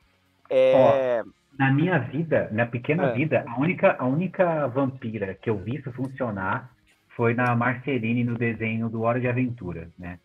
é... 0.51 1.23
Ó, 1.25 1.39
na 1.59 1.73
minha 1.73 1.99
vida, 1.99 2.49
na 2.53 2.67
pequena 2.67 3.09
é. 3.09 3.13
vida, 3.15 3.45
a 3.47 3.59
única, 3.59 3.97
a 3.99 4.07
única 4.07 4.67
vampira 4.69 5.35
que 5.35 5.51
eu 5.51 5.59
vi 5.59 5.77
isso 5.77 5.93
funcionar 5.93 6.71
foi 7.17 7.35
na 7.35 7.55
Marceline 7.57 8.23
no 8.23 8.35
desenho 8.35 8.89
do 8.89 9.03
Hora 9.03 9.21
de 9.21 9.27
Aventura, 9.27 9.91
né? 9.99 10.21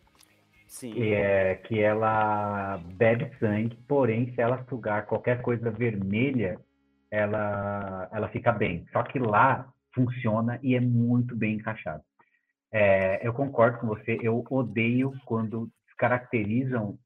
Sim. 0.68 0.92
Que, 0.92 1.12
é, 1.12 1.54
que 1.56 1.80
ela 1.80 2.80
bebe 2.94 3.30
sangue, 3.38 3.76
porém, 3.88 4.32
se 4.32 4.40
ela 4.40 4.64
sugar 4.68 5.06
qualquer 5.06 5.42
coisa 5.42 5.70
vermelha, 5.70 6.58
ela, 7.10 8.08
ela 8.12 8.28
fica 8.28 8.52
bem. 8.52 8.86
Só 8.92 9.02
que 9.02 9.18
lá 9.18 9.68
funciona 9.92 10.58
e 10.62 10.74
é 10.74 10.80
muito 10.80 11.36
bem 11.36 11.54
encaixado. 11.54 12.02
É, 12.76 13.24
eu 13.24 13.32
concordo 13.32 13.78
com 13.78 13.86
você, 13.86 14.18
eu 14.20 14.44
odeio 14.50 15.12
quando 15.24 15.70
caracterizam 15.96 16.98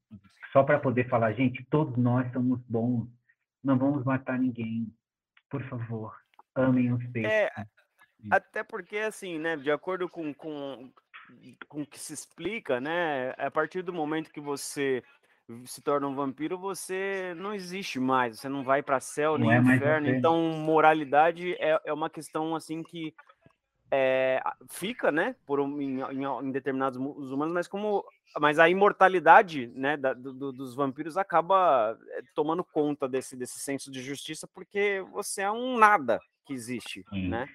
só 0.51 0.63
para 0.63 0.79
poder 0.79 1.07
falar, 1.07 1.31
gente, 1.33 1.63
todos 1.69 1.95
nós 1.95 2.27
somos 2.33 2.59
bons, 2.67 3.07
não 3.63 3.77
vamos 3.77 4.03
matar 4.03 4.39
ninguém, 4.39 4.91
por 5.47 5.61
favor, 5.69 6.15
amem 6.55 6.91
os 6.91 7.05
peixes. 7.11 7.31
É, 7.31 7.51
até 8.31 8.63
porque, 8.63 8.97
assim, 8.97 9.37
né, 9.37 9.55
de 9.57 9.69
acordo 9.69 10.09
com, 10.09 10.33
com, 10.33 10.91
com 11.67 11.81
o 11.83 11.85
que 11.85 11.99
se 11.99 12.13
explica, 12.13 12.81
né, 12.81 13.35
a 13.37 13.51
partir 13.51 13.83
do 13.83 13.93
momento 13.93 14.31
que 14.31 14.41
você 14.41 15.03
se 15.65 15.83
torna 15.83 16.07
um 16.07 16.15
vampiro, 16.15 16.57
você 16.57 17.35
não 17.37 17.53
existe 17.53 17.99
mais, 17.99 18.39
você 18.39 18.49
não 18.49 18.63
vai 18.63 18.81
para 18.81 18.99
céu 18.99 19.37
não 19.37 19.47
nem 19.47 19.55
é 19.55 19.75
inferno. 19.75 20.09
Então, 20.09 20.41
moralidade 20.49 21.53
é, 21.59 21.79
é 21.85 21.93
uma 21.93 22.09
questão 22.09 22.55
assim 22.55 22.81
que 22.81 23.13
é, 23.91 24.41
fica, 24.69 25.11
né, 25.11 25.35
por 25.45 25.59
um, 25.59 25.81
em, 25.81 26.01
em, 26.01 26.51
determinados 26.51 26.97
humanos, 26.97 27.53
mas 27.53 27.67
como, 27.67 28.03
mas 28.39 28.59
a 28.59 28.69
imortalidade, 28.69 29.67
né, 29.75 29.97
da, 29.97 30.13
do, 30.13 30.51
dos 30.51 30.75
vampiros 30.75 31.17
acaba 31.17 31.97
eh, 32.11 32.21
tomando 32.35 32.63
conta 32.63 33.07
desse 33.07 33.35
desse 33.35 33.59
senso 33.59 33.91
de 33.91 34.01
justiça, 34.01 34.47
porque 34.47 35.03
você 35.11 35.41
é 35.41 35.51
um 35.51 35.77
nada 35.77 36.19
que 36.45 36.53
existe, 36.53 37.03
Sim. 37.09 37.29
né? 37.29 37.47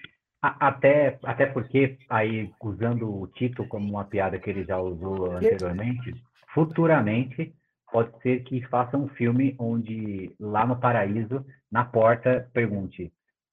Até, 0.42 1.18
até 1.22 1.46
porque, 1.46 1.96
aí, 2.06 2.52
usando 2.62 3.08
o 3.08 3.26
Tito 3.28 3.66
como 3.66 3.88
uma 3.88 4.04
piada 4.04 4.38
que 4.38 4.50
ele 4.50 4.62
já 4.64 4.78
usou 4.78 5.32
anteriormente, 5.32 6.14
futuramente 6.52 7.54
pode 7.90 8.10
ser 8.20 8.42
que 8.42 8.60
faça 8.66 8.96
um 8.96 9.08
filme 9.08 9.54
onde, 9.58 10.34
lá 10.38 10.66
no 10.66 10.78
paraíso, 10.78 11.46
na 11.72 11.84
porta, 11.84 12.50
pergunte: 12.52 13.10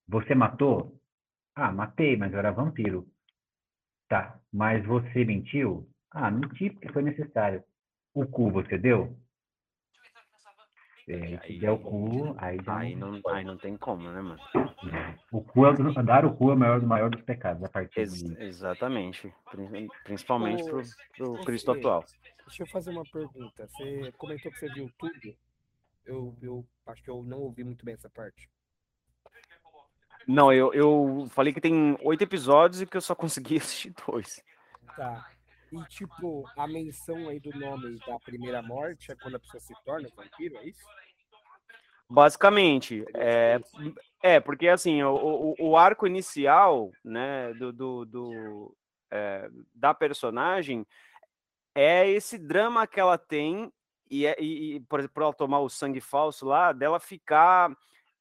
Você 0.08 0.36
matou? 0.36 1.00
Ah, 1.56 1.72
matei, 1.72 2.16
mas 2.16 2.32
eu 2.32 2.40
era 2.40 2.52
vampiro. 2.52 3.08
Tá, 4.08 4.40
mas 4.52 4.86
você 4.86 5.24
mentiu? 5.24 5.90
Ah, 6.12 6.30
menti 6.30 6.70
porque 6.70 6.92
foi 6.92 7.02
necessário. 7.02 7.64
O 8.14 8.26
cu 8.26 8.52
você 8.52 8.78
deu? 8.78 9.18
É, 11.08 11.40
aí, 11.42 11.60
der 11.60 11.72
o 11.72 11.80
cu, 11.80 12.36
aí 12.38 12.58
já 12.64 12.78
aí 12.78 12.96
não, 12.96 13.12
não 13.12 13.22
aí 13.28 13.44
não 13.44 13.58
tem 13.58 13.76
como, 13.76 14.10
né, 14.12 14.22
mano? 14.22 14.40
O 15.32 15.42
cu 15.42 15.66
é 15.66 16.04
dar 16.04 16.26
o 16.26 16.36
cu 16.36 16.52
é 16.52 16.54
o 16.54 16.58
maior, 16.58 16.82
maior 16.82 17.10
dos 17.10 17.22
pecados, 17.24 17.64
a 17.64 17.70
partir 17.70 18.02
Ex 18.02 18.24
Exatamente. 18.38 19.34
Principalmente 20.04 20.64
pro, 20.64 20.84
pro 21.16 21.46
Cristo 21.46 21.72
atual. 21.72 22.06
Deixa 22.46 22.64
eu 22.64 22.68
fazer 22.68 22.92
uma 22.92 23.06
pergunta. 23.06 23.68
Você 23.68 24.12
comentou 24.18 24.52
que 24.52 24.60
você 24.60 24.70
viu 24.70 24.92
tudo. 24.98 25.36
Eu, 26.06 26.36
eu 26.42 26.66
acho 26.88 27.02
que 27.04 27.10
eu 27.10 27.24
não 27.24 27.40
ouvi 27.40 27.64
muito 27.64 27.86
bem 27.86 27.94
essa 27.94 28.10
parte. 28.10 28.50
Não, 30.28 30.52
eu, 30.52 30.74
eu 30.74 31.28
falei 31.32 31.54
que 31.54 31.62
tem 31.62 31.98
oito 32.02 32.24
episódios 32.24 32.82
e 32.82 32.86
que 32.86 32.96
eu 32.96 33.02
só 33.02 33.16
consegui 33.16 33.58
assistir 33.60 33.94
dois. 34.06 34.44
Tá. 34.96 35.30
E, 35.72 35.84
tipo, 35.86 36.46
a 36.58 36.68
menção 36.68 37.30
aí 37.30 37.40
do 37.40 37.58
nome 37.58 37.98
da 38.06 38.20
primeira 38.20 38.62
morte 38.62 39.12
é 39.12 39.16
quando 39.16 39.36
a 39.36 39.40
pessoa 39.40 39.62
se 39.62 39.74
torna 39.86 40.10
vampiro, 40.16 40.58
é 40.58 40.68
isso? 40.68 40.86
Basicamente, 42.10 43.06
é, 43.16 43.58
é 44.22 44.40
porque 44.42 44.68
assim, 44.68 45.02
o, 45.02 45.16
o, 45.16 45.70
o 45.70 45.78
arco 45.78 46.06
inicial, 46.06 46.92
né, 47.06 47.54
do, 47.54 47.72
do, 47.72 48.06
do 48.06 48.78
é, 49.10 49.50
da 49.74 49.94
personagem 49.94 50.86
é 51.74 52.10
esse 52.10 52.38
drama 52.38 52.86
que 52.86 53.00
ela 53.00 53.18
tem 53.18 53.72
e, 54.10 54.26
é, 54.26 54.36
e, 54.42 54.82
por 54.82 55.00
exemplo, 55.00 55.24
ela 55.24 55.34
tomar 55.34 55.62
o 55.62 55.70
sangue 55.70 56.02
falso 56.02 56.46
lá, 56.46 56.74
dela 56.74 57.00
ficar 57.00 57.72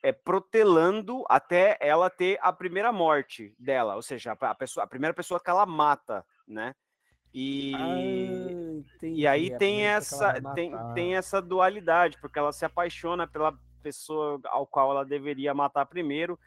é, 0.03 0.13
protelando 0.13 1.25
até 1.29 1.77
ela 1.81 2.09
ter 2.09 2.39
a 2.43 2.53
primeira 2.53 2.93
morte 2.93 3.55
dela, 3.59 3.97
ou 3.97 4.03
seja, 4.03 4.33
a, 4.33 4.55
pessoa, 4.55 4.85
a 4.85 4.87
primeira 4.87 5.15
pessoa 5.15 5.41
que 5.41 5.51
ela 5.51 5.67
mata, 5.67 6.25
né? 6.47 6.75
E, 7.33 7.73
ah, 7.77 9.07
e 9.07 9.27
aí 9.27 9.57
tem 9.57 9.87
essa 9.87 10.41
tem, 10.53 10.73
tem 10.95 11.15
essa 11.15 11.41
dualidade, 11.41 12.19
porque 12.21 12.39
ela 12.39 12.53
se 12.53 12.65
apaixona 12.65 13.27
pela 13.27 13.57
pessoa 13.83 14.41
ao 14.47 14.67
qual 14.67 14.91
ela 14.91 15.05
deveria 15.05 15.55
matar 15.55 15.87
primeiro. 15.87 16.39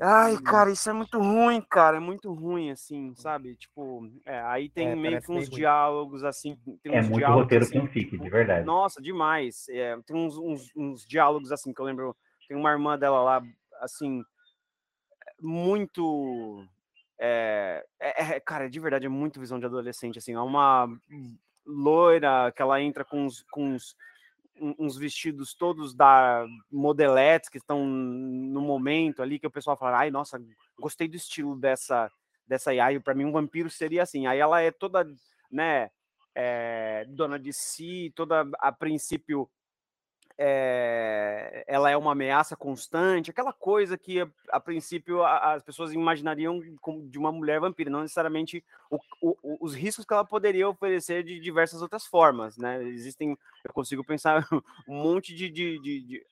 Ai, 0.00 0.38
cara, 0.38 0.70
isso 0.70 0.88
é 0.88 0.92
muito 0.94 1.18
ruim, 1.18 1.60
cara. 1.60 1.98
É 1.98 2.00
muito 2.00 2.32
ruim, 2.32 2.70
assim, 2.70 3.14
sabe? 3.14 3.54
Tipo, 3.54 4.08
é, 4.24 4.40
aí 4.40 4.68
tem 4.70 4.88
é, 4.88 4.96
meio 4.96 5.20
que 5.20 5.30
uns 5.30 5.48
diálogos, 5.48 6.24
assim. 6.24 6.58
é 6.84 7.00
uns 7.00 7.08
muito 7.08 7.26
roteiro 7.26 7.64
assim, 7.64 7.78
fanfic, 7.80 8.16
de 8.16 8.30
verdade. 8.30 8.64
Nossa, 8.64 9.00
demais. 9.00 9.68
É, 9.68 9.96
tem 10.06 10.16
uns, 10.16 10.38
uns, 10.38 10.70
uns, 10.74 11.06
diálogos, 11.06 11.52
assim, 11.52 11.72
que 11.72 11.80
eu 11.80 11.84
lembro. 11.84 12.16
Tem 12.52 12.60
uma 12.60 12.70
irmã 12.70 12.98
dela 12.98 13.22
lá, 13.22 13.42
assim, 13.80 14.22
muito. 15.40 16.62
É, 17.18 17.82
é, 17.98 18.40
cara, 18.40 18.68
de 18.68 18.78
verdade, 18.78 19.06
é 19.06 19.08
muito 19.08 19.40
visão 19.40 19.58
de 19.58 19.64
adolescente, 19.64 20.18
assim. 20.18 20.34
É 20.34 20.38
uma 20.38 20.86
loira 21.64 22.52
que 22.54 22.60
ela 22.60 22.78
entra 22.78 23.06
com 23.06 23.24
uns, 23.24 23.42
com 23.50 23.74
uns 24.78 24.98
vestidos 24.98 25.54
todos 25.54 25.94
da 25.94 26.44
modelettes 26.70 27.48
que 27.48 27.56
estão 27.56 27.86
no 27.86 28.60
momento 28.60 29.22
ali 29.22 29.38
que 29.38 29.46
o 29.46 29.50
pessoal 29.50 29.74
fala, 29.74 30.00
ai, 30.00 30.10
nossa, 30.10 30.38
gostei 30.78 31.08
do 31.08 31.16
estilo 31.16 31.56
dessa 31.56 32.12
dessa 32.46 32.74
Yai, 32.74 33.00
para 33.00 33.14
mim 33.14 33.24
um 33.24 33.32
vampiro 33.32 33.70
seria 33.70 34.02
assim. 34.02 34.26
Aí 34.26 34.38
ela 34.38 34.60
é 34.60 34.70
toda, 34.70 35.06
né, 35.50 35.90
é, 36.34 37.06
dona 37.08 37.38
de 37.38 37.50
si, 37.50 38.12
toda 38.14 38.46
a 38.58 38.70
princípio 38.70 39.48
é, 40.38 41.64
ela 41.66 41.90
é 41.90 41.96
uma 41.96 42.12
ameaça 42.12 42.56
constante, 42.56 43.30
aquela 43.30 43.52
coisa 43.52 43.96
que 43.96 44.20
a, 44.20 44.28
a 44.50 44.60
princípio 44.60 45.22
a, 45.22 45.54
as 45.54 45.62
pessoas 45.62 45.92
imaginariam 45.92 46.60
de 47.04 47.18
uma 47.18 47.32
mulher 47.32 47.60
vampira, 47.60 47.90
não 47.90 48.02
necessariamente 48.02 48.64
o, 48.90 48.98
o, 49.20 49.58
os 49.60 49.74
riscos 49.74 50.04
que 50.04 50.12
ela 50.12 50.24
poderia 50.24 50.68
oferecer 50.68 51.22
de 51.22 51.40
diversas 51.40 51.82
outras 51.82 52.06
formas, 52.06 52.56
né? 52.56 52.82
Existem, 52.84 53.36
eu 53.64 53.72
consigo 53.72 54.04
pensar 54.04 54.46
um 54.88 54.96
monte 55.02 55.34
de, 55.34 55.48
de, 55.50 55.78
de, 55.78 56.26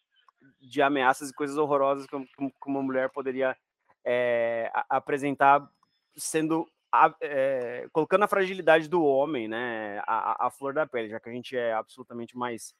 de 0.60 0.82
ameaças 0.82 1.30
e 1.30 1.34
coisas 1.34 1.56
horrorosas 1.56 2.06
que, 2.06 2.18
que 2.18 2.52
uma 2.66 2.82
mulher 2.82 3.10
poderia 3.10 3.56
é, 4.04 4.70
apresentar 4.88 5.68
sendo 6.16 6.66
a, 6.92 7.14
é, 7.20 7.88
colocando 7.92 8.24
a 8.24 8.28
fragilidade 8.28 8.88
do 8.88 9.04
homem, 9.04 9.46
né, 9.46 10.02
a, 10.06 10.46
a, 10.46 10.50
flor 10.50 10.74
da 10.74 10.86
pele, 10.86 11.08
já 11.08 11.20
que 11.20 11.28
a 11.28 11.32
gente 11.32 11.56
é 11.56 11.72
absolutamente 11.72 12.36
mais 12.36 12.74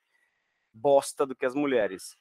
bosta 0.73 1.27
do 1.27 1.35
que 1.35 1.47
as 1.47 1.55
mulheres. 1.55 2.17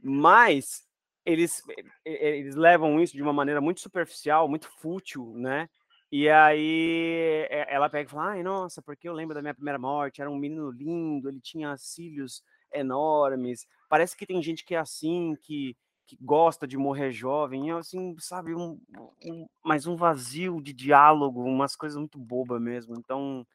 Mas 0.00 0.86
eles, 1.24 1.62
eles 2.04 2.54
levam 2.54 3.00
isso 3.00 3.14
de 3.14 3.22
uma 3.22 3.32
maneira 3.32 3.60
muito 3.60 3.80
superficial, 3.80 4.48
muito 4.48 4.68
fútil, 4.68 5.34
né? 5.36 5.68
E 6.10 6.28
aí 6.28 7.46
ela 7.50 7.90
pega 7.90 8.08
e 8.08 8.10
fala: 8.10 8.30
Ai, 8.30 8.42
nossa, 8.42 8.80
porque 8.80 9.08
eu 9.08 9.12
lembro 9.12 9.34
da 9.34 9.42
minha 9.42 9.54
primeira 9.54 9.78
morte, 9.78 10.20
era 10.20 10.30
um 10.30 10.38
menino 10.38 10.70
lindo, 10.70 11.28
ele 11.28 11.40
tinha 11.40 11.76
cílios 11.76 12.42
enormes. 12.72 13.66
Parece 13.88 14.16
que 14.16 14.26
tem 14.26 14.42
gente 14.42 14.64
que 14.64 14.74
é 14.74 14.78
assim, 14.78 15.36
que, 15.42 15.76
que 16.06 16.16
gosta 16.20 16.66
de 16.66 16.78
morrer 16.78 17.12
jovem, 17.12 17.70
assim, 17.72 18.16
sabe, 18.18 18.54
um, 18.54 18.80
um, 19.24 19.46
mais 19.62 19.86
um 19.86 19.96
vazio 19.96 20.62
de 20.62 20.72
diálogo, 20.72 21.42
umas 21.42 21.76
coisas 21.76 21.98
muito 21.98 22.18
bobas 22.18 22.60
mesmo. 22.60 22.96
Então, 22.96 23.46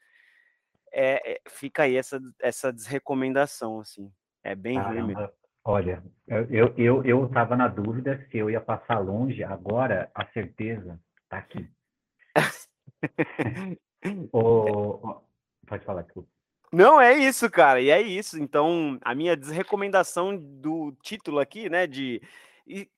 é, 0.92 1.34
é, 1.34 1.40
fica 1.48 1.82
aí 1.84 1.96
essa, 1.96 2.20
essa 2.40 2.72
desrecomendação, 2.72 3.80
assim. 3.80 4.12
É 4.44 4.54
bem 4.54 4.78
ruim 4.78 5.02
mesmo. 5.08 5.28
Olha, 5.64 6.02
eu, 6.28 6.74
eu, 6.76 7.04
eu 7.04 7.28
tava 7.30 7.56
na 7.56 7.68
dúvida 7.68 8.22
se 8.30 8.36
eu 8.36 8.50
ia 8.50 8.60
passar 8.60 8.98
longe, 8.98 9.42
agora 9.42 10.10
a 10.14 10.26
certeza 10.26 11.00
tá 11.28 11.38
aqui. 11.38 11.66
o, 14.32 15.20
pode 15.66 15.84
falar, 15.84 16.02
desculpa. 16.02 16.28
Não, 16.72 17.00
é 17.00 17.14
isso, 17.14 17.48
cara, 17.50 17.80
e 17.80 17.88
é 17.88 18.02
isso. 18.02 18.38
Então, 18.38 18.98
a 19.02 19.14
minha 19.14 19.36
desrecomendação 19.36 20.36
do 20.36 20.92
título 21.02 21.38
aqui, 21.38 21.70
né, 21.70 21.86
de 21.86 22.20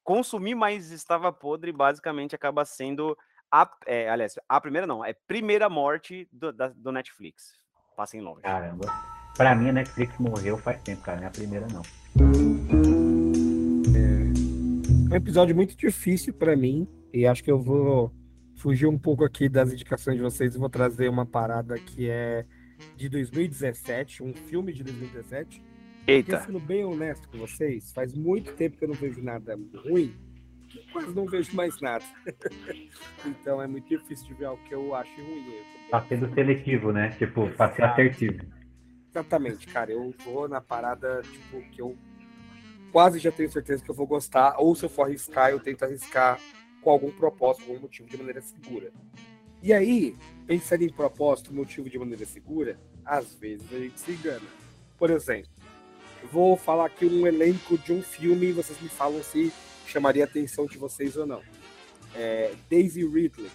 consumir 0.03 0.55
mais 0.55 0.91
estava 0.91 1.33
podre, 1.33 1.73
basicamente 1.73 2.35
acaba 2.35 2.65
sendo 2.65 3.17
a, 3.53 3.71
é, 3.87 4.09
aliás, 4.09 4.35
a 4.49 4.61
primeira 4.61 4.87
não, 4.87 5.05
é 5.05 5.13
primeira 5.13 5.69
morte 5.69 6.29
do, 6.33 6.53
da, 6.53 6.69
do 6.69 6.91
Netflix. 6.91 7.61
Passem 7.95 8.21
longe. 8.21 8.43
Caramba. 8.43 9.16
Pra 9.37 9.55
mim, 9.55 9.69
a 9.69 9.73
Netflix 9.73 10.19
morreu 10.19 10.57
faz 10.57 10.83
tempo, 10.83 11.03
cara. 11.03 11.19
Não 11.19 11.25
é 11.25 11.27
a 11.27 11.31
primeira, 11.31 11.67
não. 11.69 11.83
É... 13.95 15.13
um 15.13 15.15
episódio 15.15 15.55
muito 15.55 15.77
difícil 15.77 16.33
para 16.33 16.57
mim 16.57 16.89
e 17.13 17.27
acho 17.27 17.45
que 17.45 17.51
eu 17.51 17.61
vou 17.61 18.11
fugir 18.57 18.87
um 18.87 18.99
pouco 18.99 19.25
aqui 19.25 19.49
das 19.49 19.73
indicações 19.73 20.17
de 20.17 20.23
vocês 20.23 20.55
e 20.55 20.59
vou 20.59 20.71
trazer 20.71 21.11
uma 21.11 21.27
parada 21.27 21.79
que 21.79 22.09
é 22.09 22.47
de 22.97 23.11
2017, 23.11 24.23
um 24.23 24.33
filme 24.33 24.73
de 24.73 24.83
2017. 24.83 25.63
Eita. 26.07 26.39
Porque, 26.39 26.47
sendo 26.47 26.61
bem 26.61 26.85
honesto 26.85 27.29
com 27.29 27.37
vocês, 27.39 27.93
faz 27.93 28.15
muito 28.15 28.55
tempo 28.55 28.79
que 28.79 28.85
eu 28.85 28.89
não 28.89 28.95
vejo 28.95 29.23
nada 29.23 29.59
ruim, 29.85 30.15
quase 30.93 31.15
não 31.15 31.27
vejo 31.27 31.55
mais 31.55 31.79
nada. 31.81 32.05
então 33.27 33.61
é 33.61 33.67
muito 33.67 33.87
difícil 33.87 34.29
de 34.29 34.35
ver 34.35 34.47
algo 34.47 34.63
que 34.65 34.75
eu 34.75 34.95
acho 34.95 35.15
ruim. 35.21 35.45
Eu 35.47 35.91
Tá 35.91 36.05
sendo 36.09 36.33
seletivo, 36.33 36.91
né? 36.91 37.11
Tipo, 37.19 37.49
pra 37.51 37.75
ser 37.75 37.85
assertivo. 37.85 38.56
Exatamente, 39.17 39.67
cara. 39.69 39.91
Eu 39.91 40.15
vou 40.27 40.47
na 40.47 40.61
parada, 40.61 41.23
tipo, 41.23 41.63
que 41.71 41.81
eu 41.81 41.97
quase 42.93 43.19
já 43.19 43.33
tenho 43.33 43.51
certeza 43.51 43.83
que 43.83 43.91
eu 43.91 43.95
vou 43.95 44.07
gostar, 44.07 44.57
ou 44.59 44.75
se 44.75 44.85
eu 44.85 44.91
for 44.91 45.05
arriscar, 45.05 45.51
eu 45.51 45.59
tento 45.59 45.85
arriscar 45.85 46.39
com 46.83 46.91
algum 46.91 47.11
propósito, 47.11 47.67
algum 47.71 47.81
motivo 47.81 48.07
de 48.07 48.17
maneira 48.19 48.43
segura. 48.43 48.93
E 49.63 49.73
aí, 49.73 50.15
pensando 50.47 50.83
em 50.83 50.93
propósito, 50.93 51.53
motivo 51.53 51.89
de 51.89 51.99
maneira 51.99 52.27
segura, 52.27 52.79
às 53.07 53.35
vezes 53.35 53.73
a 53.73 53.79
gente 53.79 53.99
se 53.99 54.13
engana. 54.13 54.47
Por 54.99 55.09
exemplo, 55.09 55.51
vou 56.31 56.55
falar 56.55 56.85
aqui 56.85 57.07
um 57.07 57.27
elenco 57.27 57.79
de 57.79 57.95
um 57.95 58.03
filme 58.03 58.49
e 58.49 58.53
vocês 58.53 58.79
me 58.83 58.89
falam 58.91 59.23
se 59.23 59.51
chamaria 59.87 60.25
a 60.25 60.27
atenção 60.27 60.67
de 60.67 60.77
vocês 60.77 61.17
ou 61.17 61.27
não. 61.27 61.43
É, 62.15 62.55
Daisy 62.69 63.07
Ridley 63.07 63.51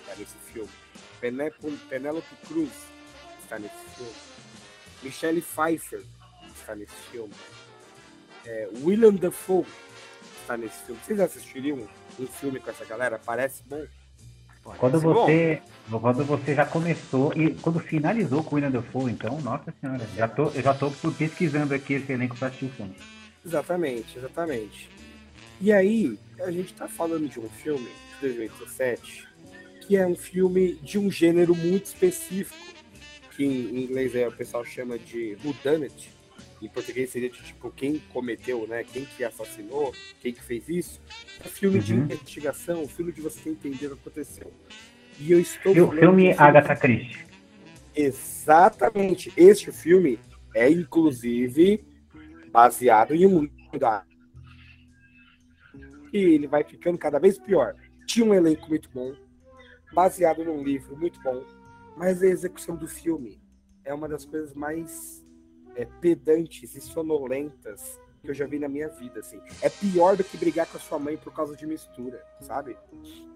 está 0.00 0.16
nesse 0.16 0.36
filme. 0.52 0.70
Penelope, 1.20 2.34
Cruz 2.46 2.72
está 3.42 3.58
nesse 3.58 3.76
filme. 3.94 4.29
Michelle 5.02 5.40
Pfeiffer 5.40 6.02
está 6.54 6.74
nesse 6.74 6.94
filme. 7.10 7.32
É, 8.46 8.68
William 8.82 9.14
Dafoe 9.14 9.64
está 10.40 10.56
nesse 10.56 10.82
filme. 10.84 11.00
Vocês 11.04 11.20
assistiriam 11.20 11.88
um 12.18 12.26
filme 12.26 12.60
com 12.60 12.70
essa 12.70 12.84
galera? 12.84 13.18
Parece 13.18 13.62
bom? 13.64 13.84
Quando 14.62 15.00
você, 15.00 15.62
quando 15.90 16.24
você 16.24 16.54
já 16.54 16.66
começou 16.66 17.32
e 17.34 17.54
quando 17.54 17.80
finalizou 17.80 18.44
com 18.44 18.52
o 18.52 18.54
William 18.56 18.70
Dafoe, 18.70 19.10
então, 19.10 19.40
nossa 19.40 19.72
senhora, 19.80 20.06
já 20.14 20.28
tô, 20.28 20.50
eu 20.50 20.62
já 20.62 20.74
tô 20.74 20.90
pesquisando 21.16 21.74
aqui 21.74 21.94
esse 21.94 22.12
elenco 22.12 22.36
para 22.36 22.48
assistir 22.48 22.66
o 22.66 22.70
filme. 22.70 22.94
Exatamente, 23.44 24.18
exatamente. 24.18 24.90
E 25.60 25.72
aí, 25.72 26.18
a 26.40 26.50
gente 26.50 26.74
tá 26.74 26.86
falando 26.86 27.26
de 27.26 27.40
um 27.40 27.48
filme 27.48 27.88
de 28.20 28.28
2017 28.28 29.30
que 29.90 29.96
é 29.96 30.06
um 30.06 30.14
filme 30.14 30.74
de 30.74 31.00
um 31.00 31.10
gênero 31.10 31.52
muito 31.52 31.86
específico, 31.86 32.56
que 33.30 33.44
em 33.44 33.84
inglês 33.84 34.14
é, 34.14 34.28
o 34.28 34.32
pessoal 34.32 34.64
chama 34.64 34.98
de 34.98 35.36
whodunit, 35.44 36.10
em 36.60 36.68
português 36.68 37.10
seria 37.10 37.30
de, 37.30 37.42
tipo 37.42 37.70
quem 37.70 37.98
cometeu, 38.12 38.66
né? 38.66 38.84
Quem 38.84 39.04
que 39.04 39.24
assassinou, 39.24 39.94
quem 40.20 40.32
que 40.32 40.42
fez 40.42 40.68
isso. 40.68 41.00
É 41.42 41.46
um 41.46 41.50
filme 41.50 41.78
de 41.80 41.94
Uhum. 41.94 42.00
investigação, 42.04 42.82
um 42.82 42.88
filme 42.88 43.12
de 43.12 43.20
você 43.20 43.48
entender 43.48 43.86
o 43.86 43.96
que 43.96 44.08
aconteceu. 44.08 44.52
E 45.18 45.32
eu 45.32 45.40
estou 45.40 45.74
filme 45.74 46.32
de 46.34 46.38
Agatha 46.38 46.76
Christie. 46.76 47.24
Exatamente. 47.94 49.32
Este 49.36 49.72
filme 49.72 50.18
é, 50.54 50.68
inclusive, 50.70 51.82
baseado 52.50 53.14
em 53.14 53.26
um 53.26 53.42
livro 53.42 53.78
da. 53.78 54.04
E 56.12 56.18
ele 56.18 56.46
vai 56.46 56.64
ficando 56.64 56.98
cada 56.98 57.18
vez 57.18 57.38
pior. 57.38 57.74
Tinha 58.06 58.26
um 58.26 58.34
elenco 58.34 58.68
muito 58.68 58.90
bom, 58.92 59.14
baseado 59.92 60.44
num 60.44 60.62
livro 60.62 60.96
muito 60.96 61.20
bom, 61.22 61.44
mas 62.00 62.22
a 62.22 62.26
execução 62.26 62.74
do 62.76 62.88
filme 62.88 63.38
é 63.84 63.92
uma 63.92 64.08
das 64.08 64.24
coisas 64.24 64.54
mais 64.54 65.22
é, 65.76 65.84
pedantes 66.00 66.74
e 66.74 66.80
sonolentas 66.80 68.00
que 68.22 68.30
eu 68.30 68.34
já 68.34 68.46
vi 68.46 68.58
na 68.58 68.68
minha 68.68 68.88
vida, 68.88 69.20
assim. 69.20 69.38
É 69.60 69.68
pior 69.68 70.16
do 70.16 70.24
que 70.24 70.38
brigar 70.38 70.66
com 70.66 70.78
a 70.78 70.80
sua 70.80 70.98
mãe 70.98 71.18
por 71.18 71.30
causa 71.32 71.54
de 71.54 71.66
mistura, 71.66 72.22
sabe? 72.40 72.74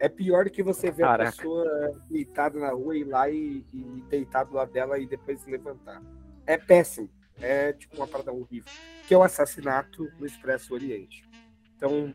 É 0.01 0.09
pior 0.09 0.45
do 0.45 0.51
que 0.51 0.63
você 0.63 0.91
ver 0.91 1.05
a 1.05 1.09
Caraca. 1.09 1.31
pessoa 1.37 2.03
deitada 2.11 2.59
na 2.59 2.71
rua 2.71 2.97
e 2.97 3.01
ir 3.01 3.05
lá 3.05 3.29
e, 3.31 3.65
e 3.73 4.03
deitar 4.09 4.45
do 4.45 4.55
lado 4.55 4.73
dela 4.73 4.99
e 4.99 5.07
depois 5.07 5.41
se 5.41 5.51
levantar. 5.51 6.03
É 6.47 6.57
péssimo. 6.57 7.09
É 7.41 7.73
tipo 7.75 7.97
uma 7.97 8.07
parada 8.07 8.33
horrível. 8.33 8.71
Que 9.07 9.13
é 9.13 9.19
o 9.19 9.23
assassinato 9.23 10.11
no 10.19 10.25
Expresso 10.25 10.73
Oriente. 10.73 11.23
Então, 11.77 12.15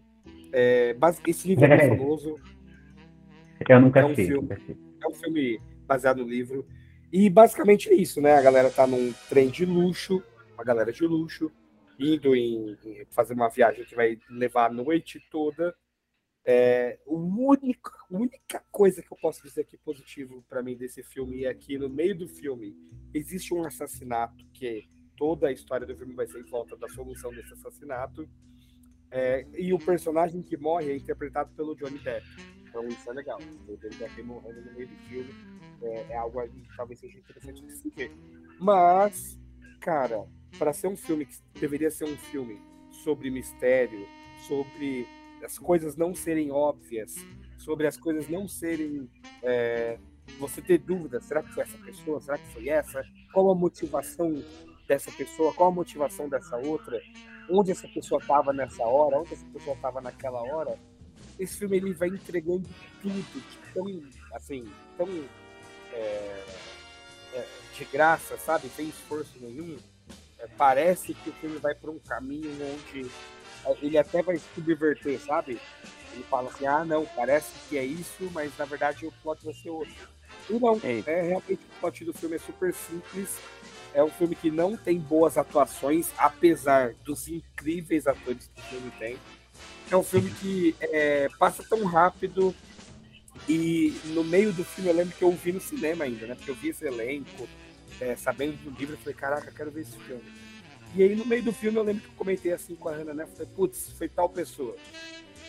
é, 0.51 0.95
esse 1.27 1.47
livro 1.47 1.65
é 1.65 1.89
famoso. 1.89 2.35
Eu 3.67 3.81
nunca 3.81 3.99
É 3.99 4.03
um 4.03 4.11
assisti. 4.11 4.25
filme. 4.31 4.41
nunca 4.41 4.53
assisti. 4.55 4.77
É 5.03 5.07
um 5.07 5.13
filme 5.13 5.61
baseado 5.89 6.19
no 6.19 6.29
livro. 6.29 6.67
E 7.11 7.27
basicamente 7.29 7.89
é 7.89 7.95
isso, 7.95 8.21
né? 8.21 8.33
A 8.33 8.41
galera 8.41 8.69
tá 8.69 8.85
num 8.85 9.11
trem 9.27 9.49
de 9.49 9.65
luxo, 9.65 10.23
uma 10.53 10.63
galera 10.63 10.93
de 10.93 11.03
luxo, 11.05 11.51
indo 11.99 12.35
em, 12.35 12.77
em 12.85 13.05
fazer 13.09 13.33
uma 13.33 13.49
viagem 13.49 13.83
que 13.83 13.95
vai 13.95 14.19
levar 14.29 14.67
a 14.67 14.73
noite 14.73 15.19
toda. 15.31 15.75
É, 16.45 16.99
a 17.05 17.11
única 17.11 18.63
coisa 18.71 19.01
que 19.01 19.11
eu 19.11 19.17
posso 19.17 19.41
dizer 19.43 19.61
aqui 19.61 19.77
positivo 19.77 20.45
para 20.47 20.63
mim 20.63 20.77
desse 20.77 21.03
filme 21.03 21.45
é 21.45 21.53
que 21.53 21.77
no 21.77 21.89
meio 21.89 22.15
do 22.17 22.27
filme 22.27 22.75
existe 23.13 23.53
um 23.53 23.65
assassinato 23.65 24.45
que 24.53 24.87
toda 25.17 25.47
a 25.47 25.51
história 25.51 25.85
do 25.85 25.97
filme 25.97 26.13
vai 26.13 26.27
ser 26.27 26.39
em 26.39 26.49
volta 26.49 26.77
da 26.77 26.87
solução 26.89 27.31
desse 27.31 27.53
assassinato. 27.53 28.29
É, 29.11 29.45
e 29.57 29.73
o 29.73 29.79
personagem 29.79 30.43
que 30.43 30.55
morre 30.55 30.91
é 30.91 30.95
interpretado 30.95 31.51
pelo 31.55 31.75
Johnny 31.75 31.97
Depp. 31.97 32.25
Então 32.69 32.87
isso 32.87 33.09
é 33.09 33.13
legal. 33.13 33.39
O 33.67 33.77
Johnny 33.77 33.95
Depp 33.95 34.23
morrendo 34.23 34.61
no 34.61 34.73
meio 34.73 34.87
do 34.87 34.95
filme 35.07 35.33
é, 35.81 36.11
é 36.11 36.17
algo 36.17 36.41
que 36.47 36.63
talvez 36.77 36.99
seja 36.99 37.17
interessante 37.17 37.61
de 37.65 37.71
se 37.73 37.89
ver. 37.89 38.11
Mas, 38.59 39.39
cara, 39.79 40.25
para 40.57 40.71
ser 40.71 40.87
um 40.87 40.95
filme 40.95 41.25
que 41.25 41.35
deveria 41.59 41.89
ser 41.89 42.05
um 42.05 42.17
filme 42.17 42.61
sobre 42.91 43.29
mistério, 43.29 44.05
sobre 44.47 45.07
as 45.43 45.57
coisas 45.57 45.95
não 45.95 46.13
serem 46.13 46.51
óbvias, 46.51 47.15
sobre 47.57 47.87
as 47.87 47.97
coisas 47.97 48.29
não 48.29 48.47
serem. 48.47 49.09
é, 49.43 49.97
você 50.37 50.61
ter 50.61 50.77
dúvidas, 50.77 51.25
será 51.25 51.41
que 51.41 51.51
foi 51.51 51.63
essa 51.63 51.77
pessoa? 51.79 52.21
Será 52.21 52.37
que 52.37 52.47
foi 52.53 52.69
essa? 52.69 53.03
Qual 53.33 53.49
a 53.49 53.55
motivação 53.55 54.43
dessa 54.87 55.11
pessoa? 55.11 55.53
Qual 55.53 55.69
a 55.69 55.73
motivação 55.73 56.29
dessa 56.29 56.55
outra? 56.57 57.01
Onde 57.49 57.71
essa 57.71 57.87
pessoa 57.87 58.21
estava 58.21 58.53
nessa 58.53 58.83
hora? 58.83 59.19
Onde 59.19 59.33
essa 59.33 59.45
pessoa 59.47 59.75
estava 59.75 59.99
naquela 60.01 60.41
hora? 60.41 60.77
Esse 61.39 61.57
filme 61.57 61.77
ele 61.77 61.93
vai 61.93 62.09
entregando 62.09 62.67
tudo 63.01 63.13
de 63.13 63.73
tão, 63.73 64.03
assim, 64.35 64.65
tão 64.97 65.07
é, 65.93 66.45
é, 67.33 67.47
de 67.77 67.85
graça, 67.85 68.37
sabe? 68.37 68.69
Sem 68.69 68.89
esforço 68.89 69.33
nenhum. 69.39 69.77
É, 70.37 70.47
parece 70.57 71.13
que 71.13 71.29
o 71.29 71.33
filme 71.33 71.57
vai 71.57 71.73
por 71.73 71.89
um 71.89 71.99
caminho 71.99 72.51
onde 72.73 73.09
é, 73.65 73.77
ele 73.81 73.97
até 73.97 74.21
vai 74.21 74.37
subverter, 74.53 75.19
sabe? 75.19 75.59
Ele 76.13 76.23
fala 76.23 76.49
assim, 76.49 76.65
ah, 76.65 76.83
não, 76.83 77.05
parece 77.05 77.51
que 77.69 77.77
é 77.77 77.85
isso, 77.85 78.29
mas 78.33 78.55
na 78.57 78.65
verdade 78.65 79.05
o 79.05 79.11
plot 79.23 79.45
vai 79.45 79.53
ser 79.53 79.69
outro. 79.69 80.09
E 80.49 80.53
não, 80.53 80.79
Eita. 80.83 81.11
é 81.11 81.21
realmente 81.21 81.63
o 81.63 81.79
plot 81.79 82.05
do 82.05 82.13
filme 82.13 82.35
é 82.35 82.39
super 82.39 82.73
simples. 82.73 83.37
É 83.93 84.03
um 84.03 84.09
filme 84.09 84.35
que 84.35 84.51
não 84.51 84.77
tem 84.77 84.99
boas 84.99 85.37
atuações, 85.37 86.11
apesar 86.17 86.93
dos 87.03 87.27
incríveis 87.27 88.05
atores 88.07 88.49
que 88.53 88.61
o 88.61 88.63
filme 88.65 88.91
tem. 88.99 89.17
É 89.91 89.97
um 89.97 90.03
filme 90.03 90.29
que 90.29 90.75
é, 90.81 91.27
passa 91.39 91.63
tão 91.63 91.83
rápido 91.83 92.53
e 93.47 93.93
no 94.05 94.23
meio 94.23 94.53
do 94.53 94.63
filme 94.63 94.89
eu 94.89 94.95
lembro 94.95 95.15
que 95.15 95.23
eu 95.23 95.31
vi 95.31 95.51
no 95.51 95.59
cinema 95.61 96.05
ainda, 96.05 96.27
né? 96.27 96.35
Porque 96.35 96.51
eu 96.51 96.55
vi 96.55 96.69
esse 96.69 96.85
elenco, 96.85 97.47
é, 97.99 98.15
sabendo 98.15 98.55
do 98.57 98.69
livro, 98.77 98.93
eu 98.93 98.99
falei, 98.99 99.15
caraca, 99.15 99.51
quero 99.51 99.71
ver 99.71 99.81
esse 99.81 99.97
filme. 99.97 100.23
E 100.95 101.03
aí 101.03 101.15
no 101.15 101.25
meio 101.25 101.43
do 101.43 101.51
filme 101.51 101.77
eu 101.77 101.83
lembro 101.83 102.03
que 102.03 102.09
eu 102.09 102.15
comentei 102.15 102.53
assim 102.53 102.75
com 102.75 102.89
a 102.89 102.93
Ana, 102.93 103.13
né? 103.13 103.25
Falei, 103.25 103.47
putz, 103.55 103.91
foi 103.97 104.07
tal 104.07 104.29
pessoa. 104.29 104.75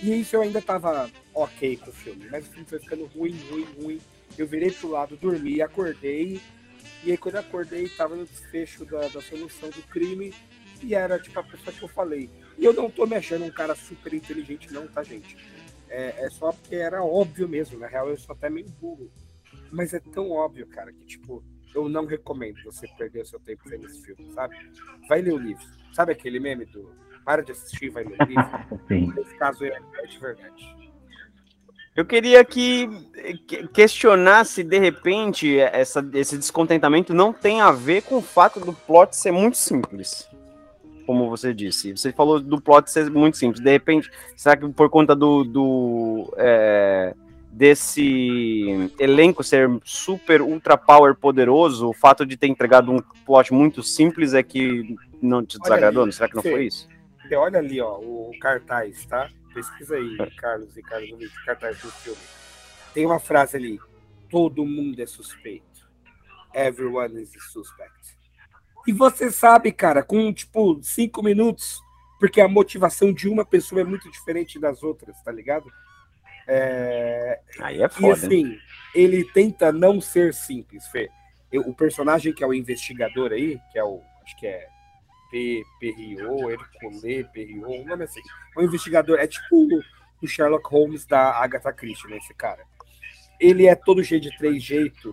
E 0.02 0.20
isso 0.20 0.36
eu 0.36 0.40
ainda 0.40 0.62
tava 0.62 1.10
ok 1.34 1.76
com 1.76 1.90
o 1.90 1.92
filme, 1.92 2.26
mas 2.30 2.46
o 2.46 2.50
filme 2.50 2.66
foi 2.66 2.78
ficando 2.78 3.04
ruim, 3.06 3.38
ruim, 3.50 3.66
ruim. 3.78 4.00
Eu 4.38 4.46
virei 4.46 4.70
pro 4.70 4.88
lado, 4.88 5.16
dormi, 5.16 5.60
acordei. 5.60 6.40
E 7.04 7.10
aí 7.10 7.16
quando 7.18 7.34
eu 7.34 7.40
acordei, 7.42 7.88
tava 7.90 8.16
no 8.16 8.24
desfecho 8.24 8.86
da, 8.86 9.08
da 9.08 9.20
solução 9.20 9.68
do 9.68 9.82
crime. 9.82 10.32
E 10.82 10.94
era 10.94 11.18
tipo 11.18 11.38
a 11.38 11.42
pessoa 11.42 11.74
que 11.74 11.82
eu 11.82 11.88
falei. 11.88 12.30
E 12.58 12.64
eu 12.64 12.72
não 12.72 12.90
tô 12.90 13.06
me 13.06 13.16
achando 13.16 13.44
um 13.44 13.50
cara 13.50 13.74
super 13.74 14.12
inteligente, 14.14 14.72
não, 14.72 14.86
tá, 14.86 15.02
gente? 15.02 15.36
É, 15.88 16.24
é 16.26 16.30
só 16.30 16.52
porque 16.52 16.76
era 16.76 17.02
óbvio 17.02 17.48
mesmo. 17.48 17.78
Na 17.78 17.86
real, 17.86 18.08
eu 18.08 18.16
sou 18.16 18.34
até 18.34 18.48
meio 18.48 18.68
burro. 18.80 19.10
Mas 19.70 19.92
é 19.94 20.00
tão 20.00 20.30
óbvio, 20.30 20.66
cara, 20.66 20.92
que 20.92 21.04
tipo, 21.04 21.44
eu 21.74 21.88
não 21.88 22.06
recomendo 22.06 22.62
você 22.64 22.86
perder 22.98 23.22
o 23.22 23.26
seu 23.26 23.38
tempo 23.40 23.62
vendo 23.68 23.86
esse 23.86 24.02
filme, 24.02 24.32
sabe? 24.32 24.56
Vai 25.08 25.20
ler 25.22 25.32
o 25.32 25.38
livro. 25.38 25.64
Sabe 25.92 26.12
aquele 26.12 26.40
meme 26.40 26.64
do 26.66 26.92
para 27.24 27.42
de 27.42 27.52
assistir, 27.52 27.90
vai 27.90 28.04
ler 28.04 28.16
o 28.20 28.24
livro? 28.24 28.44
Sim. 28.88 29.12
Nesse 29.14 29.34
caso 29.36 29.64
é, 29.64 29.78
é 29.94 30.06
de 30.06 30.18
verdade. 30.18 30.76
Eu 31.96 32.04
queria 32.04 32.44
que 32.44 32.88
que- 33.46 33.66
questionasse, 33.68 34.62
de 34.62 34.78
repente, 34.78 35.58
essa, 35.58 36.08
esse 36.14 36.38
descontentamento 36.38 37.12
não 37.12 37.32
tem 37.32 37.60
a 37.60 37.72
ver 37.72 38.02
com 38.02 38.16
o 38.18 38.22
fato 38.22 38.60
do 38.60 38.72
plot 38.72 39.14
ser 39.16 39.32
muito 39.32 39.56
simples. 39.56 40.28
Como 41.10 41.28
você 41.28 41.52
disse. 41.52 41.90
Você 41.90 42.12
falou 42.12 42.38
do 42.38 42.60
plot 42.60 42.88
ser 42.88 43.10
muito 43.10 43.36
simples. 43.36 43.60
De 43.60 43.68
repente, 43.68 44.08
será 44.36 44.56
que 44.56 44.68
por 44.68 44.88
conta 44.88 45.12
do. 45.16 45.42
do 45.42 46.32
é, 46.36 47.16
desse 47.50 48.88
elenco 48.96 49.42
ser 49.42 49.68
super 49.82 50.40
ultra 50.40 50.76
power 50.76 51.16
poderoso, 51.16 51.88
o 51.88 51.92
fato 51.92 52.24
de 52.24 52.36
ter 52.36 52.46
entregado 52.46 52.92
um 52.92 53.00
plot 53.26 53.52
muito 53.52 53.82
simples 53.82 54.34
é 54.34 54.42
que 54.44 54.96
não 55.20 55.44
te 55.44 55.58
desagradou? 55.58 56.10
Será 56.12 56.28
que 56.28 56.36
não 56.36 56.44
Fê. 56.44 56.52
foi 56.52 56.66
isso? 56.66 56.88
Você 57.26 57.34
olha 57.34 57.58
ali, 57.58 57.80
ó, 57.80 57.98
o 57.98 58.30
cartaz, 58.40 59.04
tá? 59.06 59.28
pesquisa 59.52 59.96
aí, 59.96 60.16
Carlos 60.36 60.76
e 60.76 60.82
Carlos 60.82 61.10
Luiz, 61.10 61.36
cartaz 61.44 61.76
do 61.80 61.90
filme. 61.90 62.20
Tem 62.94 63.04
uma 63.04 63.18
frase 63.18 63.56
ali: 63.56 63.80
todo 64.30 64.64
mundo 64.64 65.02
é 65.02 65.06
suspeito. 65.06 65.64
Everyone 66.54 67.20
is 67.20 67.34
a 67.34 67.40
suspect. 67.40 68.19
E 68.86 68.92
você 68.92 69.30
sabe, 69.30 69.72
cara, 69.72 70.02
com 70.02 70.32
tipo 70.32 70.80
cinco 70.82 71.22
minutos, 71.22 71.80
porque 72.18 72.40
a 72.40 72.48
motivação 72.48 73.12
de 73.12 73.28
uma 73.28 73.44
pessoa 73.44 73.80
é 73.80 73.84
muito 73.84 74.10
diferente 74.10 74.58
das 74.58 74.82
outras, 74.82 75.20
tá 75.22 75.30
ligado? 75.30 75.70
É... 76.46 77.40
Aí 77.60 77.82
é 77.82 77.86
E 77.86 77.88
foda. 77.88 78.12
assim, 78.14 78.58
ele 78.94 79.24
tenta 79.32 79.70
não 79.70 80.00
ser 80.00 80.34
simples, 80.34 80.86
Fê. 80.88 81.08
Eu- 81.52 81.62
o 81.62 81.74
personagem 81.74 82.32
que 82.32 82.42
é 82.42 82.46
o 82.46 82.54
investigador 82.54 83.32
aí, 83.32 83.58
que 83.72 83.78
é 83.78 83.84
o. 83.84 84.00
Acho 84.24 84.36
que 84.36 84.46
é 84.46 84.66
P. 85.30 85.62
Perriot, 85.78 86.50
Hercule 86.50 87.24
Perriot, 87.32 87.64
um 87.66 87.84
nome 87.86 88.04
assim. 88.04 88.20
O 88.56 88.62
investigador 88.62 89.18
é 89.18 89.26
tipo 89.26 89.68
o 90.22 90.26
Sherlock 90.26 90.68
Holmes 90.70 91.06
da 91.06 91.32
Agatha 91.40 91.72
Christie, 91.72 92.08
né? 92.10 92.16
Esse 92.18 92.34
cara. 92.34 92.64
Ele 93.38 93.66
é 93.66 93.74
todo 93.74 94.04
cheio 94.04 94.20
de 94.20 94.36
três 94.36 94.62
jeitos. 94.62 95.12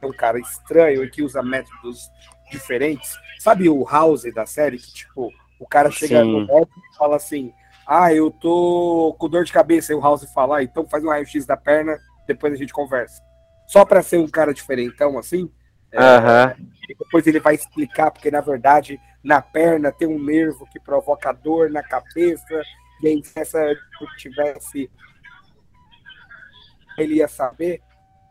É 0.00 0.06
um 0.06 0.12
cara 0.12 0.38
estranho 0.38 1.04
e 1.04 1.10
que 1.10 1.22
usa 1.22 1.42
métodos 1.42 2.10
diferentes. 2.52 3.16
Sabe 3.38 3.68
o 3.68 3.84
House 3.84 4.24
da 4.32 4.46
série? 4.46 4.78
Que, 4.78 4.92
tipo, 4.92 5.32
o 5.58 5.66
cara 5.66 5.90
chega 5.90 6.22
Sim. 6.22 6.30
no 6.30 6.46
médico 6.46 6.80
e 6.92 6.96
fala 6.96 7.16
assim: 7.16 7.52
Ah, 7.86 8.12
eu 8.12 8.30
tô 8.30 9.16
com 9.18 9.28
dor 9.28 9.44
de 9.44 9.52
cabeça. 9.52 9.92
E 9.92 9.96
o 9.96 10.00
House 10.00 10.24
fala: 10.32 10.58
ah, 10.58 10.62
então 10.62 10.86
faz 10.86 11.04
um 11.04 11.08
raio-x 11.08 11.44
da 11.46 11.56
perna, 11.56 11.98
depois 12.26 12.52
a 12.52 12.56
gente 12.56 12.72
conversa. 12.72 13.20
Só 13.66 13.84
pra 13.84 14.02
ser 14.02 14.18
um 14.18 14.28
cara 14.28 14.52
diferentão 14.52 15.18
assim. 15.18 15.50
é, 15.90 15.98
Aham. 15.98 16.54
e 16.88 16.94
depois 16.94 17.26
ele 17.26 17.40
vai 17.40 17.54
explicar, 17.54 18.10
porque 18.10 18.30
na 18.30 18.40
verdade 18.40 19.00
na 19.22 19.40
perna 19.40 19.92
tem 19.92 20.08
um 20.08 20.22
nervo 20.22 20.66
que 20.66 20.80
provoca 20.80 21.32
dor 21.32 21.70
na 21.70 21.82
cabeça, 21.82 22.62
e 23.02 23.08
aí 23.08 23.22
se 23.24 23.38
essa 23.38 23.74
tivesse. 24.18 24.90
Ele 26.98 27.14
ia 27.14 27.28
saber. 27.28 27.80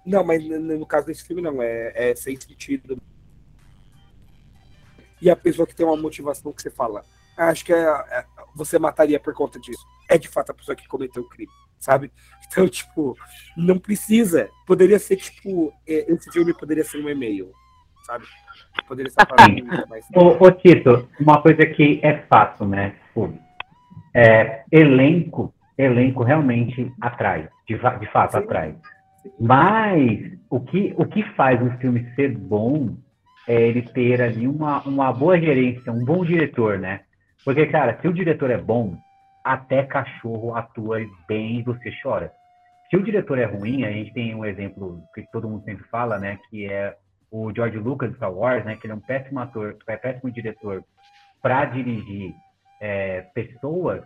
Não, 0.06 0.24
mas 0.24 0.44
no 0.44 0.86
caso 0.86 1.08
desse 1.08 1.24
filme 1.24 1.42
não, 1.42 1.62
é, 1.62 2.12
é 2.12 2.16
sem 2.16 2.40
sentido. 2.40 3.02
E 5.22 5.30
a 5.30 5.36
pessoa 5.36 5.68
que 5.68 5.76
tem 5.76 5.86
uma 5.86 5.98
motivação 5.98 6.52
que 6.52 6.62
você 6.62 6.72
fala, 6.72 7.04
"Ah, 7.38 7.50
acho 7.50 7.64
que 7.64 7.74
é- 7.74 7.78
é- 7.78 8.26
você 8.56 8.78
mataria 8.80 9.20
por 9.20 9.34
conta 9.34 9.60
disso. 9.60 9.86
É 10.10 10.18
de 10.18 10.28
fato 10.28 10.52
a 10.52 10.54
pessoa 10.54 10.76
que 10.76 10.88
cometeu 10.88 11.24
o 11.24 11.30
crime, 11.30 11.52
sabe? 11.80 12.12
Então, 12.52 12.68
tipo, 12.68 13.16
não 13.56 13.80
precisa. 13.80 14.50
Poderia 14.68 15.00
ser, 15.00 15.16
tipo, 15.16 15.72
é, 15.88 16.12
esse 16.12 16.30
filme 16.34 16.54
poderia 16.54 16.84
ser 16.84 16.98
um 16.98 17.08
e-mail, 17.08 17.50
sabe? 18.04 18.26
Poderia 18.86 19.10
ser 19.10 19.26
para 19.26 19.48
mim, 19.48 19.64
mas 19.90 20.06
Ô, 20.14 20.46
ô, 20.46 20.52
Tito, 20.52 21.08
uma 21.18 21.42
coisa 21.42 21.66
que 21.66 22.02
é 22.04 22.24
fato, 22.28 22.66
né? 22.66 22.94
Tipo, 23.08 23.34
é, 24.14 24.66
elenco, 24.70 25.54
elenco 25.78 26.24
realmente 26.24 26.92
atrai, 27.00 27.48
de, 27.66 27.78
de 27.78 28.12
fato 28.12 28.34
Sim. 28.34 28.38
atrai. 28.40 28.76
Mas 29.40 30.38
o 30.50 30.60
que, 30.60 30.94
o 30.98 31.06
que 31.06 31.24
faz 31.36 31.62
um 31.62 31.78
filme 31.78 32.12
ser 32.16 32.38
bom 32.38 32.98
é 33.48 33.62
ele 33.62 33.82
ter 33.82 34.22
ali 34.22 34.48
uma, 34.48 34.82
uma 34.84 35.12
boa 35.14 35.40
gerência, 35.40 35.92
um 35.92 36.04
bom 36.06 36.24
diretor, 36.24 36.80
né? 36.80 37.02
Porque, 37.44 37.66
cara, 37.68 38.00
se 38.02 38.08
o 38.08 38.14
diretor 38.14 38.50
é 38.52 38.58
bom, 38.58 38.96
até 39.44 39.84
cachorro 39.84 40.56
atua 40.56 41.00
bem 41.28 41.60
e 41.60 41.64
você 41.64 41.92
chora. 42.02 42.32
Se 42.90 42.98
o 42.98 43.04
diretor 43.04 43.40
é 43.40 43.46
ruim, 43.46 43.84
a 43.86 43.92
gente 43.92 44.14
tem 44.14 44.36
um 44.36 44.46
exemplo 44.46 45.02
que 45.14 45.24
todo 45.32 45.50
mundo 45.50 45.64
sempre 45.64 45.84
fala, 45.90 46.20
né? 46.20 46.38
Que 46.50 46.68
é 46.72 46.96
o 47.32 47.52
George 47.54 47.78
Lucas 47.78 48.10
de 48.12 48.18
Star 48.18 48.32
Wars, 48.34 48.64
né? 48.66 48.76
Que 48.76 48.86
ele 48.86 48.94
é 48.94 48.96
um 48.96 49.00
péssimo 49.02 49.40
ator, 49.40 49.78
é 49.88 49.98
péssimo 49.98 50.32
diretor 50.32 50.84
para 51.42 51.66
dirigir 51.66 52.34
é, 52.82 53.22
pessoas. 53.34 54.04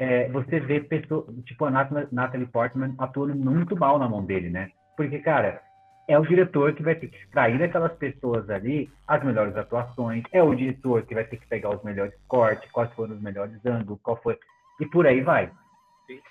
é, 0.00 0.28
você 0.30 0.60
vê 0.60 0.80
pessoas, 0.80 1.26
tipo 1.44 1.64
a 1.64 1.70
Nat- 1.70 2.12
Natalie 2.12 2.46
Portman 2.46 2.94
atuando 2.98 3.34
muito 3.36 3.76
mal 3.76 3.98
na 3.98 4.08
mão 4.08 4.24
dele, 4.24 4.50
né? 4.50 4.70
Porque, 4.96 5.18
cara, 5.20 5.60
é 6.08 6.18
o 6.18 6.26
diretor 6.26 6.72
que 6.72 6.82
vai 6.82 6.94
ter 6.94 7.08
que 7.08 7.18
extrair 7.18 7.58
daquelas 7.58 7.92
pessoas 7.92 8.48
ali 8.48 8.90
as 9.06 9.22
melhores 9.22 9.54
atuações, 9.54 10.24
é 10.32 10.42
o 10.42 10.54
diretor 10.54 11.02
que 11.02 11.14
vai 11.14 11.24
ter 11.24 11.36
que 11.36 11.46
pegar 11.46 11.76
os 11.76 11.84
melhores 11.84 12.14
cortes, 12.26 12.70
quais 12.72 12.90
foram 12.94 13.14
os 13.14 13.20
melhores 13.20 13.54
ângulos, 13.66 14.00
qual 14.02 14.16
foi. 14.22 14.38
E 14.80 14.86
por 14.86 15.06
aí 15.06 15.20
vai. 15.20 15.50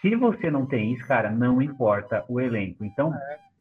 Se 0.01 0.15
você 0.15 0.49
não 0.49 0.65
tem 0.65 0.93
isso, 0.93 1.05
cara, 1.05 1.29
não 1.29 1.61
importa 1.61 2.25
o 2.27 2.41
elenco. 2.41 2.83
Então, 2.83 3.13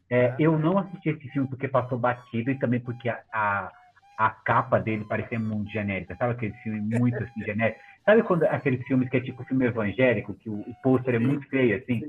é, 0.09 0.35
eu 0.39 0.59
não 0.59 0.79
assisti 0.79 1.11
esse 1.11 1.29
filme 1.29 1.49
porque 1.49 1.69
passou 1.69 1.99
batido 1.99 2.51
e 2.51 2.59
também 2.59 2.81
porque 2.81 3.11
a, 3.11 3.21
a, 3.31 3.71
a 4.17 4.31
capa 4.31 4.79
dele 4.81 5.05
parecia 5.05 5.39
muito 5.39 5.71
genérica. 5.71 6.17
Sabe 6.17 6.33
aquele 6.33 6.55
filme 6.63 6.81
muito 6.81 7.23
assim, 7.23 7.45
genérico? 7.45 7.79
Sabe 8.07 8.23
quando 8.23 8.45
aqueles 8.45 8.83
filmes 8.87 9.11
que 9.11 9.19
é 9.19 9.21
tipo 9.21 9.45
filme 9.45 9.67
evangélico, 9.67 10.33
que 10.33 10.49
o, 10.49 10.61
o 10.61 10.75
pôster 10.83 11.17
é 11.17 11.19
muito 11.19 11.47
feio, 11.51 11.77
assim? 11.77 12.09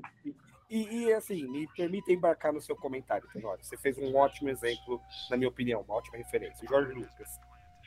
E, 0.69 1.05
e, 1.05 1.13
assim, 1.13 1.47
me 1.47 1.65
permita 1.75 2.11
embarcar 2.11 2.51
no 2.51 2.61
seu 2.61 2.75
comentário, 2.75 3.27
Tenório. 3.31 3.63
Você 3.63 3.77
fez 3.77 3.97
um 3.97 4.15
ótimo 4.15 4.49
exemplo, 4.49 5.01
na 5.29 5.37
minha 5.37 5.47
opinião, 5.47 5.81
uma 5.81 5.95
ótima 5.95 6.17
referência. 6.17 6.67
Jorge 6.67 6.91
Lucas. 6.91 7.39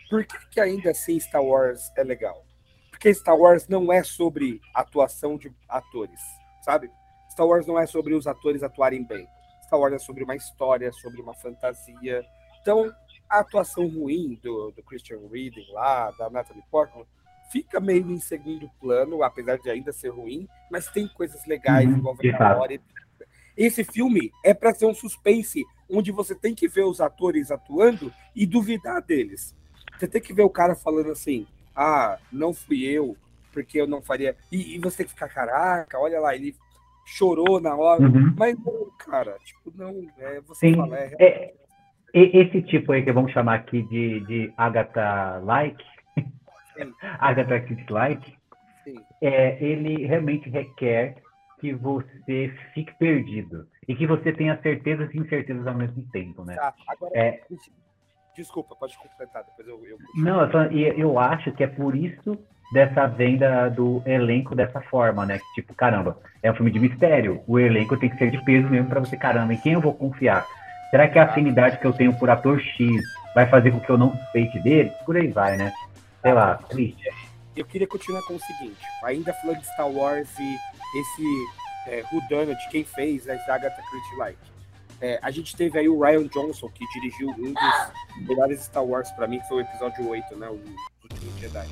Por 0.08 0.24
que, 0.24 0.48
que 0.48 0.60
ainda 0.60 0.90
assim 0.90 1.20
Star 1.20 1.42
Wars 1.42 1.92
é 1.96 2.02
legal? 2.02 2.44
Porque 2.90 3.12
Star 3.12 3.36
Wars 3.36 3.68
não 3.68 3.92
é 3.92 4.02
sobre 4.02 4.60
atuação 4.74 5.36
de 5.36 5.52
atores, 5.68 6.20
sabe? 6.62 6.90
Star 7.30 7.46
Wars 7.46 7.66
não 7.66 7.78
é 7.78 7.86
sobre 7.86 8.14
os 8.14 8.26
atores 8.26 8.62
atuarem 8.62 9.04
bem. 9.04 9.28
Star 9.64 9.78
Wars 9.78 9.94
é 9.94 9.98
sobre 9.98 10.24
uma 10.24 10.34
história, 10.34 10.90
sobre 10.92 11.20
uma 11.20 11.34
fantasia. 11.34 12.24
Então, 12.60 12.92
a 13.28 13.40
atuação 13.40 13.88
ruim 13.88 14.38
do, 14.42 14.72
do 14.72 14.82
Christian 14.82 15.20
Reading 15.30 15.66
lá, 15.70 16.10
da 16.12 16.28
Natalie 16.28 16.64
Portman, 16.70 17.06
fica 17.50 17.80
meio 17.80 18.10
em 18.10 18.20
segundo 18.20 18.70
plano, 18.80 19.22
apesar 19.22 19.58
de 19.58 19.68
ainda 19.70 19.92
ser 19.92 20.08
ruim, 20.10 20.48
mas 20.70 20.88
tem 20.88 21.08
coisas 21.08 21.44
legais 21.46 21.88
Uhum, 21.88 21.98
envolvendo 21.98 22.30
a 22.42 22.46
história. 22.46 22.80
Esse 23.56 23.84
filme 23.84 24.30
é 24.44 24.54
para 24.54 24.72
ser 24.74 24.86
um 24.86 24.94
suspense, 24.94 25.64
onde 25.88 26.12
você 26.12 26.34
tem 26.34 26.54
que 26.54 26.68
ver 26.68 26.84
os 26.84 27.00
atores 27.00 27.50
atuando 27.50 28.12
e 28.34 28.46
duvidar 28.46 29.02
deles. 29.02 29.54
Você 29.98 30.06
tem 30.08 30.20
que 30.20 30.32
ver 30.32 30.42
o 30.42 30.50
cara 30.50 30.74
falando 30.74 31.10
assim: 31.10 31.46
ah, 31.74 32.18
não 32.32 32.54
fui 32.54 32.84
eu, 32.84 33.16
porque 33.52 33.80
eu 33.80 33.86
não 33.86 34.00
faria. 34.00 34.36
E, 34.50 34.76
e 34.76 34.78
você 34.78 34.98
tem 34.98 35.06
que 35.06 35.12
ficar, 35.12 35.28
caraca, 35.28 35.98
olha 35.98 36.20
lá, 36.20 36.34
ele 36.34 36.54
chorou 37.04 37.60
na 37.60 37.74
hora. 37.74 38.02
Uhum. 38.02 38.34
Mas 38.36 38.56
não, 38.58 38.90
cara, 38.98 39.36
tipo, 39.44 39.72
não, 39.76 40.06
é, 40.18 40.40
você 40.40 40.68
Sim, 40.68 40.76
fala, 40.76 40.96
é, 40.98 41.16
é- 41.18 41.54
Esse 42.12 42.62
tipo 42.62 42.92
aí 42.92 43.04
que 43.04 43.12
vamos 43.12 43.32
chamar 43.32 43.54
aqui 43.56 43.82
de, 43.82 44.20
de 44.26 44.52
Agatha-like, 44.56 45.84
Sim. 46.84 46.94
Agatha 47.18 47.60
Christie-like, 47.60 48.36
Sim. 48.84 49.04
é, 49.20 49.62
ele 49.64 50.06
realmente 50.06 50.48
requer 50.48 51.16
que 51.60 51.74
você 51.74 52.52
fique 52.72 52.94
perdido 52.94 53.66
e 53.86 53.94
que 53.94 54.06
você 54.06 54.32
tenha 54.32 54.58
certezas 54.62 55.12
e 55.14 55.18
incertezas 55.18 55.66
ao 55.66 55.74
mesmo 55.74 56.02
tempo, 56.10 56.44
né? 56.44 56.56
Tá, 56.56 56.74
agora, 56.88 57.12
É. 57.14 57.40
desculpa, 58.34 58.74
pode 58.74 58.96
completar, 58.96 59.44
depois 59.44 59.68
eu. 59.68 59.84
eu... 59.86 59.98
Não, 60.16 60.40
eu, 60.40 60.50
só- 60.50 60.64
eu 60.64 61.18
acho 61.18 61.52
que 61.52 61.62
é 61.62 61.66
por 61.66 61.94
isso 61.94 62.38
dessa 62.72 63.06
venda 63.06 63.68
do 63.68 64.02
elenco 64.06 64.54
dessa 64.54 64.80
forma, 64.82 65.26
né? 65.26 65.38
Tipo, 65.54 65.74
caramba, 65.74 66.18
é 66.42 66.50
um 66.50 66.54
filme 66.54 66.70
de 66.70 66.78
mistério. 66.78 67.42
O 67.46 67.58
elenco 67.58 67.96
tem 67.98 68.08
que 68.08 68.16
ser 68.16 68.30
de 68.30 68.42
peso 68.44 68.68
mesmo 68.68 68.88
pra 68.88 69.00
você, 69.00 69.16
caramba, 69.16 69.52
em 69.52 69.58
quem 69.58 69.72
eu 69.74 69.80
vou 69.80 69.92
confiar? 69.92 70.46
Será 70.90 71.08
que 71.08 71.18
a 71.18 71.24
afinidade 71.24 71.78
que 71.78 71.86
eu 71.86 71.92
tenho 71.92 72.16
por 72.18 72.30
ator 72.30 72.60
X 72.60 73.02
vai 73.34 73.48
fazer 73.48 73.70
com 73.70 73.80
que 73.80 73.90
eu 73.90 73.98
não 73.98 74.16
suspeite 74.16 74.58
dele? 74.60 74.90
Por 75.04 75.16
aí 75.16 75.28
vai, 75.28 75.56
né? 75.56 75.72
Sei 76.22 76.32
lá, 76.32 76.56
triste. 76.56 77.02
eu 77.56 77.64
queria 77.64 77.86
continuar 77.86 78.22
com 78.22 78.34
o 78.34 78.40
seguinte, 78.40 78.80
ainda 79.04 79.32
falando 79.34 79.58
de 79.58 79.66
Star 79.66 79.90
Wars 79.90 80.28
e 80.38 80.56
esse 80.98 81.46
é, 81.86 82.04
whodunit, 82.12 82.68
quem 82.70 82.84
fez 82.84 83.28
a 83.28 83.34
Agatha 83.34 83.82
Christie 83.90 84.16
Like. 84.16 84.50
É, 85.00 85.18
a 85.22 85.30
gente 85.30 85.56
teve 85.56 85.78
aí 85.78 85.88
o 85.88 85.98
Ryan 85.98 86.26
Johnson, 86.26 86.68
que 86.68 86.86
dirigiu 86.92 87.30
um 87.30 87.54
dos 87.54 88.28
melhores 88.28 88.60
Star 88.60 88.84
Wars 88.84 89.10
pra 89.12 89.26
mim, 89.26 89.40
que 89.40 89.48
foi 89.48 89.58
o 89.58 89.60
episódio 89.60 90.06
8, 90.06 90.36
né, 90.36 90.48
o 90.48 90.60
Último 91.02 91.38
Jedi. 91.38 91.66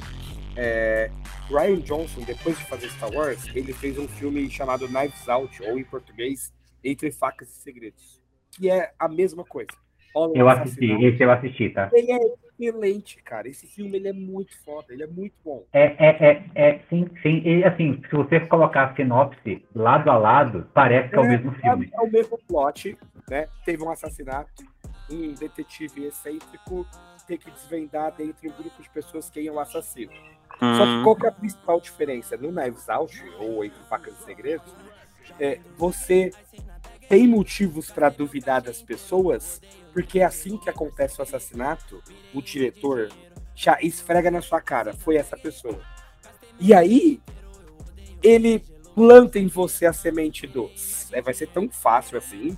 É, 0.56 1.10
Ryan 1.50 1.80
Johnson, 1.80 2.22
depois 2.22 2.58
de 2.58 2.64
fazer 2.64 2.88
Star 2.90 3.12
Wars, 3.12 3.46
ele 3.54 3.72
fez 3.74 3.98
um 3.98 4.08
filme 4.08 4.50
chamado 4.50 4.88
Knives 4.88 5.28
Out, 5.28 5.62
ou 5.62 5.78
em 5.78 5.84
português, 5.84 6.52
Entre 6.82 7.12
Facas 7.12 7.50
e 7.50 7.62
Segredos, 7.62 8.20
que 8.50 8.70
é 8.70 8.92
a 8.98 9.08
mesma 9.08 9.44
coisa. 9.44 9.70
O 10.14 10.32
Eu 10.34 10.48
assisti, 10.48 10.90
esse 11.04 11.22
eu 11.22 11.30
assisti, 11.30 11.70
tá? 11.70 11.90
Ele 11.92 12.12
é 12.12 12.18
excelente, 12.58 13.22
cara. 13.22 13.48
Esse 13.48 13.66
filme 13.66 13.96
ele 13.96 14.08
é 14.08 14.12
muito 14.12 14.56
foda, 14.64 14.92
ele 14.92 15.02
é 15.02 15.06
muito 15.06 15.34
bom. 15.44 15.64
É, 15.72 15.84
é, 15.98 16.30
é, 16.30 16.50
é 16.54 16.78
sim, 16.90 17.08
sim. 17.22 17.42
E 17.44 17.64
assim, 17.64 18.00
se 18.08 18.14
você 18.14 18.40
colocar 18.40 18.84
a 18.84 18.94
sinopse 18.94 19.64
lado 19.74 20.10
a 20.10 20.18
lado, 20.18 20.68
parece 20.74 21.10
que 21.10 21.16
é 21.16 21.20
o 21.20 21.28
mesmo 21.28 21.52
filme. 21.52 21.90
É, 21.92 22.00
o 22.00 22.10
mesmo 22.10 22.38
plot, 22.46 22.96
né? 23.28 23.48
Teve 23.64 23.82
um 23.82 23.90
assassinato, 23.90 24.64
um 25.10 25.34
detetive 25.34 26.06
excêntrico 26.06 26.86
tem 27.28 27.36
que 27.36 27.50
desvendar 27.50 28.12
dentre 28.16 28.48
um 28.48 28.52
grupo 28.52 28.82
de 28.82 28.88
pessoas 28.88 29.28
quem 29.28 29.46
é 29.46 29.52
o 29.52 29.60
assassino. 29.60 30.10
Só 30.58 30.84
que 30.86 30.92
Hum, 30.92 31.04
qual 31.04 31.14
que 31.14 31.26
é 31.26 31.28
a 31.28 31.32
principal 31.32 31.78
diferença? 31.78 32.36
No 32.38 32.50
Knives 32.50 32.88
Out, 32.88 33.22
ou 33.38 33.64
Entre 33.64 33.78
Facas 33.84 34.18
e 34.18 34.24
Segredos, 34.24 34.74
é, 35.38 35.60
você 35.76 36.30
tem 37.08 37.26
motivos 37.26 37.90
para 37.90 38.08
duvidar 38.08 38.60
das 38.60 38.82
pessoas, 38.82 39.60
porque 39.92 40.20
é 40.20 40.24
assim 40.24 40.56
que 40.56 40.68
acontece 40.68 41.18
o 41.18 41.22
assassinato, 41.22 42.02
o 42.34 42.42
diretor 42.42 43.08
já 43.54 43.78
esfrega 43.80 44.30
na 44.30 44.42
sua 44.42 44.60
cara, 44.60 44.92
foi 44.92 45.16
essa 45.16 45.36
pessoa. 45.36 45.80
E 46.60 46.74
aí, 46.74 47.20
ele 48.22 48.62
planta 48.94 49.38
em 49.38 49.46
você 49.46 49.86
a 49.86 49.92
semente 49.92 50.46
dos. 50.46 51.08
É, 51.12 51.22
vai 51.22 51.32
ser 51.32 51.48
tão 51.48 51.68
fácil 51.70 52.18
assim. 52.18 52.56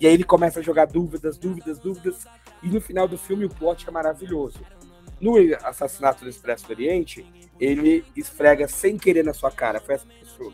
E 0.00 0.06
aí 0.06 0.14
ele 0.14 0.24
começa 0.24 0.60
a 0.60 0.62
jogar 0.62 0.86
dúvidas, 0.86 1.36
dúvidas, 1.36 1.78
dúvidas. 1.78 2.24
E 2.62 2.68
no 2.68 2.80
final 2.80 3.06
do 3.06 3.18
filme 3.18 3.44
o 3.44 3.48
plot 3.48 3.88
é 3.88 3.90
maravilhoso. 3.90 4.60
No 5.20 5.34
assassinato 5.64 6.24
do 6.24 6.30
Expresso 6.30 6.66
do 6.66 6.72
Oriente, 6.72 7.24
ele 7.60 8.04
esfrega 8.16 8.66
sem 8.66 8.96
querer 8.96 9.24
na 9.24 9.32
sua 9.32 9.50
cara. 9.50 9.80
Foi 9.80 9.94
essa 9.94 10.06
pessoa. 10.06 10.52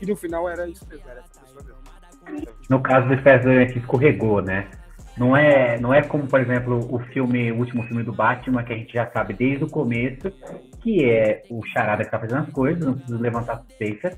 E 0.00 0.06
no 0.06 0.16
final 0.16 0.48
era 0.48 0.68
isso 0.68 0.86
mesmo, 0.88 1.08
era 1.08 1.20
essa 1.20 1.28
pessoa. 1.28 1.47
No 2.68 2.80
caso 2.80 3.08
do 3.08 3.48
Oriente, 3.48 3.78
escorregou, 3.78 4.42
né? 4.42 4.68
Não 5.16 5.36
é, 5.36 5.80
não 5.80 5.92
é 5.92 6.00
como, 6.02 6.26
por 6.28 6.40
exemplo, 6.40 6.86
o 6.94 7.00
filme, 7.00 7.50
o 7.50 7.56
último 7.56 7.82
filme 7.84 8.04
do 8.04 8.12
Batman, 8.12 8.62
que 8.62 8.72
a 8.72 8.76
gente 8.76 8.92
já 8.92 9.10
sabe 9.10 9.34
desde 9.34 9.64
o 9.64 9.68
começo, 9.68 10.30
que 10.80 11.04
é 11.04 11.42
o 11.50 11.64
charada 11.66 12.04
que 12.04 12.10
tá 12.10 12.20
fazendo 12.20 12.42
as 12.42 12.50
coisas, 12.50 12.84
não 12.84 12.94
precisa 12.94 13.18
levantar 13.18 13.56
suspeita. 13.62 14.16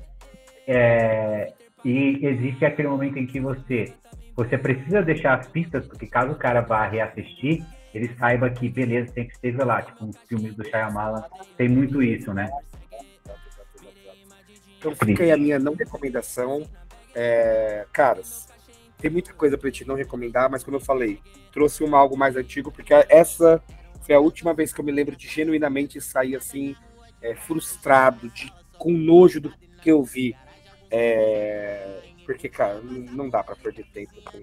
É, 0.67 1.53
e 1.83 2.19
existe 2.21 2.63
aquele 2.63 2.87
momento 2.87 3.17
em 3.17 3.25
que 3.25 3.39
você, 3.39 3.93
você 4.35 4.57
precisa 4.59 5.01
deixar 5.01 5.39
as 5.39 5.47
pistas, 5.47 5.87
porque 5.87 6.05
caso 6.05 6.33
o 6.33 6.37
cara 6.37 6.61
vá 6.61 6.85
reassistir, 6.85 7.65
ele 7.93 8.09
saiba 8.19 8.49
que, 8.49 8.69
beleza, 8.69 9.11
sempre 9.11 9.33
esteve 9.33 9.63
lá. 9.63 9.81
Tipo, 9.81 10.05
nos 10.05 10.17
filmes 10.27 10.55
do 10.55 10.63
Shyamalan 10.63 11.23
tem 11.57 11.67
muito 11.67 12.01
isso, 12.01 12.31
né? 12.33 12.47
Então 14.77 14.95
fica 14.95 15.23
aí 15.23 15.31
a 15.31 15.37
minha 15.37 15.59
não 15.59 15.73
recomendação. 15.73 16.63
É, 17.13 17.85
caras, 17.91 18.47
tem 18.97 19.09
muita 19.09 19.33
coisa 19.33 19.57
para 19.57 19.71
te 19.71 19.85
não 19.85 19.95
recomendar, 19.95 20.49
mas 20.49 20.63
como 20.63 20.77
eu 20.77 20.81
falei, 20.81 21.19
trouxe 21.51 21.83
um 21.83 21.95
algo 21.95 22.17
mais 22.17 22.35
antigo, 22.35 22.71
porque 22.71 22.93
essa 23.09 23.61
foi 24.01 24.15
a 24.15 24.19
última 24.19 24.53
vez 24.53 24.71
que 24.71 24.79
eu 24.79 24.85
me 24.85 24.91
lembro 24.91 25.15
de 25.15 25.27
genuinamente 25.27 25.99
sair 25.99 26.35
assim, 26.35 26.75
é, 27.21 27.35
frustrado, 27.35 28.29
de, 28.29 28.51
com 28.77 28.91
nojo 28.91 29.41
do 29.41 29.53
que 29.81 29.91
eu 29.91 30.03
vi. 30.03 30.35
É, 30.89 32.01
porque, 32.25 32.47
cara, 32.49 32.79
não 32.81 33.29
dá 33.29 33.43
para 33.43 33.55
perder 33.55 33.85
tempo 33.93 34.13
com, 34.23 34.41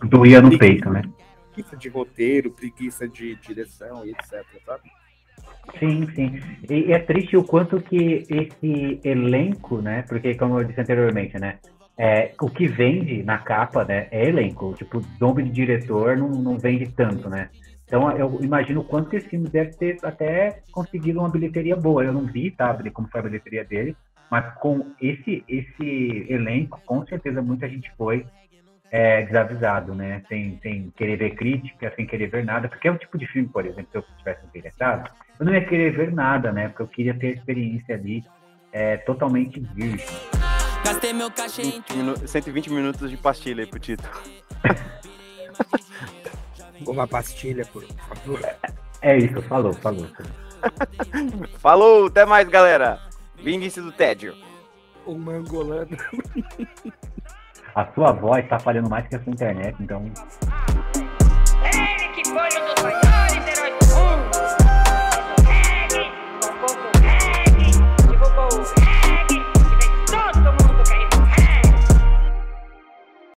com 0.00 0.08
Doía 0.08 0.40
no 0.40 0.56
peito, 0.58 0.90
né? 0.90 1.02
Preguiça 1.52 1.76
de 1.76 1.88
roteiro, 1.88 2.50
preguiça 2.52 3.08
de 3.08 3.34
direção 3.36 4.04
e 4.06 4.10
etc, 4.10 4.44
sabe? 4.64 4.90
Sim, 5.78 6.06
sim. 6.14 6.40
E 6.68 6.92
é 6.92 6.98
triste 6.98 7.36
o 7.36 7.44
quanto 7.44 7.80
que 7.80 8.24
esse 8.28 9.00
elenco, 9.04 9.80
né? 9.80 10.02
Porque, 10.08 10.34
como 10.34 10.58
eu 10.58 10.64
disse 10.64 10.80
anteriormente, 10.80 11.38
né? 11.38 11.58
É, 11.96 12.32
o 12.40 12.48
que 12.48 12.68
vende 12.68 13.22
na 13.22 13.38
capa, 13.38 13.84
né? 13.84 14.08
É 14.10 14.28
elenco. 14.28 14.74
Tipo, 14.74 15.02
nome 15.20 15.42
de 15.42 15.50
diretor 15.50 16.16
não, 16.16 16.28
não 16.28 16.58
vende 16.58 16.86
tanto, 16.92 17.28
né? 17.28 17.50
Então, 17.84 18.10
eu 18.12 18.38
imagino 18.42 18.80
o 18.80 18.84
quanto 18.84 19.10
que 19.10 19.16
esse 19.16 19.28
filme 19.28 19.48
deve 19.48 19.72
ter 19.72 19.98
até 20.02 20.60
conseguido 20.70 21.20
uma 21.20 21.30
bilheteria 21.30 21.74
boa. 21.74 22.04
Eu 22.04 22.12
não 22.12 22.26
vi, 22.26 22.50
tá? 22.50 22.76
Como 22.92 23.08
foi 23.08 23.20
a 23.20 23.24
bilheteria 23.24 23.64
dele. 23.64 23.96
Mas 24.30 24.54
com 24.58 24.92
esse, 25.00 25.42
esse 25.48 26.26
elenco, 26.28 26.80
com 26.84 27.04
certeza 27.06 27.40
muita 27.40 27.68
gente 27.68 27.90
foi 27.96 28.26
é, 28.90 29.22
desavisado, 29.22 29.94
né? 29.94 30.22
Sem, 30.28 30.58
sem 30.62 30.92
querer 30.96 31.16
ver 31.16 31.34
crítica, 31.34 31.92
sem 31.94 32.06
querer 32.06 32.28
ver 32.28 32.44
nada. 32.44 32.68
Porque 32.68 32.88
é 32.88 32.92
um 32.92 32.96
tipo 32.96 33.18
de 33.18 33.26
filme, 33.26 33.48
por 33.48 33.64
exemplo, 33.64 33.88
se 33.90 33.98
eu 33.98 34.04
tivesse 34.18 34.44
interessado, 34.46 35.10
eu 35.38 35.46
não 35.46 35.54
ia 35.54 35.64
querer 35.64 35.96
ver 35.96 36.12
nada, 36.12 36.52
né? 36.52 36.68
Porque 36.68 36.82
eu 36.82 36.88
queria 36.88 37.14
ter 37.14 37.28
a 37.28 37.32
experiência 37.32 37.94
ali 37.94 38.24
é, 38.72 38.96
totalmente 38.98 39.60
virgem. 39.74 40.06
Gastei 40.84 41.12
meu 41.12 41.30
cachê 41.30 41.62
em 41.62 41.82
120 42.26 42.70
minutos 42.70 43.10
de 43.10 43.16
pastilha 43.16 43.64
aí 43.64 43.68
pro 43.68 43.78
Tito. 43.78 44.08
Uma 46.86 47.06
pastilha, 47.06 47.64
por 47.66 47.84
favor. 47.84 48.40
É 49.02 49.16
isso, 49.16 49.42
falou, 49.42 49.72
falou. 49.74 50.06
falou, 51.58 52.06
até 52.06 52.24
mais, 52.24 52.48
galera. 52.48 53.00
Vingue-se 53.36 53.80
do 53.80 53.92
tédio. 53.92 54.34
O 55.04 55.14
mangolano. 55.14 55.96
A 57.74 57.86
sua 57.94 58.12
voz 58.12 58.46
tá 58.48 58.58
falhando 58.58 58.88
mais 58.88 59.06
que 59.06 59.16
a 59.16 59.20
sua 59.20 59.32
internet, 59.32 59.76
então. 59.80 60.04